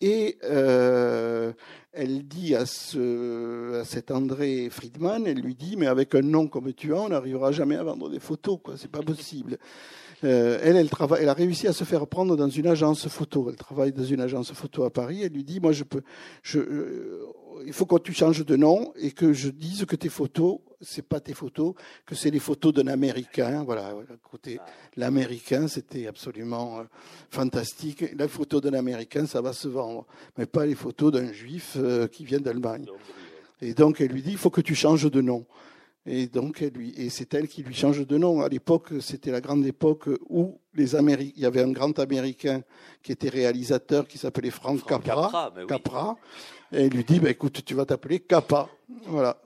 Et 0.00 0.38
euh, 0.44 1.52
elle 1.92 2.26
dit 2.26 2.54
à, 2.54 2.66
ce, 2.66 3.57
à 3.78 3.84
cet 3.84 4.10
André 4.10 4.68
Friedman, 4.70 5.26
elle 5.26 5.40
lui 5.40 5.54
dit, 5.54 5.76
mais 5.76 5.86
avec 5.86 6.14
un 6.14 6.22
nom 6.22 6.46
comme 6.46 6.72
tu 6.72 6.94
as, 6.94 6.98
on 6.98 7.08
n'arrivera 7.08 7.52
jamais 7.52 7.76
à 7.76 7.82
vendre 7.82 8.10
des 8.10 8.20
photos, 8.20 8.58
quoi. 8.62 8.74
C'est 8.76 8.90
pas 8.90 9.02
possible. 9.02 9.58
Euh, 10.24 10.58
elle, 10.62 10.76
elle, 10.76 10.90
travaille, 10.90 11.22
elle 11.22 11.28
a 11.28 11.34
réussi 11.34 11.68
à 11.68 11.72
se 11.72 11.84
faire 11.84 12.06
prendre 12.06 12.36
dans 12.36 12.48
une 12.48 12.66
agence 12.66 13.08
photo. 13.08 13.48
Elle 13.50 13.56
travaille 13.56 13.92
dans 13.92 14.04
une 14.04 14.20
agence 14.20 14.52
photo 14.52 14.84
à 14.84 14.90
Paris. 14.90 15.22
Elle 15.22 15.32
lui 15.32 15.44
dit, 15.44 15.60
moi, 15.60 15.72
je 15.72 15.84
peux, 15.84 16.02
euh, 16.56 17.24
il 17.66 17.72
faut 17.72 17.86
que 17.86 17.98
tu 17.98 18.12
changes 18.12 18.44
de 18.44 18.56
nom 18.56 18.92
et 18.96 19.10
que 19.10 19.32
je 19.32 19.48
dise 19.48 19.84
que 19.84 19.96
tes 19.96 20.08
photos, 20.08 20.58
c'est 20.80 21.06
pas 21.06 21.20
tes 21.20 21.34
photos, 21.34 21.74
que 22.06 22.14
c'est 22.14 22.30
les 22.30 22.38
photos 22.38 22.72
d'un 22.72 22.86
Américain. 22.86 23.64
Voilà, 23.64 23.94
côté 24.30 24.58
l'Américain, 24.96 25.68
c'était 25.68 26.06
absolument 26.06 26.80
euh, 26.80 26.84
fantastique. 27.30 28.04
La 28.16 28.28
photo 28.28 28.60
d'un 28.60 28.74
Américain, 28.74 29.26
ça 29.26 29.40
va 29.40 29.52
se 29.52 29.68
vendre, 29.68 30.06
mais 30.36 30.46
pas 30.46 30.66
les 30.66 30.74
photos 30.74 31.12
d'un 31.12 31.32
Juif 31.32 31.76
euh, 31.76 32.06
qui 32.06 32.24
vient 32.24 32.40
d'Allemagne. 32.40 32.86
Et 33.60 33.74
donc 33.74 34.00
elle 34.00 34.12
lui 34.12 34.22
dit, 34.22 34.32
il 34.32 34.38
faut 34.38 34.50
que 34.50 34.60
tu 34.60 34.74
changes 34.74 35.10
de 35.10 35.20
nom. 35.20 35.46
Et 36.10 36.26
donc, 36.26 36.60
lui, 36.60 36.94
et 36.96 37.10
c'est 37.10 37.34
elle 37.34 37.48
qui 37.48 37.62
lui 37.62 37.74
change 37.74 38.06
de 38.06 38.16
nom. 38.16 38.40
À 38.40 38.48
l'époque, 38.48 38.94
c'était 39.00 39.30
la 39.30 39.42
grande 39.42 39.66
époque 39.66 40.08
où 40.30 40.58
les 40.72 40.96
Américains, 40.96 41.32
il 41.36 41.42
y 41.42 41.46
avait 41.46 41.60
un 41.60 41.70
grand 41.70 41.98
Américain 41.98 42.62
qui 43.02 43.12
était 43.12 43.28
réalisateur, 43.28 44.08
qui 44.08 44.16
s'appelait 44.16 44.50
Frank, 44.50 44.82
Capra. 44.86 45.52
Capra, 45.68 46.16
et 46.72 46.86
il 46.86 46.94
lui 46.94 47.04
dit, 47.04 47.20
bah, 47.20 47.28
écoute, 47.28 47.62
tu 47.62 47.74
vas 47.74 47.84
t'appeler 47.84 48.20
Kappa. 48.20 48.70
Voilà. 49.06 49.38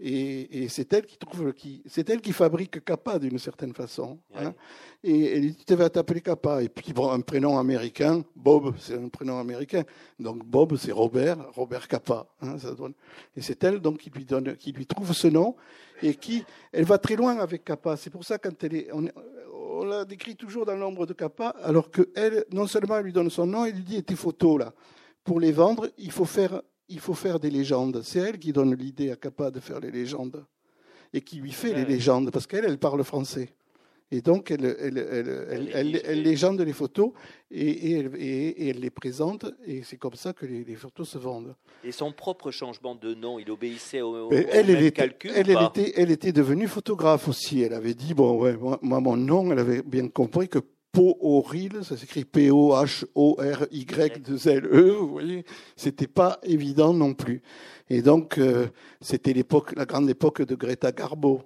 Et, 0.00 0.68
c'est 0.68 0.92
elle 0.92 1.06
qui 1.06 1.16
trouve, 1.18 1.52
qui, 1.52 1.82
c'est 1.86 2.08
elle 2.10 2.20
qui 2.20 2.32
fabrique 2.32 2.84
Kappa 2.84 3.18
d'une 3.18 3.38
certaine 3.38 3.72
façon. 3.72 4.18
Hein. 4.34 4.54
Et 5.02 5.36
elle 5.36 5.52
dit, 5.52 5.64
tu 5.64 5.74
vas 5.74 5.90
t'appeler 5.90 6.20
Kappa. 6.20 6.62
Et 6.62 6.68
puis, 6.68 6.92
bon, 6.92 7.10
un 7.10 7.20
prénom 7.20 7.58
américain, 7.58 8.22
Bob, 8.36 8.74
c'est 8.78 8.94
un 8.94 9.08
prénom 9.08 9.38
américain. 9.38 9.84
Donc, 10.18 10.44
Bob, 10.44 10.76
c'est 10.76 10.92
Robert, 10.92 11.38
Robert 11.54 11.88
Kappa. 11.88 12.26
Hein, 12.40 12.58
ça 12.58 12.72
donne. 12.72 12.94
Et 13.36 13.42
c'est 13.42 13.62
elle, 13.64 13.80
donc, 13.80 13.98
qui 13.98 14.10
lui 14.10 14.24
donne, 14.24 14.56
qui 14.56 14.72
lui 14.72 14.86
trouve 14.86 15.12
ce 15.12 15.28
nom 15.28 15.56
et 16.02 16.14
qui, 16.14 16.44
elle 16.72 16.84
va 16.84 16.98
très 16.98 17.16
loin 17.16 17.38
avec 17.38 17.64
Kappa. 17.64 17.96
C'est 17.96 18.10
pour 18.10 18.24
ça, 18.24 18.38
quand 18.38 18.64
elle 18.64 18.74
est, 18.74 18.92
on, 18.92 19.08
on 19.52 19.84
la 19.84 20.04
décrit 20.04 20.34
toujours 20.34 20.66
dans 20.66 20.74
l'ombre 20.74 21.06
de 21.06 21.12
Kappa, 21.12 21.54
alors 21.62 21.90
que 21.90 22.10
elle, 22.14 22.44
non 22.52 22.66
seulement 22.66 22.98
elle 22.98 23.04
lui 23.04 23.12
donne 23.12 23.30
son 23.30 23.46
nom, 23.46 23.64
elle 23.64 23.74
lui 23.74 23.84
dit, 23.84 23.96
et 23.96 24.02
tes 24.02 24.16
photos, 24.16 24.58
là 24.58 24.72
pour 25.24 25.40
les 25.40 25.52
vendre, 25.52 25.88
il 25.98 26.10
faut 26.10 26.24
faire 26.24 26.62
il 26.88 27.00
faut 27.00 27.14
faire 27.14 27.40
des 27.40 27.50
légendes. 27.50 28.02
C'est 28.02 28.20
elle 28.20 28.38
qui 28.38 28.52
donne 28.52 28.74
l'idée 28.74 29.10
à 29.10 29.16
Capa 29.16 29.50
de 29.50 29.60
faire 29.60 29.80
les 29.80 29.90
légendes 29.90 30.44
et 31.12 31.20
qui 31.20 31.36
lui 31.36 31.52
fait 31.52 31.74
les 31.74 31.84
légendes 31.84 32.30
parce 32.30 32.46
qu'elle, 32.46 32.64
elle 32.64 32.78
parle 32.78 33.02
français. 33.04 33.54
Et 34.14 34.20
donc, 34.20 34.50
elle, 34.50 34.66
elle, 35.74 36.22
légende 36.22 36.60
les 36.60 36.74
photos 36.74 37.12
et, 37.50 37.92
elle 37.92 38.78
les 38.78 38.90
présente, 38.90 39.46
et 39.66 39.82
c'est 39.84 39.96
comme 39.96 40.16
ça 40.16 40.34
que 40.34 40.44
les, 40.44 40.74
photos 40.74 41.08
se 41.08 41.16
vendent. 41.16 41.56
Et 41.82 41.92
son 41.92 42.12
propre 42.12 42.50
changement 42.50 42.94
de 42.94 43.14
nom, 43.14 43.38
il 43.38 43.50
obéissait 43.50 44.02
au, 44.02 44.30
elle, 44.30 44.66
même 44.66 44.76
était, 44.76 44.92
calcul 44.92 45.32
elle, 45.34 45.50
était, 45.50 45.94
elle 45.96 46.10
était 46.10 46.32
devenue 46.32 46.68
photographe 46.68 47.26
aussi. 47.26 47.62
Elle 47.62 47.72
avait 47.72 47.94
dit, 47.94 48.12
bon, 48.12 48.38
ouais, 48.38 48.54
moi, 48.82 49.00
mon 49.00 49.16
nom, 49.16 49.50
elle 49.50 49.58
avait 49.58 49.80
bien 49.80 50.08
compris 50.08 50.46
que 50.46 50.58
Pohoril, 50.92 51.82
ça 51.82 51.96
s'écrit 51.96 52.26
P-O-H-O-R-Y-2-L-E, 52.26 54.92
vous 54.92 55.08
voyez, 55.08 55.46
c'était 55.74 56.06
pas 56.06 56.38
évident 56.42 56.92
non 56.92 57.14
plus. 57.14 57.40
Et 57.88 58.02
donc, 58.02 58.36
euh, 58.38 58.66
c'était 59.00 59.32
l'époque, 59.32 59.74
la 59.74 59.86
grande 59.86 60.10
époque 60.10 60.42
de 60.42 60.54
Greta 60.54 60.92
Garbo. 60.92 61.40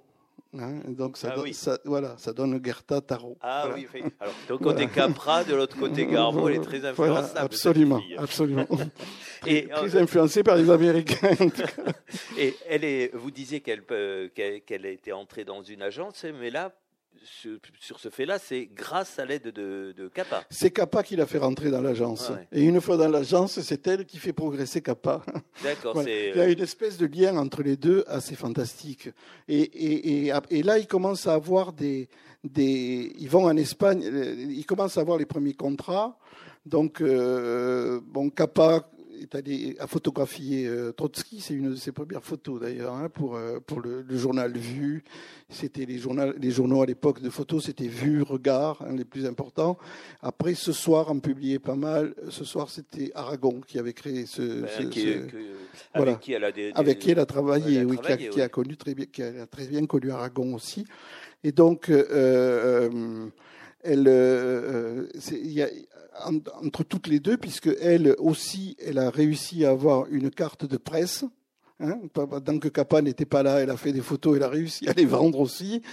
Hein, 0.59 0.81
donc 0.87 1.17
ça, 1.17 1.35
ah 1.35 1.41
ça, 1.51 1.77
voilà, 1.85 2.15
ça 2.17 2.33
donne 2.33 2.59
Gerta 2.63 3.01
Tarot. 3.01 3.37
Ah 3.41 3.69
oui, 3.73 3.87
alors 4.19 4.33
d'un 4.47 4.57
côté 4.57 4.87
Capra, 4.87 5.43
de 5.43 5.53
l'autre 5.53 5.77
côté 5.77 6.05
Garbo, 6.07 6.47
elle 6.47 6.55
est 6.55 6.61
très 6.61 6.85
influençable. 6.85 7.39
absolument, 7.39 8.01
absolument. 8.17 8.65
et, 9.45 9.67
très 9.67 9.95
euh, 9.95 10.03
influencée 10.03 10.43
par 10.43 10.55
les 10.55 10.69
Américains. 10.69 11.35
et 12.37 12.55
elle 12.67 12.85
est, 12.85 13.13
vous 13.13 13.29
disiez 13.29 13.59
qu'elle 13.59 13.83
qu'elle 14.33 14.85
était 14.85 15.11
entrée 15.11 15.43
dans 15.43 15.61
une 15.61 15.81
agence, 15.81 16.25
mais 16.39 16.49
là, 16.49 16.73
sur, 17.23 17.99
ce 17.99 18.09
fait-là, 18.09 18.39
c'est 18.39 18.65
grâce 18.65 19.19
à 19.19 19.25
l'aide 19.25 19.51
de, 19.51 19.93
de 19.95 20.07
Kappa. 20.07 20.43
C'est 20.49 20.71
Kappa 20.71 21.03
qui 21.03 21.15
l'a 21.15 21.25
fait 21.25 21.37
rentrer 21.37 21.69
dans 21.69 21.81
l'agence. 21.81 22.31
Et 22.51 22.63
une 22.63 22.81
fois 22.81 22.97
dans 22.97 23.09
l'agence, 23.09 23.59
c'est 23.61 23.87
elle 23.87 24.05
qui 24.05 24.17
fait 24.17 24.33
progresser 24.33 24.81
Kappa. 24.81 25.23
D'accord. 25.63 26.01
Il 26.03 26.37
y 26.37 26.39
a 26.39 26.47
une 26.47 26.61
espèce 26.61 26.97
de 26.97 27.05
lien 27.05 27.37
entre 27.37 27.63
les 27.63 27.77
deux 27.77 28.03
assez 28.07 28.35
fantastique. 28.35 29.09
Et, 29.47 29.61
et, 29.61 30.33
et, 30.49 30.63
là, 30.63 30.77
ils 30.77 30.87
commencent 30.87 31.27
à 31.27 31.33
avoir 31.33 31.73
des, 31.73 32.09
des. 32.43 33.13
Ils 33.19 33.29
vont 33.29 33.45
en 33.45 33.57
Espagne, 33.57 34.01
ils 34.03 34.65
commencent 34.65 34.97
à 34.97 35.01
avoir 35.01 35.17
les 35.17 35.25
premiers 35.25 35.53
contrats. 35.53 36.17
Donc, 36.65 37.01
euh, 37.01 38.01
bon, 38.03 38.29
Kappa 38.29 38.89
est 39.21 39.35
allé 39.35 39.75
à 39.79 39.87
photographier 39.87 40.67
euh, 40.67 40.91
Trotsky, 40.91 41.41
c'est 41.41 41.53
une 41.53 41.71
de 41.71 41.75
ses 41.75 41.91
premières 41.91 42.23
photos 42.23 42.61
d'ailleurs, 42.61 42.93
hein, 42.93 43.09
pour, 43.09 43.35
euh, 43.35 43.59
pour 43.59 43.81
le, 43.81 44.05
journal 44.11 44.57
Vue. 44.57 45.03
C'était 45.49 45.85
les, 45.85 45.99
les 46.37 46.51
journaux 46.51 46.81
à 46.81 46.85
l'époque 46.85 47.21
de 47.21 47.29
photos, 47.29 47.65
c'était 47.65 47.87
Vue, 47.87 48.21
Regard, 48.21 48.83
les 48.91 49.05
plus 49.05 49.25
importants. 49.25 49.77
Après, 50.21 50.55
ce 50.55 50.71
soir, 50.71 51.07
on 51.09 51.19
publiait 51.19 51.59
pas 51.59 51.75
mal. 51.75 52.13
Ce 52.29 52.43
soir, 52.43 52.69
c'était 52.69 53.11
Aragon 53.15 53.61
qui 53.65 53.79
avait 53.79 53.93
créé 53.93 54.25
ce. 54.25 54.61
Ben, 54.61 54.89
qui, 54.89 55.13
avec 55.93 56.19
qui 56.19 56.33
elle 56.33 56.43
a 56.43 56.51
Avec 56.75 56.99
qui 56.99 57.11
elle 57.11 57.19
a 57.19 57.25
travaillé, 57.25 57.83
oui, 57.83 57.97
qui, 58.31 58.41
a, 58.41 58.49
connu 58.49 58.77
très 58.77 58.95
bien, 58.95 59.05
qui 59.05 59.21
a 59.21 59.45
très 59.45 59.67
bien 59.67 59.85
connu 59.85 60.11
Aragon 60.11 60.53
aussi. 60.53 60.85
Et 61.43 61.51
donc, 61.51 61.89
euh, 61.89 63.29
elle, 63.83 65.07
y 65.31 65.61
a, 65.61 65.67
entre 66.63 66.83
toutes 66.83 67.07
les 67.07 67.19
deux, 67.19 67.37
puisque 67.37 67.69
elle 67.79 68.15
aussi, 68.17 68.75
elle 68.79 68.97
a 68.97 69.09
réussi 69.09 69.65
à 69.65 69.71
avoir 69.71 70.07
une 70.07 70.29
carte 70.29 70.65
de 70.65 70.77
presse. 70.77 71.25
Hein, 71.79 71.99
tant 72.11 72.57
que 72.57 72.69
Capa 72.69 73.03
n'était 73.03 73.27
pas 73.27 73.43
là, 73.43 73.59
elle 73.59 73.69
a 73.69 73.77
fait 73.77 73.93
des 73.93 74.01
photos, 74.01 74.35
elle 74.35 74.43
a 74.43 74.49
réussi 74.49 74.87
à 74.87 74.93
les 74.93 75.05
vendre 75.05 75.39
aussi. 75.39 75.83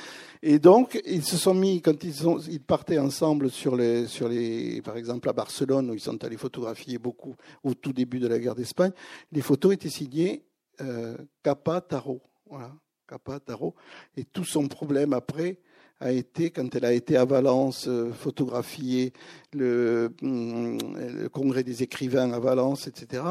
Et 0.43 0.59
donc, 0.59 1.01
ils 1.05 1.25
se 1.25 1.37
sont 1.37 1.53
mis, 1.53 1.83
quand 1.83 2.05
ils 2.05 2.61
partaient 2.61 2.99
ensemble 2.99 3.51
sur 3.51 3.77
les, 3.77 4.07
sur 4.07 4.29
les, 4.29 4.81
par 4.81 4.97
exemple 4.97 5.29
à 5.29 5.35
Barcelone, 5.35 5.91
où 5.91 5.95
ils 5.95 6.01
sont 6.01 6.25
allés 6.25 6.39
photographier 6.39 6.99
beaucoup 6.99 7.35
au 7.63 7.75
tout 7.75 7.93
début 7.93 8.19
de 8.19 8.29
la 8.29 8.39
guerre 8.39 8.55
d'Espagne, 8.55 8.93
les 9.31 9.43
photos 9.43 9.75
étaient 9.75 9.91
signées 9.91 10.47
euh, 10.81 11.17
Capa 11.43 11.83
Tarot. 11.83 12.23
Voilà, 12.49 12.73
Capa 13.07 13.41
Tarot. 13.41 13.75
Et 14.17 14.25
tout 14.25 14.45
son 14.45 14.69
problème 14.69 15.13
après, 15.13 15.59
a 16.01 16.13
été, 16.13 16.51
quand 16.51 16.75
elle 16.75 16.85
a 16.85 16.93
été 16.93 17.17
à 17.17 17.25
Valence, 17.25 17.87
euh, 17.89 18.13
photographier 18.13 19.13
le, 19.53 20.11
hum, 20.23 20.79
le, 20.97 21.29
congrès 21.29 21.63
des 21.63 21.83
écrivains 21.83 22.33
à 22.33 22.39
Valence, 22.39 22.87
etc. 22.87 23.23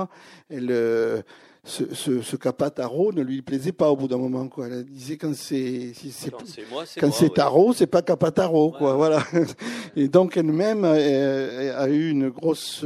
Elle, 0.50 0.72
euh, 0.72 1.22
ce, 1.66 1.94
ce, 1.94 2.22
ce, 2.22 2.36
capataro 2.36 3.14
ne 3.14 3.22
lui 3.22 3.42
plaisait 3.42 3.72
pas 3.72 3.90
au 3.90 3.96
bout 3.96 4.08
d'un 4.08 4.18
moment. 4.18 4.48
Quoi. 4.48 4.68
Elle 4.68 4.86
disait 4.86 5.18
quand 5.18 5.34
c'est 5.36 5.94
si 5.94 6.14
quand 7.00 7.12
c'est 7.12 7.34
tarot, 7.34 7.74
c'est 7.74 7.88
pas 7.88 8.02
capataro. 8.02 8.72
Quoi, 8.72 8.96
voilà. 8.96 9.24
Et 9.96 10.08
donc 10.08 10.36
elle-même 10.36 10.84
a, 10.84 10.92
a, 10.92 11.88
eu 11.88 12.10
une 12.10 12.30
grosse 12.30 12.84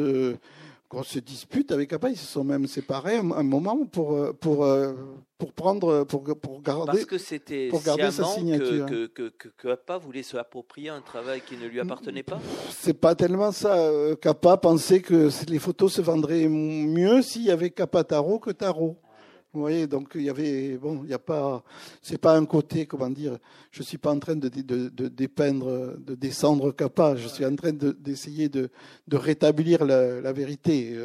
grosse 0.90 1.18
dispute 1.18 1.72
avec 1.72 1.90
Kappa. 1.90 2.10
Ils 2.10 2.18
se 2.18 2.26
sont 2.26 2.44
même 2.44 2.68
séparés 2.68 3.18
un, 3.18 3.44
moment 3.44 3.86
pour, 3.86 4.14
euh, 4.14 4.34
pour, 4.34 4.64
euh, 4.64 4.94
pour 5.38 5.54
prendre, 5.54 6.04
pour, 6.06 6.24
pour 6.40 6.62
garder, 6.62 6.86
Parce 6.86 7.06
que 7.06 7.18
c'était 7.18 7.68
pour 7.70 7.82
garder 7.84 8.12
sa 8.12 8.24
signature. 8.26 8.86
Que, 8.86 9.08
que, 9.08 9.30
que, 9.30 9.50
que 9.50 10.00
voulait 10.00 10.24
se 10.24 10.38
approprier 10.38 10.90
un 10.90 11.02
travail 11.02 11.42
qui 11.42 11.58
ne 11.58 11.68
lui 11.68 11.80
appartenait 11.80 12.24
pas 12.24 12.40
C'est 12.70 12.94
pas 12.94 13.16
tellement 13.16 13.52
ça. 13.52 13.76
Kappa 14.22 14.54
euh, 14.54 14.58
pensait 14.58 15.02
que 15.02 15.30
les 15.50 15.60
photos 15.60 15.94
se 15.94 16.02
vendraient 16.02 16.48
mieux 16.48 17.22
s'il 17.22 17.44
y 17.44 17.52
avait 17.52 17.70
Kappa 17.70 18.04
Tarot 18.04 18.40
que 18.40 18.52
Tarot. 18.52 18.98
Vous 19.58 19.64
voyez, 19.64 19.88
donc 19.88 20.12
il 20.14 20.22
y 20.22 20.30
avait, 20.30 20.78
bon, 20.78 21.00
il 21.02 21.08
n'y 21.08 21.16
a 21.16 21.18
pas, 21.20 21.64
c'est 22.00 22.20
pas 22.20 22.38
un 22.38 22.46
côté, 22.46 22.86
comment 22.86 23.10
dire, 23.10 23.40
je 23.72 23.82
suis 23.82 23.98
pas 23.98 24.12
en 24.12 24.20
train 24.20 24.36
de, 24.36 24.50
de, 24.50 24.90
de 24.90 25.08
dépeindre, 25.08 25.98
de 25.98 26.14
descendre 26.14 26.72
Kappa, 26.74 27.16
je 27.16 27.28
suis 27.28 27.44
en 27.44 27.56
train 27.56 27.72
d'essayer 27.74 28.50
de, 28.50 28.70
de, 29.08 29.18
rétablir 29.18 29.84
la, 29.84 30.22
la 30.22 30.32
vérité. 30.32 30.96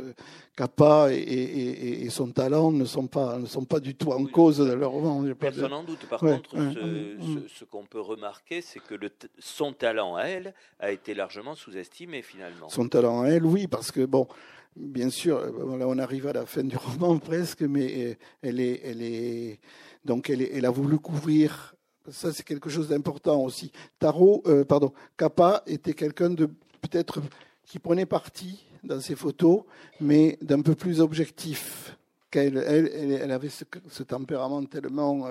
Kappa 0.55 1.09
et, 1.11 1.17
et, 1.17 2.05
et, 2.05 2.11
son 2.11 2.31
talent 2.31 2.71
ne 2.71 2.85
sont 2.85 3.07
pas, 3.07 3.39
ne 3.39 3.47
sont 3.47 3.65
pas 3.65 3.81
du 3.81 3.95
tout 3.95 4.13
en 4.13 4.27
cause 4.27 4.59
dans 4.59 4.77
leur 4.77 4.91
roman. 4.91 5.25
Personne 5.35 5.71
n'en 5.71 5.83
doute. 5.83 6.05
Par 6.11 6.21
contre, 6.21 6.51
ce, 6.51 7.49
ce, 7.49 7.65
qu'on 7.65 7.85
peut 7.85 8.03
remarquer, 8.03 8.61
c'est 8.61 8.81
que 8.81 8.95
le, 8.95 9.09
son 9.39 9.73
talent 9.73 10.17
à 10.17 10.25
elle 10.25 10.53
a 10.79 10.93
été 10.93 11.15
largement 11.15 11.55
sous-estimé 11.55 12.21
finalement. 12.21 12.69
Son 12.69 12.87
talent 12.87 13.23
à 13.23 13.29
elle, 13.29 13.47
oui, 13.47 13.67
parce 13.67 13.91
que 13.91 14.05
bon, 14.05 14.29
bien 14.77 15.11
sûr, 15.11 15.37
euh, 15.39 15.77
là 15.79 15.87
on 15.89 15.99
arrive 15.99 16.27
à 16.27 16.33
la 16.33 16.47
fin 16.47 16.65
du 16.65 16.77
roman 17.01 17.19
presque, 17.19 17.63
mais 17.63 18.11
euh, 18.11 18.15
elle 18.43 18.61
est, 18.61 18.81
elle 18.85 19.03
est, 19.03 19.61
donc 20.05 20.31
elle, 20.31 20.65
a 20.65 20.71
voulu 20.71 20.99
couvrir. 20.99 21.75
Ça, 22.11 22.33
c'est 22.33 22.43
quelque 22.43 22.69
chose 22.69 22.89
d'important 22.89 23.41
aussi. 23.43 23.71
Tarot, 24.01 24.43
euh, 24.47 24.65
pardon, 24.65 24.93
Kappa 25.17 25.63
était 25.67 25.95
quelqu'un 25.95 26.31
de 26.31 26.47
peut-être 26.81 27.21
qui 27.65 27.79
prenait 27.79 28.07
parti 28.07 28.67
dans 28.83 29.01
ses 29.01 29.15
photos, 29.15 29.63
mais 30.01 30.37
d'un 30.43 30.63
peu 30.63 30.75
plus 30.75 31.01
objectif. 31.01 31.97
elle, 32.33 33.31
avait 33.31 33.51
ce, 33.51 34.03
tempérament 34.03 34.65
tellement, 34.65 35.29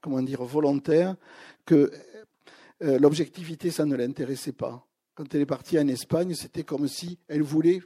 comment 0.00 0.22
dire, 0.22 0.44
volontaire 0.44 1.16
que 1.66 1.90
l'objectivité, 2.80 3.72
ça 3.72 3.84
ne 3.84 3.96
l'intéressait 3.96 4.52
pas. 4.52 4.86
Quand 5.16 5.34
elle 5.34 5.40
est 5.40 5.46
partie 5.46 5.76
en 5.76 5.88
Espagne, 5.88 6.34
c'était 6.34 6.62
comme 6.62 6.86
si 6.86 7.18
elle 7.26 7.42
voulait 7.42 7.80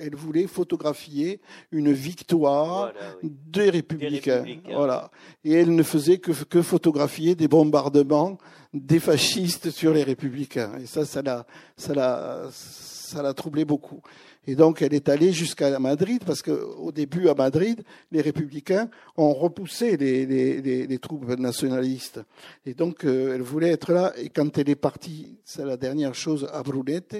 elle 0.00 0.14
voulait 0.14 0.46
photographier 0.46 1.40
une 1.70 1.92
victoire 1.92 2.92
des, 3.22 3.70
républicains. 3.70 4.44
Voilà. 4.72 5.10
Et 5.44 5.52
elle 5.52 5.74
ne 5.74 5.82
faisait 5.82 6.18
que, 6.18 6.32
que 6.44 6.62
photographier 6.62 7.34
des 7.34 7.48
bombardements 7.48 8.38
des 8.72 9.00
fascistes 9.00 9.70
sur 9.70 9.92
les 9.92 10.02
républicains. 10.02 10.78
Et 10.80 10.86
ça, 10.86 11.04
ça 11.04 11.22
l'a, 11.22 11.46
ça 11.76 11.94
l'a, 11.94 12.48
ça 12.50 13.22
l'a 13.22 13.34
troublé 13.34 13.64
beaucoup. 13.64 14.00
Et 14.46 14.56
donc, 14.56 14.82
elle 14.82 14.92
est 14.92 15.08
allée 15.08 15.32
jusqu'à 15.32 15.78
Madrid, 15.78 16.22
parce 16.24 16.42
qu'au 16.42 16.90
début, 16.90 17.28
à 17.28 17.34
Madrid, 17.34 17.82
les 18.10 18.20
républicains 18.20 18.90
ont 19.16 19.32
repoussé 19.32 19.96
les, 19.96 20.26
les, 20.26 20.86
les, 20.86 20.98
troupes 20.98 21.28
nationalistes. 21.38 22.20
Et 22.66 22.74
donc, 22.74 23.04
euh, 23.04 23.34
elle 23.34 23.42
voulait 23.42 23.70
être 23.70 23.92
là. 23.92 24.12
Et 24.16 24.30
quand 24.30 24.58
elle 24.58 24.68
est 24.68 24.74
partie, 24.74 25.38
c'est 25.44 25.64
la 25.64 25.76
dernière 25.76 26.14
chose, 26.14 26.48
à 26.52 26.62
Brunette, 26.64 27.14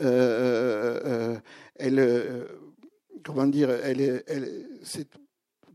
euh, 0.00 0.04
euh, 0.04 1.00
euh, 1.06 1.36
elle, 1.76 2.46
comment 3.24 3.46
dire, 3.46 3.70
elle, 3.70 4.22
elle 4.26 4.66
c'est 4.82 5.08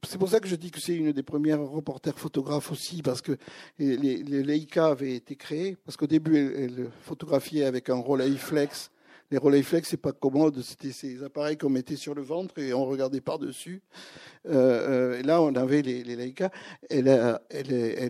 c'est 0.07 0.19
pour 0.19 0.29
ça 0.29 0.39
que 0.39 0.47
je 0.47 0.55
dis 0.55 0.69
que 0.69 0.79
c'est 0.79 0.95
une 0.95 1.11
des 1.11 1.23
premières 1.23 1.61
reporters 1.61 2.19
photographes 2.19 2.71
aussi, 2.71 3.01
parce 3.01 3.23
que 3.23 3.37
les, 3.79 3.97
les 3.97 4.43
Leica 4.43 4.87
avaient 4.87 5.15
été 5.15 5.35
créés, 5.35 5.77
parce 5.83 5.97
qu'au 5.97 6.05
début, 6.05 6.37
elle, 6.37 6.63
elle, 6.77 6.91
photographiait 7.01 7.65
avec 7.65 7.89
un 7.89 7.95
Rolleiflex 7.95 8.91
les 9.31 9.37
Rolleiflex, 9.37 9.89
c'est 9.89 9.97
pas 9.97 10.11
commode, 10.11 10.61
c'était 10.61 10.91
ces 10.91 11.23
appareils 11.23 11.57
qu'on 11.57 11.69
mettait 11.69 11.95
sur 11.95 12.13
le 12.13 12.21
ventre 12.21 12.59
et 12.59 12.73
on 12.73 12.85
regardait 12.85 13.21
par-dessus. 13.21 13.81
Euh, 14.47 15.17
euh, 15.17 15.23
là, 15.23 15.41
on 15.41 15.55
avait 15.55 15.81
les, 15.81 16.03
les 16.03 16.15
Leica. 16.15 16.51
Elle, 16.89 17.07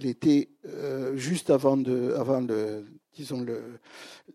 était 0.05 0.49
euh, 0.67 1.15
juste 1.15 1.49
avant, 1.49 1.77
de, 1.77 2.13
avant 2.17 2.41
le, 2.41 2.85
disons 3.13 3.39
le, 3.39 3.79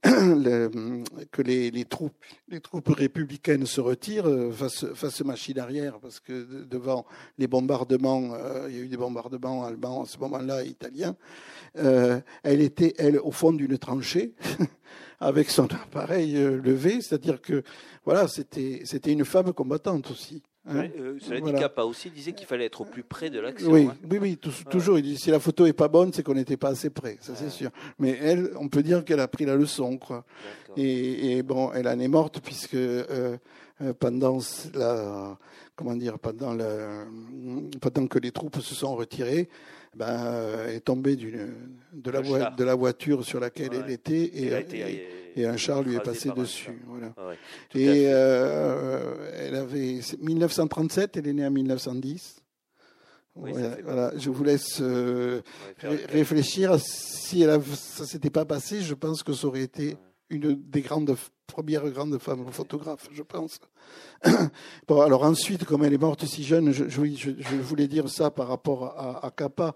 que 1.31 1.43
les, 1.43 1.85
troupes, 1.85 2.15
républicaines 2.89 3.67
se 3.67 3.83
retirent, 3.83 4.27
euh, 4.27 4.51
face 4.51 5.23
machine 5.23 5.59
arrière, 5.59 5.99
parce 6.01 6.19
que 6.19 6.65
devant 6.65 7.05
les 7.37 7.47
bombardements, 7.47 8.33
il 8.69 8.75
y 8.75 8.79
a 8.79 8.83
eu 8.83 8.89
des 8.89 8.97
bombardements 8.97 9.65
allemands 9.67 10.05
à 10.05 10.07
ce 10.07 10.17
moment-là, 10.19 10.65
italiens. 10.65 11.15
Elle 11.75 12.63
était, 12.63 12.95
elle, 12.97 13.19
au 13.19 13.33
fond 13.33 13.53
d'une 13.53 13.77
tranchée. 13.77 14.35
avec 15.21 15.51
son 15.51 15.69
appareil 15.75 16.33
levé, 16.35 17.01
c'est-à-dire 17.01 17.41
que 17.41 17.63
voilà, 18.05 18.27
c'était 18.29 18.83
c'était 18.85 19.13
une 19.13 19.25
femme 19.25 19.53
combattante 19.53 20.11
aussi. 20.11 20.43
Hein 20.69 20.89
euh, 20.99 21.17
cela 21.21 21.41
dit, 21.41 21.53
Kappa 21.55 21.85
aussi 21.85 22.11
disait 22.11 22.33
qu'il 22.33 22.47
fallait 22.47 22.67
être 22.67 22.83
au 22.83 22.85
plus 22.85 23.03
près 23.03 23.31
de 23.31 23.41
l'action. 23.41 23.71
Oui, 23.71 23.89
hein. 23.91 23.97
oui, 24.11 24.19
oui, 24.21 24.37
toujours. 24.37 24.99
Il 24.99 25.03
dit 25.03 25.17
si 25.17 25.31
la 25.31 25.41
photo 25.41 25.65
est 25.65 25.73
pas 25.73 25.89
bonne, 25.89 26.13
c'est 26.13 26.23
qu'on 26.23 26.35
n'était 26.35 26.59
pas 26.59 26.69
assez 26.69 26.91
près, 26.91 27.17
ça 27.21 27.35
c'est 27.35 27.49
sûr. 27.49 27.71
Mais 27.99 28.19
elle, 28.21 28.51
on 28.57 28.69
peut 28.69 28.83
dire 28.83 29.05
qu'elle 29.05 29.21
a 29.21 29.29
pris 29.29 29.47
la 29.47 29.57
leçon, 29.57 29.97
quoi. 29.97 30.25
Et, 30.77 31.43
bon, 31.43 31.73
elle 31.73 31.89
en 31.89 31.99
est 31.99 32.09
morte 32.09 32.41
puisque 32.41 32.75
euh, 32.75 33.39
euh, 33.81 33.95
pendant 33.99 34.39
la, 34.75 35.39
comment 35.77 35.97
dire, 35.97 36.19
pendant, 36.19 36.53
la, 36.53 37.07
pendant 37.81 38.07
que 38.07 38.19
les 38.19 38.31
troupes 38.31 38.61
se 38.61 38.75
sont 38.75 38.95
retirées, 38.95 39.49
ben, 39.97 40.67
elle 40.69 40.77
est 40.77 40.81
tombée 40.81 41.17
de, 41.17 42.11
la 42.11 42.51
de 42.51 42.65
la 42.65 42.75
voiture 42.75 43.25
sur 43.25 43.41
laquelle 43.41 43.71
elle 43.73 43.91
était 43.91 44.23
et, 44.23 45.07
et, 45.37 45.47
un 45.47 45.57
char 45.57 45.83
lui 45.83 45.97
est 45.97 46.01
passé 46.01 46.31
dessus. 46.37 46.81
Voilà. 46.87 47.13
et 47.75 48.05
euh, 48.07 49.31
elle 49.37 49.57
avait 49.57 50.01
1937, 50.21 51.17
elle 51.17 51.27
est 51.27 51.33
née 51.33 51.47
en 51.47 51.51
1910. 51.51 52.43
voilà, 53.35 54.13
je 54.17 54.31
vous 54.31 54.45
laisse 54.45 54.79
euh, 54.81 55.41
réfléchir. 55.83 56.79
Si 56.79 57.43
elle 57.43 57.61
ça 57.63 58.07
s'était 58.07 58.31
pas 58.31 58.45
passé, 58.45 58.83
je 58.83 58.95
pense 58.95 59.23
que 59.25 59.33
ça 59.33 59.47
aurait 59.49 59.63
été 59.63 59.97
une 60.31 60.55
des 60.55 60.81
grandes 60.81 61.17
premières 61.47 61.89
grandes 61.91 62.19
femmes 62.19 62.47
photographes, 62.51 63.09
je 63.13 63.23
pense. 63.23 63.61
bon, 64.89 65.01
alors 65.01 65.25
ensuite, 65.25 65.65
comme 65.65 65.85
elle 65.85 65.93
est 65.93 65.99
morte 65.99 66.25
si 66.25 66.45
jeune, 66.45 66.73
je, 66.73 66.89
je, 66.89 67.57
voulais 67.57 67.89
dire 67.89 68.09
ça 68.09 68.31
par 68.31 68.49
rapport 68.49 68.85
à, 68.85 69.27
à 69.27 69.31
Kappa, 69.31 69.75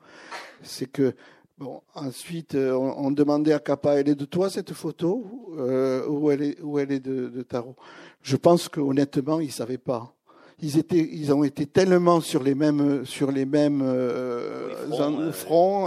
c'est 0.62 0.90
que 0.90 1.14
Bon, 1.57 1.82
ensuite, 1.94 2.57
euh, 2.57 2.72
on, 2.72 3.12
demandait 3.12 3.52
à 3.52 3.61
Kappa, 3.61 3.94
elle 3.94 4.09
est 4.09 4.16
de 4.16 4.24
toi 4.24 4.50
cette 4.50 4.72
photo 4.72 5.55
euh, 5.57 6.05
ou 6.09 6.32
elle 6.32 6.42
est, 6.42 6.61
où 6.61 6.80
elle 6.80 6.90
est 6.90 6.98
de, 6.98 7.28
de 7.28 7.42
Tarot? 7.42 7.76
Je 8.22 8.34
pense 8.34 8.68
qu'honnêtement, 8.68 9.38
ils 9.38 9.46
ne 9.46 9.52
savaient 9.52 9.78
pas. 9.78 10.12
Ils, 10.61 10.78
étaient, 10.78 11.09
ils 11.12 11.32
ont 11.32 11.44
été 11.44 11.66
tellement 11.66 12.20
sur 12.20 12.42
les 12.42 12.57
mêmes, 12.57 13.05
sur 13.05 13.30
les 13.30 13.44
mêmes 13.44 13.82
euh, 13.82 15.30
fronts, 15.30 15.86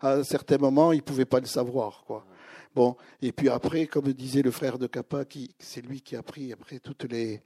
à, 0.00 0.24
certains 0.24 0.56
moments, 0.56 0.92
ils 0.92 0.98
ne 0.98 1.02
pouvaient 1.02 1.26
pas 1.26 1.40
le 1.40 1.46
savoir. 1.46 2.02
Quoi. 2.06 2.24
Bon, 2.76 2.94
et 3.22 3.32
puis 3.32 3.48
après, 3.48 3.86
comme 3.86 4.12
disait 4.12 4.42
le 4.42 4.50
frère 4.50 4.78
de 4.78 4.86
Kappa, 4.86 5.24
qui 5.24 5.54
c'est 5.58 5.80
lui 5.80 6.02
qui 6.02 6.14
a 6.14 6.22
pris 6.22 6.52
après 6.52 6.78
toutes 6.78 7.04
les, 7.04 7.40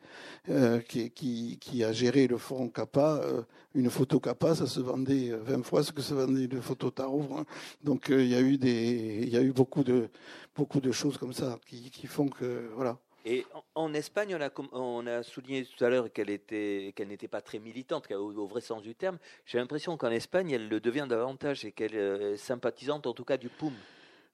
euh, 0.49 0.81
qui, 0.81 1.09
qui, 1.13 1.57
qui, 1.61 1.85
a 1.85 1.93
géré 1.93 2.27
le 2.27 2.37
fonds 2.37 2.69
Kappa. 2.69 3.21
Euh, 3.23 3.43
une 3.77 3.91
photo 3.91 4.19
Kappa, 4.19 4.57
ça 4.57 4.67
se 4.67 4.81
vendait 4.81 5.31
20 5.31 5.63
fois 5.63 5.85
ce 5.85 5.93
que 5.93 6.03
se 6.03 6.15
vendait 6.15 6.47
une 6.47 6.61
photo 6.61 6.91
Tarot. 6.91 7.29
Hein. 7.37 7.45
Donc 7.85 8.11
euh, 8.11 8.25
il 8.25 8.29
y 8.29 8.35
a 8.35 8.41
eu 8.41 8.59
des, 8.59 9.21
il 9.23 9.29
y 9.29 9.37
a 9.37 9.41
eu 9.41 9.53
beaucoup 9.53 9.85
de, 9.85 10.09
beaucoup 10.57 10.81
de 10.81 10.91
choses 10.91 11.17
comme 11.17 11.33
ça 11.33 11.61
qui, 11.65 11.93
qui 11.93 12.09
font 12.09 12.27
que 12.29 12.69
voilà. 12.75 12.99
Et 13.25 13.47
en, 13.77 13.95
Espagne, 13.95 14.35
on 14.35 14.41
a, 14.41 14.51
on 14.73 15.07
a, 15.07 15.23
souligné 15.23 15.65
tout 15.65 15.85
à 15.85 15.91
l'heure 15.91 16.13
qu'elle 16.13 16.31
était, 16.31 16.93
qu'elle 16.97 17.07
n'était 17.07 17.29
pas 17.29 17.41
très 17.41 17.61
militante, 17.61 18.11
au, 18.11 18.33
au, 18.33 18.47
vrai 18.49 18.63
sens 18.63 18.83
du 18.83 18.97
terme. 18.97 19.19
J'ai 19.47 19.59
l'impression 19.59 19.97
qu'en 19.97 20.11
Espagne, 20.11 20.51
elle 20.51 20.69
le 20.69 20.81
devient 20.81 21.07
davantage 21.09 21.65
et 21.65 21.71
qu'elle 21.71 21.95
est 21.95 22.37
sympathisante, 22.37 23.07
en 23.07 23.13
tout 23.13 23.25
cas, 23.25 23.37
du 23.37 23.49
POUM. 23.49 23.75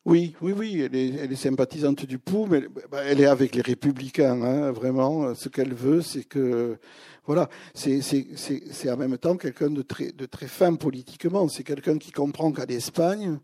Oui, 0.06 0.36
oui, 0.40 0.52
oui, 0.56 0.80
elle 0.82 0.94
est, 0.94 1.14
elle 1.16 1.32
est 1.32 1.34
sympathisante 1.34 2.06
du 2.06 2.20
POU, 2.20 2.46
mais 2.46 2.62
bah, 2.92 3.00
elle 3.04 3.20
est 3.20 3.26
avec 3.26 3.56
les 3.56 3.60
républicains, 3.60 4.40
hein, 4.40 4.70
vraiment. 4.70 5.34
Ce 5.34 5.48
qu'elle 5.48 5.74
veut, 5.74 6.00
c'est 6.00 6.22
que, 6.22 6.78
voilà, 7.24 7.48
c'est 7.74 8.88
en 8.88 8.96
même 8.96 9.18
temps 9.18 9.36
quelqu'un 9.36 9.68
de 9.68 9.82
très, 9.82 10.12
de 10.12 10.26
très 10.26 10.46
fin 10.46 10.76
politiquement. 10.76 11.48
C'est 11.48 11.64
quelqu'un 11.64 11.98
qui 11.98 12.12
comprend 12.12 12.52
qu'à 12.52 12.66
l'Espagne 12.66 13.40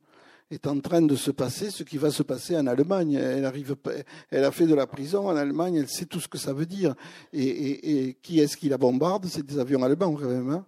est 0.53 0.69
en 0.69 0.79
train 0.79 1.03
de 1.03 1.17
se 1.17 1.33
passer 1.33 1.69
ce 1.71 1.83
qui 1.83 1.99
va 1.99 2.13
se 2.13 2.23
passer 2.23 2.57
en 2.57 2.69
Allemagne. 2.69 3.15
Elle 3.15 3.45
arrive, 3.45 3.75
elle 4.31 4.45
a 4.45 4.53
fait 4.53 4.69
de 4.69 4.75
la 4.77 4.87
prison 4.87 5.31
en 5.31 5.35
Allemagne, 5.35 5.75
elle 5.75 5.89
sait 5.89 6.07
tout 6.07 6.21
ce 6.21 6.29
que 6.29 6.39
ça 6.39 6.53
veut 6.53 6.67
dire. 6.67 6.95
Et, 7.33 8.07
et, 8.09 8.15
qui 8.23 8.39
est-ce 8.39 8.57
qui 8.57 8.69
la 8.69 8.79
bombarde? 8.79 9.27
C'est 9.27 9.45
des 9.45 9.59
avions 9.59 9.83
allemands 9.83 10.15
quand 10.15 10.29
même, 10.29 10.51
hein 10.51 10.65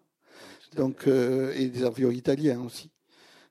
Donc, 0.74 1.06
euh, 1.06 1.52
et 1.54 1.68
des 1.68 1.84
avions 1.84 2.10
italiens 2.10 2.60
aussi. 2.62 2.90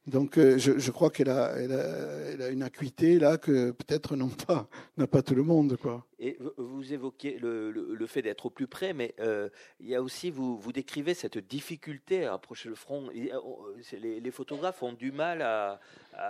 Donc 0.05 0.37
euh, 0.37 0.57
je, 0.57 0.79
je, 0.79 0.91
crois 0.91 1.09
qu'elle 1.09 1.29
a, 1.29 1.53
elle 1.57 1.71
a, 1.71 1.85
elle 2.33 2.41
a, 2.41 2.49
une 2.49 2.63
acuité 2.63 3.19
là 3.19 3.37
que 3.37 3.71
peut-être 3.71 4.17
n'a 4.17 4.25
pas, 4.45 4.67
n'a 4.97 5.07
pas 5.07 5.21
tout 5.21 5.33
le 5.33 5.43
monde. 5.43 5.77
Quoi. 5.77 6.05
Et 6.19 6.37
vous 6.57 6.93
évoquiez 6.93 7.37
le, 7.39 7.71
le, 7.71 8.07
fait 8.07 8.21
d'être 8.21 8.47
au 8.47 8.49
plus 8.49 8.67
près, 8.67 8.93
mais 8.93 9.15
euh, 9.21 9.47
il 9.79 9.87
y 9.87 9.95
a 9.95 10.01
aussi, 10.01 10.29
vous, 10.29 10.57
vous 10.57 10.73
décrivez 10.73 11.13
cette 11.13 11.37
difficulté 11.37 12.25
à 12.25 12.33
approcher 12.33 12.67
le 12.67 12.75
front. 12.75 13.09
Euh, 13.15 13.97
les, 14.01 14.19
les 14.19 14.31
photographes 14.31 14.83
ont 14.83 14.91
du 14.91 15.13
mal 15.13 15.41
à, 15.41 15.79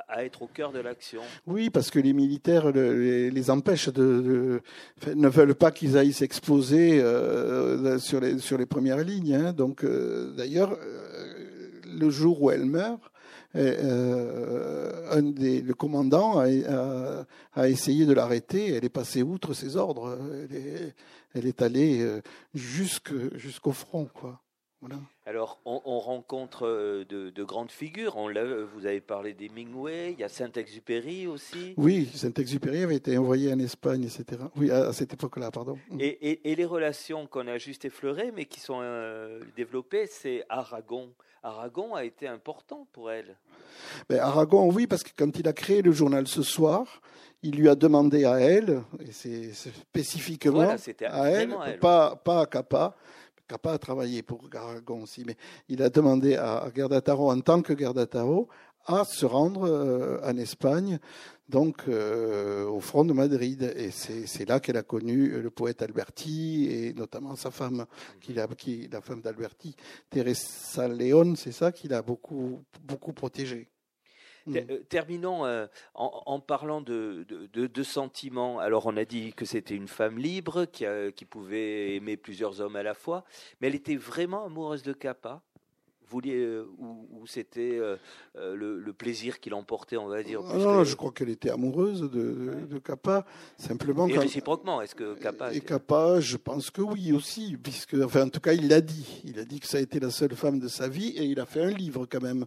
à, 0.08 0.24
être 0.24 0.44
au 0.44 0.48
cœur 0.48 0.72
de 0.72 0.80
l'action. 0.80 1.22
Oui, 1.48 1.72
parce 1.72 1.90
que 1.90 2.00
les 2.00 2.14
militaires 2.14 2.72
les, 2.72 3.32
les 3.32 3.50
empêchent 3.50 3.90
de, 3.90 4.62
de, 5.08 5.14
ne 5.16 5.28
veulent 5.28 5.56
pas 5.56 5.72
qu'ils 5.72 5.98
aillent 5.98 6.14
s'exposer 6.14 7.02
euh, 7.02 7.98
sur, 7.98 8.20
les, 8.20 8.38
sur 8.38 8.60
les 8.60 8.68
premières 8.68 9.04
lignes. 9.04 9.34
Hein. 9.34 9.54
Donc 9.54 9.84
d'ailleurs, 9.84 10.78
le 11.86 12.10
jour 12.12 12.42
où 12.42 12.52
elle 12.52 12.66
meurt, 12.66 13.13
un 13.56 15.22
des, 15.22 15.62
le 15.62 15.74
commandant 15.74 16.40
a, 16.40 17.26
a, 17.54 17.70
essayé 17.70 18.06
de 18.06 18.14
l'arrêter. 18.14 18.74
Elle 18.74 18.86
est 18.86 18.90
passée 18.90 19.22
outre 19.24 19.54
ses 19.54 19.78
ordres. 19.78 20.18
Elle 20.50 20.56
est, 20.56 20.96
elle 21.34 21.48
est 21.48 21.62
allée 21.62 22.02
euh, 22.02 22.22
jusqu'au 22.54 23.72
front, 23.72 24.06
quoi. 24.06 24.40
Voilà. 24.82 25.00
Alors, 25.26 25.62
on, 25.64 25.82
on 25.86 26.00
rencontre 26.00 26.68
euh, 26.68 27.06
de, 27.06 27.30
de, 27.30 27.44
grandes 27.46 27.72
figures. 27.72 28.18
On 28.18 28.28
vous 28.28 28.86
avez 28.86 29.00
parlé 29.00 29.34
d'Hemingway, 29.34 30.12
il 30.12 30.20
y 30.20 30.26
a 30.26 30.30
Saint-Exupéry 30.30 31.26
aussi. 31.26 31.74
Oui, 31.78 32.10
Saint-Exupéry 32.14 32.84
avait 32.84 32.98
été 32.98 33.18
envoyé 33.18 33.52
en 33.54 33.60
Espagne, 33.60 34.04
etc. 34.04 34.42
Oui, 34.58 34.70
à, 34.72 34.92
cette 34.92 35.14
époque-là, 35.14 35.52
pardon. 35.52 35.80
Et, 36.00 36.08
et, 36.08 36.52
et, 36.52 36.56
les 36.56 36.66
relations 36.66 37.28
qu'on 37.28 37.48
a 37.48 37.58
juste 37.58 37.86
effleurées, 37.86 38.34
mais 38.36 38.44
qui 38.44 38.60
sont 38.60 38.82
développées, 39.56 40.06
c'est 40.08 40.44
Aragon. 40.50 41.14
Aragon 41.44 41.94
a 41.94 42.06
été 42.06 42.28
important 42.28 42.88
pour 42.94 43.12
elle. 43.12 43.36
Ben, 44.10 44.20
Aragon, 44.20 44.72
oui, 44.72 44.88
parce 44.88 45.04
que 45.04 45.12
quand 45.16 45.38
il 45.38 45.48
a 45.48 45.54
créé 45.54 45.82
le 45.82 45.92
journal 45.92 46.26
Ce 46.26 46.42
Soir, 46.42 47.02
il 47.42 47.58
lui 47.58 47.68
a 47.68 47.76
demandé 47.76 48.24
à 48.24 48.40
elle, 48.40 48.82
et 49.02 49.12
c'est 49.12 49.52
spécifiquement 49.54 50.70
à, 51.10 51.30
elle, 51.30 51.80
Pas, 51.80 52.16
pas 52.16 52.42
à 52.42 52.46
Capa, 52.46 52.96
Capa 53.46 53.74
a 53.74 53.78
travaillé 53.78 54.24
pour 54.24 54.42
Aragon 54.56 55.04
aussi, 55.04 55.26
mais 55.28 55.36
il 55.68 55.84
a 55.84 55.90
demandé 55.90 56.38
à 56.38 56.66
Gardataro, 56.74 57.30
en 57.30 57.42
tant 57.42 57.62
que 57.62 57.74
Gardataro, 57.74 58.48
à 58.86 59.06
se 59.06 59.26
rendre 59.26 59.64
euh, 59.64 60.20
en 60.24 60.38
Espagne 60.38 61.00
donc 61.50 61.84
euh, 61.88 62.66
au 62.66 62.80
front 62.80 63.06
de 63.06 63.14
Madrid. 63.14 63.74
Et 63.76 63.92
c'est 63.92 64.48
là 64.48 64.60
qu'elle 64.60 64.78
a 64.78 64.84
connu 64.84 65.42
le 65.42 65.50
poète 65.50 65.82
Alberti 65.82 66.68
et 66.70 66.94
notamment 66.94 67.36
sa 67.36 67.52
femme, 67.52 67.86
qui 68.22 68.38
a, 68.40 68.48
qui, 68.48 68.88
la 68.92 69.02
femme 69.02 69.22
d'Alberti, 69.22 69.76
Teresa 70.10 70.88
León, 70.88 71.36
c'est 71.36 71.52
ça 71.52 71.72
qui 71.72 71.88
l'a 71.88 72.02
beaucoup, 72.02 72.64
beaucoup 72.84 73.14
protégée. 73.14 73.70
Mm. 74.46 74.58
Euh, 74.58 74.80
terminons 74.90 75.46
euh, 75.46 75.68
en, 75.94 76.40
parlant 76.40 76.82
de, 76.82 77.26
de, 77.30 77.84
sentiments. 77.84 78.60
Alors, 78.60 78.86
on 78.88 78.98
a 78.98 79.06
dit 79.06 79.34
que 79.34 79.46
c'était 79.46 79.76
une 79.76 79.88
femme 79.88 80.18
libre 80.18 80.66
qui, 80.66 80.86
qui, 81.16 81.26
pouvait 81.26 81.96
aimer 81.96 82.18
plusieurs 82.18 82.60
hommes 82.60 82.76
à 82.76 82.84
la 82.84 82.94
fois, 82.94 83.24
mais 83.60 83.68
elle 83.68 83.76
était 83.76 83.96
vraiment 83.96 84.46
amoureuse 84.46 84.84
de 84.84 84.94
Kappa 84.94 85.42
vouliez, 86.08 86.36
euh, 86.36 86.68
ou, 86.78 87.26
c'était 87.28 87.78
euh, 87.80 87.98
euh, 88.38 88.56
le, 88.56 88.94
plaisir 88.94 89.40
qui 89.40 89.50
l'emportait, 89.50 89.98
on 89.98 90.08
va 90.08 90.24
dire 90.24 90.42
Non, 90.42 90.84
je 90.84 90.96
crois 90.96 91.12
qu'elle 91.12 91.30
était 91.30 91.50
amoureuse 91.50 92.02
de, 92.02 92.66
de, 92.70 92.80
Kappa, 92.80 93.26
simplement. 93.58 94.08
Et 94.08 94.18
réciproquement, 94.18 94.82
est-ce 94.82 94.96
que 94.96 95.16
Kappa 95.16 95.54
Et 95.54 95.62
Kappa, 95.62 96.20
je 96.20 96.38
pense 96.38 96.70
que 96.70 96.82
oui 96.82 97.12
aussi, 97.12 97.58
puisque, 97.62 97.96
enfin, 98.04 98.26
en 98.26 98.30
tout 98.30 98.40
cas, 98.40 98.54
il 98.54 98.68
l'a 98.68 98.82
dit. 98.82 99.22
Il 99.26 99.40
a 99.40 99.46
dit 99.46 99.60
que 99.60 99.68
ça 99.68 99.78
a 99.78 99.82
été 99.82 100.00
la 100.00 100.12
seule 100.12 100.36
femme 100.36 100.60
de 100.60 100.68
sa 100.68 100.88
vie, 100.88 101.10
et 101.18 101.24
il 101.24 101.40
a 101.40 101.46
fait 101.46 101.62
un 101.62 101.72
livre 101.72 102.06
quand 102.06 102.22
même. 102.22 102.46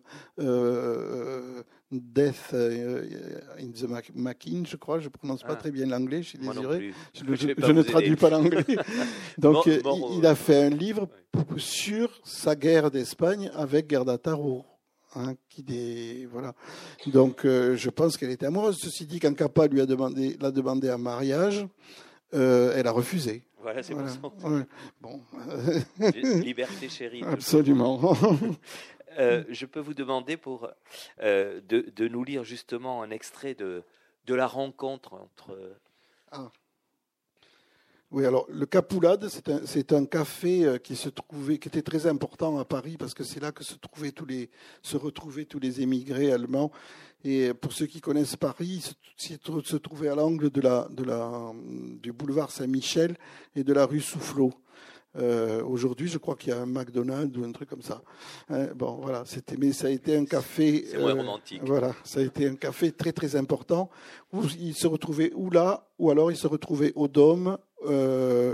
Death 1.93 2.53
in 2.53 3.70
the 3.70 4.14
Machine, 4.14 4.66
je 4.66 4.76
crois. 4.76 4.99
Je 4.99 5.09
prononce 5.09 5.43
pas 5.43 5.53
ah. 5.53 5.57
très 5.57 5.70
bien 5.70 5.87
l'anglais, 5.87 6.22
je 6.22 6.28
suis 6.30 6.39
désolé. 6.39 6.93
Je, 7.14 7.72
ne 7.72 7.82
traduis 7.82 8.16
pas 8.16 8.30
l'anglais. 8.30 8.64
Donc, 9.39 9.66
il, 9.66 10.26
a 10.26 10.34
fait 10.34 10.64
un 10.64 10.70
livre 10.70 11.09
sur 11.57 12.20
sa 12.24 12.57
guerre 12.57 12.91
d'Espagne 12.91 13.51
avec 13.55 13.91
Gerda 13.91 14.18
Taro. 14.18 14.64
Hein, 15.14 15.34
qui 15.49 15.62
des, 15.62 16.28
voilà. 16.30 16.55
Donc, 17.07 17.47
euh, 17.47 17.74
je 17.74 17.89
pense 17.89 18.18
qu'elle 18.18 18.30
était 18.30 18.45
amoureuse. 18.45 18.76
Ceci 18.78 19.07
dit, 19.07 19.18
quand 19.18 19.34
Kappa 19.34 19.66
lui 19.66 19.80
a 19.80 19.87
demandé, 19.87 20.37
l'a 20.41 20.51
demandé 20.51 20.91
en 20.91 20.99
mariage, 20.99 21.66
euh, 22.34 22.74
elle 22.76 22.87
a 22.87 22.91
refusé. 22.91 23.45
Voilà, 23.62 23.82
c'est 23.82 23.95
voilà. 23.95 24.12
pour 24.20 24.34
Bon. 25.01 25.20
Liberté 26.43 26.89
chérie. 26.89 27.22
Absolument. 27.24 28.14
Euh, 29.19 29.45
je 29.49 29.67
peux 29.67 29.81
vous 29.81 29.95
demander 29.95 30.37
pour 30.37 30.71
de, 31.21 31.61
de, 31.69 32.09
nous 32.09 32.25
lire 32.25 32.45
justement 32.45 33.03
un 33.03 33.11
extrait 33.11 33.55
de, 33.55 33.83
de 34.27 34.35
la 34.35 34.47
rencontre 34.47 35.14
entre. 35.14 35.77
Ah. 36.31 36.51
Oui, 38.12 38.25
alors 38.25 38.47
le 38.49 38.67
Capoulade, 38.67 39.29
c'est 39.29 39.93
un, 39.93 39.97
un, 39.97 40.07
café 40.07 40.64
euh, 40.64 40.79
qui 40.79 40.95
se 40.95 41.09
trouvait, 41.09 41.59
qui 41.59 41.67
était 41.67 41.83
très 41.83 42.07
important 42.07 42.57
à 42.57 42.64
Paris 42.64 42.97
parce 42.97 43.14
que 43.14 43.25
c'est 43.25 43.41
là 43.41 43.51
que 43.51 43.64
se 43.64 43.75
trouvaient 43.75 44.12
tous 44.12 44.27
les, 44.27 44.49
se 44.81 44.97
retrouvaient 44.97 45.45
tous 45.45 45.59
les 45.59 45.81
émigrés 45.81 46.31
allemands. 46.31 46.71
Et 47.25 47.53
pour 47.53 47.73
ceux 47.73 47.87
qui 47.87 48.01
connaissent 48.01 48.37
Paris, 48.37 48.95
il 49.29 49.67
se, 49.67 49.77
trouvait 49.77 50.09
à 50.09 50.14
l'angle 50.14 50.51
de 50.51 50.61
la, 50.61 50.87
de 50.91 51.03
la, 51.03 51.53
du 52.01 52.12
boulevard 52.12 52.53
Saint-Michel 52.53 53.17
et 53.57 53.64
de 53.64 53.73
la 53.73 53.85
rue 53.87 54.01
Soufflot. 54.01 54.53
Euh, 55.19 55.62
aujourd'hui, 55.64 56.09
je 56.09 56.19
crois 56.19 56.37
qu'il 56.37 56.51
y 56.51 56.53
a 56.53 56.61
un 56.61 56.67
McDonald's 56.67 57.37
ou 57.39 57.45
un 57.45 57.53
truc 57.53 57.69
comme 57.69 57.83
ça. 57.83 58.03
Hein, 58.51 58.69
bon, 58.75 58.99
voilà, 59.01 59.23
c'était, 59.25 59.57
mais 59.57 59.73
ça 59.73 59.87
a 59.87 59.91
été 59.91 60.17
un 60.17 60.25
café. 60.25 60.85
C'est 60.91 60.99
moins 60.99 61.14
romantique. 61.14 61.61
Voilà, 61.64 61.95
ça 62.05 62.21
a 62.21 62.23
été 62.23 62.47
un 62.47 62.57
café 62.57 62.93
très 62.93 63.12
très 63.12 63.37
important 63.37 63.89
où 64.33 64.43
il 64.61 64.75
se 64.75 64.87
retrouvait 64.87 65.33
ou 65.35 65.51
là, 65.51 65.89
ou 65.99 66.11
alors 66.11 66.31
il 66.31 66.37
se 66.37 66.47
retrouvait 66.47 66.93
au 66.95 67.09
Dôme, 67.09 67.57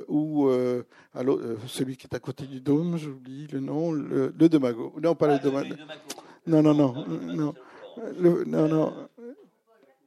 ou 0.09 0.51
celui 1.67 1.97
qui 1.97 2.07
est 2.07 2.15
à 2.15 2.21
côté 2.21 2.47
du 2.47 2.61
Dôme, 2.61 2.97
j'oublie 2.97 3.47
le 3.53 3.61
nom, 3.61 3.93
le, 3.93 4.33
le 4.39 4.49
Demago. 4.49 4.93
Non, 5.03 5.15
pas 5.15 5.27
le 5.27 5.35
ah, 5.35 5.39
Demago. 5.39 5.75
Non, 6.47 6.63
non, 6.63 6.75
non, 6.75 6.95
non. 7.35 7.55
non, 8.47 8.69
non. 8.69 8.93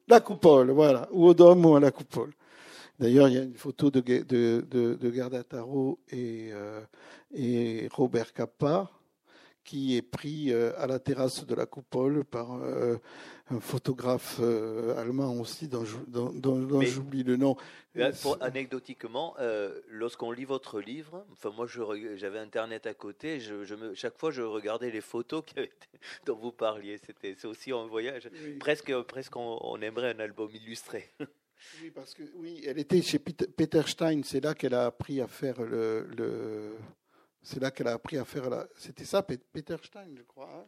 La 0.08 0.20
coupole, 0.20 0.70
voilà, 0.72 1.08
ou 1.12 1.26
au 1.26 1.34
Dôme 1.34 1.66
ou 1.66 1.76
à 1.76 1.80
la 1.80 1.91
coupole. 1.91 2.32
D'ailleurs, 3.00 3.28
il 3.28 3.36
y 3.36 3.38
a 3.38 3.43
une 3.43 3.56
photo 3.56 3.91
de, 3.91 4.00
de, 4.00 4.66
de, 4.70 4.96
de 4.96 5.12
Gerda 5.12 5.43
Taro 5.43 6.00
et, 6.10 6.50
euh, 6.54 6.82
et 7.34 7.89
Robert 7.91 8.32
Capa 8.34 8.89
qui 9.66 9.98
est 9.98 10.04
pris 10.04 10.54
euh, 10.54 10.72
à 10.78 10.86
la 10.86 11.00
terrasse 11.00 11.43
de 11.43 11.56
la 11.56 11.66
coupole 11.66 12.24
par 12.24 12.54
euh, 12.54 12.98
un 13.50 13.60
photographe 13.60 14.39
allemand 14.96 15.34
aussi, 15.34 15.68
dont, 15.68 15.84
j'oublie 15.84 17.24
le 17.24 17.36
nom. 17.36 17.58
anecdotiquement, 18.41 19.36
lorsqu'on 19.89 20.32
lit 20.32 20.46
votre 20.46 20.80
livre, 20.80 21.26
enfin 21.34 21.50
moi 21.50 21.66
j'avais 21.68 22.39
internet 22.39 22.86
à 22.86 22.93
côté, 22.93 23.39
je, 23.39 23.66
je 23.66 23.76
me, 23.76 23.96
chaque 23.96 24.18
fois 24.20 24.30
je 24.30 24.43
regardais 24.43 24.91
les 24.91 25.02
photos 25.02 25.43
dont 26.28 26.38
vous 26.38 26.52
parliez. 26.52 27.00
C'était 27.04 27.36
c'est 27.38 27.48
aussi 27.48 27.72
un 27.72 27.88
voyage. 27.88 28.30
Presque, 28.60 28.96
presque 29.04 29.36
on 29.36 29.82
aimerait 29.82 30.14
un 30.16 30.20
album 30.20 30.50
illustré. 30.54 31.10
Oui, 31.82 31.91
parce 31.91 32.14
que 32.14 32.24
oui, 32.36 32.62
elle 32.66 32.80
était 32.80 33.01
chez 33.01 33.20
Peter 33.20 33.82
Stein. 33.88 34.22
C'est 34.24 34.43
là 34.43 34.53
qu'elle 34.53 34.74
a 34.74 34.86
appris 34.86 35.22
à 35.22 35.28
faire 35.28 35.62
le. 35.62 36.08
le 36.18 36.76
c'est 37.41 37.60
là 37.60 37.72
qu'elle 37.72 37.88
a 37.88 37.93
appris 37.93 38.18
à 38.18 38.26
faire 38.26 38.49
la. 38.49 38.68
C'était 38.78 39.06
ça, 39.06 39.22
Peter 39.22 39.78
Stein, 39.84 40.10
je 40.16 40.24
crois. 40.24 40.49
Hein. 40.51 40.66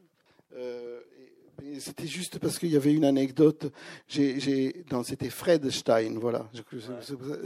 Euh, 0.55 1.01
c'était 1.79 2.05
juste 2.05 2.37
parce 2.37 2.59
qu'il 2.59 2.69
y 2.69 2.75
avait 2.75 2.93
une 2.93 3.03
anecdote. 3.03 3.71
J'ai, 4.07 4.85
non, 4.91 5.03
c'était 5.03 5.31
Fred 5.31 5.67
Stein, 5.71 6.13
voilà. 6.19 6.47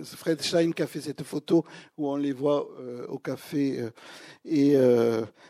Fred 0.03 0.41
Stein 0.41 0.71
qui 0.73 0.81
a 0.81 0.87
fait 0.87 0.99
cette 0.99 1.23
photo 1.23 1.63
où 1.97 2.09
on 2.09 2.17
les 2.17 2.33
voit 2.33 2.67
euh, 2.79 3.07
au 3.07 3.19
café. 3.19 3.79
Euh, 3.79 3.89
et 4.43 4.75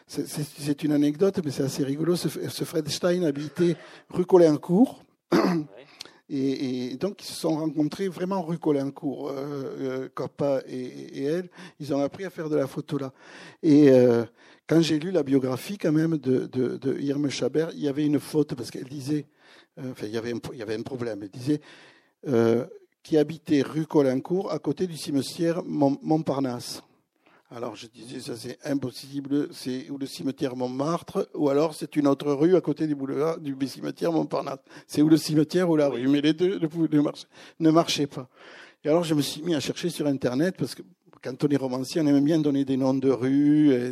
c'est, 0.05 0.83
une 0.83 0.91
anecdote, 0.91 1.39
mais 1.43 1.49
c'est 1.49 1.63
assez 1.63 1.83
rigolo. 1.83 2.15
Ce, 2.15 2.29
ce 2.29 2.63
Fred 2.63 2.87
Stein 2.87 3.23
habitait 3.23 3.75
rue 4.09 4.25
Colincourt. 4.25 5.03
Et, 6.33 6.95
donc, 6.95 7.21
ils 7.21 7.27
se 7.27 7.33
sont 7.33 7.55
rencontrés 7.55 8.07
vraiment 8.07 8.41
rue 8.41 8.57
Colincourt, 8.57 9.29
euh, 9.29 10.07
euh 10.39 10.61
et, 10.67 11.23
elle. 11.23 11.49
Ils 11.79 11.93
ont 11.93 12.01
appris 12.01 12.23
à 12.23 12.29
faire 12.29 12.49
de 12.49 12.55
la 12.55 12.67
photo 12.67 12.97
là. 12.97 13.11
Et 13.61 13.89
euh, 13.89 14.23
quand 14.65 14.81
j'ai 14.81 14.97
lu 14.97 15.11
la 15.11 15.23
biographie, 15.23 15.77
quand 15.77 15.91
même, 15.91 16.17
de, 16.17 16.45
de, 16.45 16.99
Irme 17.01 17.29
Chabert, 17.29 17.71
il 17.73 17.81
y 17.81 17.89
avait 17.89 18.05
une 18.05 18.19
faute 18.19 18.55
parce 18.55 18.71
qu'elle 18.71 18.87
disait, 18.87 19.25
enfin, 19.77 20.05
il 20.05 20.13
y, 20.13 20.17
avait 20.17 20.31
un, 20.31 20.39
il 20.53 20.59
y 20.59 20.61
avait 20.61 20.75
un 20.75 20.83
problème. 20.83 21.21
Elle 21.21 21.29
disait 21.29 21.59
qui 23.03 23.17
habitait 23.17 23.61
rue 23.61 23.85
Colincourt 23.85 24.51
à 24.51 24.59
côté 24.59 24.87
du 24.87 24.95
cimetière 24.95 25.63
Montparnasse. 25.65 26.81
Alors 27.53 27.75
je 27.75 27.87
disais, 27.87 28.21
ça 28.21 28.37
c'est 28.37 28.57
impossible, 28.63 29.49
c'est 29.51 29.89
ou 29.89 29.97
le 29.97 30.05
cimetière 30.05 30.55
Montmartre, 30.55 31.27
ou 31.33 31.49
alors 31.49 31.73
c'est 31.73 31.97
une 31.97 32.07
autre 32.07 32.31
rue 32.31 32.55
à 32.55 32.61
côté 32.61 32.87
du 32.87 32.95
boulevard 32.95 33.39
du 33.41 33.55
cimetière 33.67 34.13
Montparnasse. 34.13 34.59
C'est 34.87 35.01
ou 35.01 35.09
le 35.09 35.17
cimetière 35.17 35.69
ou 35.69 35.75
la 35.75 35.89
rue, 35.89 36.07
mais 36.07 36.21
les 36.21 36.31
deux 36.31 36.57
ne, 36.57 37.69
marchaient, 37.69 38.07
pas. 38.07 38.29
Et 38.85 38.87
alors 38.89 39.03
je 39.03 39.13
me 39.13 39.21
suis 39.21 39.41
mis 39.41 39.53
à 39.53 39.59
chercher 39.59 39.89
sur 39.89 40.07
Internet, 40.07 40.55
parce 40.57 40.75
que 40.75 40.81
quand 41.21 41.43
on 41.43 41.49
est 41.49 41.57
romancier, 41.57 41.99
on 41.99 42.07
aime 42.07 42.23
bien 42.23 42.39
donner 42.39 42.63
des 42.63 42.77
noms 42.77 42.93
de 42.93 43.09
rues, 43.09 43.73
et 43.73 43.91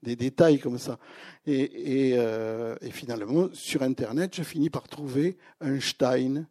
des, 0.00 0.16
détails 0.16 0.60
comme 0.60 0.78
ça. 0.78 1.00
Et, 1.48 2.14
euh, 2.16 2.76
et, 2.80 2.92
finalement, 2.92 3.48
sur 3.54 3.82
Internet, 3.82 4.36
je 4.36 4.44
finis 4.44 4.70
par 4.70 4.86
trouver 4.86 5.36
un 5.60 5.80
Stein. 5.80 6.46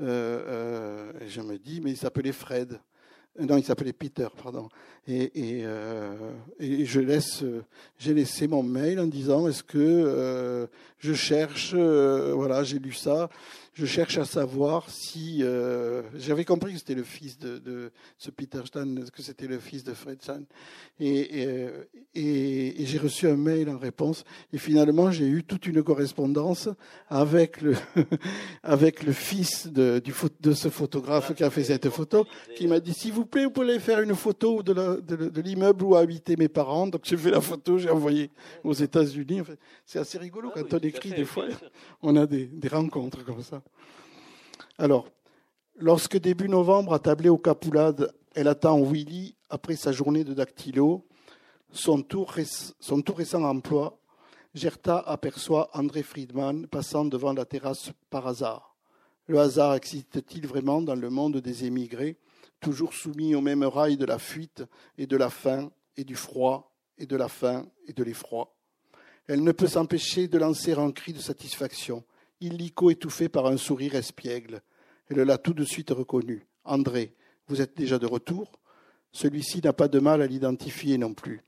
Euh, 0.00 0.06
euh, 0.46 1.12
je 1.26 1.40
me 1.40 1.56
dis, 1.56 1.80
mais 1.80 1.92
il 1.92 1.96
s'appelait 1.96 2.32
Fred. 2.32 2.78
Non, 3.40 3.56
il 3.56 3.64
s'appelait 3.64 3.94
Peter, 3.94 4.28
pardon. 4.42 4.68
Et, 5.08 5.22
et, 5.34 5.62
euh, 5.64 6.14
et 6.60 6.84
je 6.84 7.00
laisse, 7.00 7.42
j'ai 7.98 8.12
laissé 8.12 8.46
mon 8.46 8.62
mail 8.62 9.00
en 9.00 9.06
disant 9.06 9.48
est-ce 9.48 9.62
que 9.62 9.78
euh, 9.78 10.66
je 10.98 11.14
cherche, 11.14 11.72
euh, 11.74 12.32
voilà, 12.34 12.62
j'ai 12.62 12.78
lu 12.78 12.92
ça, 12.92 13.30
je 13.74 13.86
cherche 13.86 14.18
à 14.18 14.24
savoir 14.24 14.90
si 14.90 15.38
euh, 15.42 16.02
j'avais 16.14 16.44
compris 16.44 16.72
que 16.72 16.78
c'était 16.78 16.94
le 16.94 17.04
fils 17.04 17.38
de, 17.38 17.58
de, 17.58 17.90
ce 18.18 18.30
Peter 18.30 18.60
Stein, 18.66 18.94
que 19.14 19.22
c'était 19.22 19.46
le 19.46 19.58
fils 19.58 19.82
de 19.82 19.94
Fred 19.94 20.20
Stein, 20.22 20.42
et, 21.00 21.46
et, 22.14 22.82
et 22.82 22.86
j'ai 22.86 22.98
reçu 22.98 23.26
un 23.26 23.36
mail 23.36 23.70
en 23.70 23.78
réponse. 23.78 24.24
Et 24.52 24.58
finalement, 24.58 25.10
j'ai 25.10 25.26
eu 25.26 25.42
toute 25.42 25.66
une 25.66 25.82
correspondance 25.82 26.68
avec 27.08 27.62
le 27.62 27.74
avec 28.62 29.02
le 29.02 29.12
fils 29.12 29.66
de, 29.68 30.00
du, 30.00 30.12
de 30.40 30.52
ce 30.52 30.68
photographe 30.68 31.34
qui 31.34 31.42
a 31.42 31.50
fait 31.50 31.64
cette 31.64 31.88
photo, 31.88 32.26
qui 32.56 32.66
m'a 32.66 32.78
dit 32.78 32.92
s'il 32.92 33.12
vous 33.12 33.24
plaît, 33.24 33.44
vous 33.44 33.50
pouvez 33.50 33.78
faire 33.78 34.00
une 34.00 34.14
photo 34.14 34.62
de, 34.62 35.40
l'immeuble 35.40 35.84
où 35.84 35.96
habitaient 35.96 36.36
mes 36.36 36.48
parents. 36.48 36.86
Donc 36.86 37.02
j'ai 37.04 37.16
fait 37.16 37.30
la 37.30 37.40
photo, 37.40 37.78
j'ai 37.78 37.90
envoyé 37.90 38.30
aux 38.64 38.74
États-Unis. 38.74 39.42
c'est 39.86 39.98
assez 39.98 40.18
rigolo 40.18 40.50
ah 40.54 40.60
quand 40.60 40.74
on 40.74 40.78
écrit 40.80 41.10
des 41.10 41.24
fois, 41.24 41.46
on 42.02 42.16
a 42.16 42.26
des, 42.26 42.46
des 42.46 42.68
rencontres 42.68 43.24
comme 43.24 43.42
ça. 43.42 43.61
Alors, 44.78 45.08
lorsque 45.76 46.18
début 46.18 46.48
novembre, 46.48 46.94
attablée 46.94 47.28
au 47.28 47.38
Capoulade, 47.38 48.12
elle 48.34 48.48
attend 48.48 48.82
Willy 48.82 49.36
après 49.50 49.76
sa 49.76 49.92
journée 49.92 50.24
de 50.24 50.34
dactylo, 50.34 51.06
son 51.70 52.02
tout, 52.02 52.26
son 52.80 53.02
récent 53.14 53.42
emploi, 53.44 53.98
Gerta 54.54 54.98
aperçoit 54.98 55.70
André 55.72 56.02
Friedman 56.02 56.66
passant 56.66 57.06
devant 57.06 57.32
la 57.32 57.44
terrasse 57.44 57.90
par 58.10 58.26
hasard. 58.26 58.76
Le 59.26 59.38
hasard 59.38 59.74
existe-t-il 59.74 60.46
vraiment 60.46 60.82
dans 60.82 60.94
le 60.94 61.08
monde 61.08 61.38
des 61.38 61.64
émigrés, 61.64 62.18
toujours 62.60 62.92
soumis 62.92 63.34
au 63.34 63.40
même 63.40 63.64
rail 63.64 63.96
de 63.96 64.04
la 64.04 64.18
fuite 64.18 64.64
et 64.98 65.06
de 65.06 65.16
la 65.16 65.30
faim 65.30 65.70
et 65.96 66.04
du 66.04 66.16
froid 66.16 66.74
et 66.98 67.06
de 67.06 67.16
la 67.16 67.28
faim 67.28 67.66
et 67.86 67.92
de 67.92 68.04
l'effroi? 68.04 68.54
Elle 69.26 69.44
ne 69.44 69.52
peut 69.52 69.68
s'empêcher 69.68 70.28
de 70.28 70.38
lancer 70.38 70.72
un 70.72 70.90
cri 70.90 71.12
de 71.12 71.20
satisfaction 71.20 72.04
illico 72.42 72.90
étouffé 72.90 73.28
par 73.28 73.46
un 73.46 73.56
sourire 73.56 73.94
espiègle. 73.94 74.62
Elle 75.08 75.22
l'a 75.22 75.38
tout 75.38 75.54
de 75.54 75.64
suite 75.64 75.90
reconnu. 75.90 76.46
André, 76.64 77.14
vous 77.48 77.60
êtes 77.60 77.76
déjà 77.76 77.98
de 77.98 78.06
retour 78.06 78.52
Celui-ci 79.12 79.60
n'a 79.62 79.72
pas 79.72 79.88
de 79.88 79.98
mal 79.98 80.22
à 80.22 80.26
l'identifier 80.26 80.98
non 80.98 81.14
plus. 81.14 81.42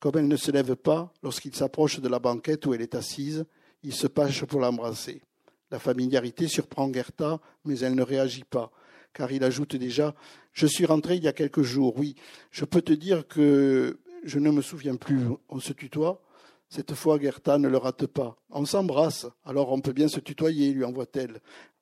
Comme 0.00 0.16
elle 0.16 0.28
ne 0.28 0.36
se 0.36 0.50
lève 0.50 0.76
pas, 0.76 1.12
lorsqu'il 1.22 1.54
s'approche 1.54 2.00
de 2.00 2.08
la 2.08 2.18
banquette 2.18 2.66
où 2.66 2.74
elle 2.74 2.82
est 2.82 2.94
assise, 2.94 3.44
il 3.82 3.92
se 3.92 4.06
penche 4.06 4.44
pour 4.44 4.60
l'embrasser. 4.60 5.22
La 5.70 5.78
familiarité 5.78 6.48
surprend 6.48 6.92
Gerta, 6.92 7.40
mais 7.64 7.78
elle 7.80 7.94
ne 7.94 8.02
réagit 8.02 8.44
pas, 8.44 8.70
car 9.12 9.32
il 9.32 9.44
ajoute 9.44 9.76
déjà 9.76 10.14
Je 10.52 10.66
suis 10.66 10.86
rentré 10.86 11.16
il 11.16 11.24
y 11.24 11.28
a 11.28 11.32
quelques 11.32 11.62
jours, 11.62 11.98
oui. 11.98 12.14
Je 12.50 12.64
peux 12.64 12.82
te 12.82 12.92
dire 12.92 13.26
que 13.26 13.98
je 14.24 14.38
ne 14.38 14.50
me 14.50 14.62
souviens 14.62 14.96
plus. 14.96 15.20
On 15.48 15.60
se 15.60 15.72
tutoie 15.72 16.22
cette 16.68 16.94
fois, 16.94 17.18
Gerta 17.18 17.58
ne 17.58 17.68
le 17.68 17.78
rate 17.78 18.06
pas. 18.06 18.36
On 18.50 18.66
s'embrasse, 18.66 19.26
alors 19.44 19.72
on 19.72 19.80
peut 19.80 19.92
bien 19.92 20.08
se 20.08 20.20
tutoyer, 20.20 20.72
lui 20.72 20.84
envoie-t-elle, 20.84 21.40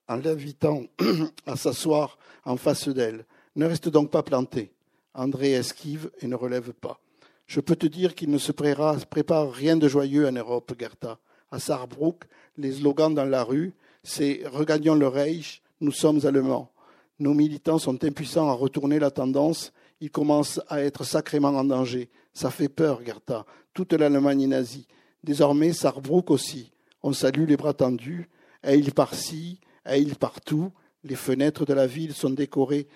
en 0.08 0.16
l'invitant 0.16 0.84
à 1.46 1.56
s'asseoir 1.56 2.18
en 2.44 2.56
face 2.56 2.88
d'elle. 2.88 3.26
Ne 3.56 3.66
reste 3.66 3.88
donc 3.88 4.10
pas 4.10 4.22
planté. 4.22 4.72
André 5.14 5.52
esquive 5.52 6.10
et 6.20 6.28
ne 6.28 6.36
relève 6.36 6.72
pas. 6.72 7.00
Je 7.46 7.60
peux 7.60 7.76
te 7.76 7.86
dire 7.86 8.14
qu'il 8.14 8.30
ne 8.30 8.38
se 8.38 8.52
prépare 8.52 9.52
rien 9.52 9.76
de 9.76 9.88
joyeux 9.88 10.28
en 10.28 10.32
Europe, 10.32 10.72
Gerta. 10.78 11.18
À 11.50 11.58
Saarbrück, 11.58 12.24
les 12.56 12.72
slogans 12.72 13.14
dans 13.14 13.24
la 13.24 13.42
rue, 13.42 13.72
c'est 14.02 14.42
Regagnons 14.46 14.94
le 14.94 15.08
Reich, 15.08 15.62
nous 15.80 15.92
sommes 15.92 16.24
allemands. 16.26 16.70
Nos 17.18 17.34
militants 17.34 17.78
sont 17.78 18.04
impuissants 18.04 18.50
à 18.50 18.52
retourner 18.52 18.98
la 18.98 19.10
tendance, 19.10 19.72
ils 20.00 20.10
commencent 20.10 20.60
à 20.68 20.82
être 20.82 21.04
sacrément 21.04 21.48
en 21.48 21.64
danger. 21.64 22.10
Ça 22.34 22.50
fait 22.50 22.68
peur, 22.68 23.00
Gerta 23.04 23.46
toute 23.76 23.92
l'Allemagne 23.92 24.48
nazie. 24.48 24.88
Désormais, 25.22 25.74
Sarrebruck 25.74 26.30
aussi. 26.30 26.72
On 27.02 27.12
salue 27.12 27.46
les 27.46 27.58
bras 27.58 27.74
tendus. 27.74 28.30
il 28.66 28.90
par-ci, 28.92 29.60
il 29.94 30.16
partout. 30.16 30.72
Les 31.04 31.14
fenêtres 31.14 31.66
de 31.66 31.74
la 31.74 31.86
ville 31.86 32.14
sont 32.14 32.30
décorées, 32.30 32.88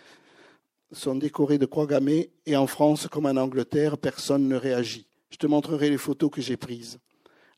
sont 0.90 1.16
décorées 1.16 1.58
de 1.58 1.66
croix 1.66 1.86
gammées 1.86 2.30
et 2.46 2.56
en 2.56 2.66
France, 2.66 3.08
comme 3.08 3.26
en 3.26 3.36
Angleterre, 3.36 3.98
personne 3.98 4.48
ne 4.48 4.56
réagit. 4.56 5.06
Je 5.28 5.36
te 5.36 5.46
montrerai 5.46 5.90
les 5.90 5.98
photos 5.98 6.30
que 6.30 6.40
j'ai 6.40 6.56
prises. 6.56 6.98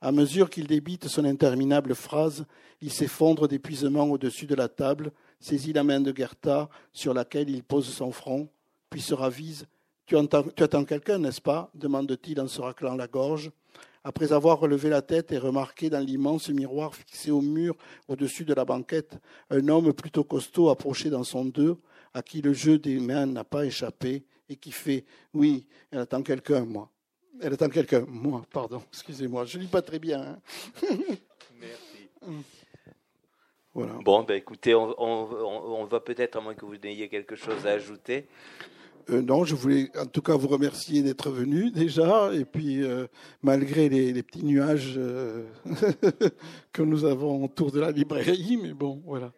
À 0.01 0.11
mesure 0.11 0.51
qu'il 0.51 0.67
débite 0.67 1.07
son 1.07 1.25
interminable 1.25 1.95
phrase, 1.95 2.45
il 2.81 2.91
s'effondre 2.91 3.47
d'épuisement 3.47 4.11
au-dessus 4.11 4.47
de 4.47 4.57
la 4.57 4.69
table, 4.69 5.13
saisit 5.39 5.73
la 5.73 5.85
main 5.85 6.01
de 6.01 6.13
Gerta 6.15 6.69
sur 6.93 7.15
laquelle 7.15 7.51
il 7.51 7.63
pose 7.63 7.87
son 7.87 8.11
front, 8.11 8.49
puis 8.91 9.01
se 9.01 9.15
ravise 9.15 9.67
tu, 10.07 10.17
attends 10.17 10.85
quelqu'un, 10.85 11.19
n'est-ce 11.19 11.41
pas? 11.41 11.71
demande-t-il 11.75 12.41
en 12.41 12.49
se 12.49 12.61
raclant 12.61 12.97
la 12.97 13.07
gorge. 13.07 13.51
Après 14.05 14.33
avoir 14.33 14.59
relevé 14.59 14.89
la 14.89 15.01
tête 15.01 15.31
et 15.31 15.39
remarqué 15.39 15.89
dans 15.89 16.01
l'immense 16.01 16.49
miroir 16.49 16.95
fixé 16.95 17.31
au 17.31 17.41
mur 17.41 17.77
au-dessus 18.09 18.45
de 18.45 18.53
la 18.53 18.65
banquette 18.65 19.17
un 19.49 19.69
homme 19.69 19.93
plutôt 19.93 20.25
costaud 20.25 20.71
approché 20.71 21.09
dans 21.09 21.23
son 21.23 21.45
deux, 21.45 21.77
à 22.13 22.23
qui 22.23 22.43
le 22.43 22.53
jeu 22.53 22.79
des 22.79 22.99
mains 22.99 23.27
n'a 23.27 23.45
pas 23.45 23.65
échappé, 23.65 24.25
et 24.49 24.57
qui 24.57 24.73
fait 24.73 25.05
oui, 25.33 25.67
elle 25.91 26.01
attend 26.01 26.23
quelqu'un, 26.23 26.65
moi. 26.65 26.91
Elle 27.41 27.55
attend 27.55 27.69
quelqu'un, 27.69 28.05
moi, 28.09 28.45
pardon, 28.53 28.83
excusez-moi, 28.93 29.45
je 29.45 29.59
ne 29.59 29.63
lis 29.63 29.69
pas 29.69 29.83
très 29.83 30.01
bien. 30.01 30.21
Hein. 30.21 30.39
Merci. 31.61 32.09
Voilà. 33.73 33.95
Bon, 34.05 34.23
ben 34.25 34.35
écoutez, 34.35 34.75
on, 34.75 35.01
on 35.01 35.85
va 35.85 36.01
peut-être, 36.01 36.37
à 36.37 36.41
moins 36.41 36.55
que 36.55 36.67
vous 36.67 36.77
n'ayez 36.77 37.09
quelque 37.09 37.37
chose 37.37 37.67
à 37.67 37.71
ajouter. 37.71 38.27
Euh, 39.11 39.23
non, 39.23 39.45
je 39.45 39.55
voulais 39.55 39.91
en 39.99 40.07
tout 40.07 40.23
cas 40.23 40.37
vous 40.37 40.49
remercier 40.49 41.03
d'être 41.03 41.31
venu 41.31 41.71
déjà, 41.71 42.31
et 42.33 42.45
puis 42.45 42.83
euh, 42.83 43.07
malgré 43.43 43.89
les, 43.89 44.23
petits 44.23 44.45
nuages 44.45 44.95
euh, 44.97 45.45
que 46.73 46.83
nous 46.83 47.05
avons 47.05 47.45
autour 47.45 47.73
de 47.73 47.81
la 47.81 47.91
librairie, 47.91 48.59
mais 48.63 48.73
bon, 48.73 49.03
voilà. 49.05 49.33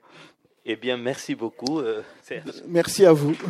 Eh 0.66 0.76
bien, 0.76 0.96
merci 0.96 1.34
beaucoup, 1.34 1.82
Serge. 2.22 2.62
Merci 2.66 3.04
à 3.04 3.12
vous. 3.12 3.36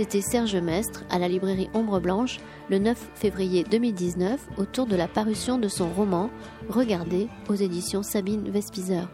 C'était 0.00 0.22
Serge 0.22 0.56
Mestre 0.56 1.04
à 1.10 1.18
la 1.18 1.28
librairie 1.28 1.68
Ombre 1.74 2.00
Blanche 2.00 2.38
le 2.70 2.78
9 2.78 3.10
février 3.16 3.64
2019 3.70 4.40
autour 4.56 4.86
de 4.86 4.96
la 4.96 5.06
parution 5.06 5.58
de 5.58 5.68
son 5.68 5.90
roman 5.90 6.30
Regardez 6.70 7.28
aux 7.50 7.54
éditions 7.54 8.02
Sabine 8.02 8.48
Vespizer. 8.48 9.10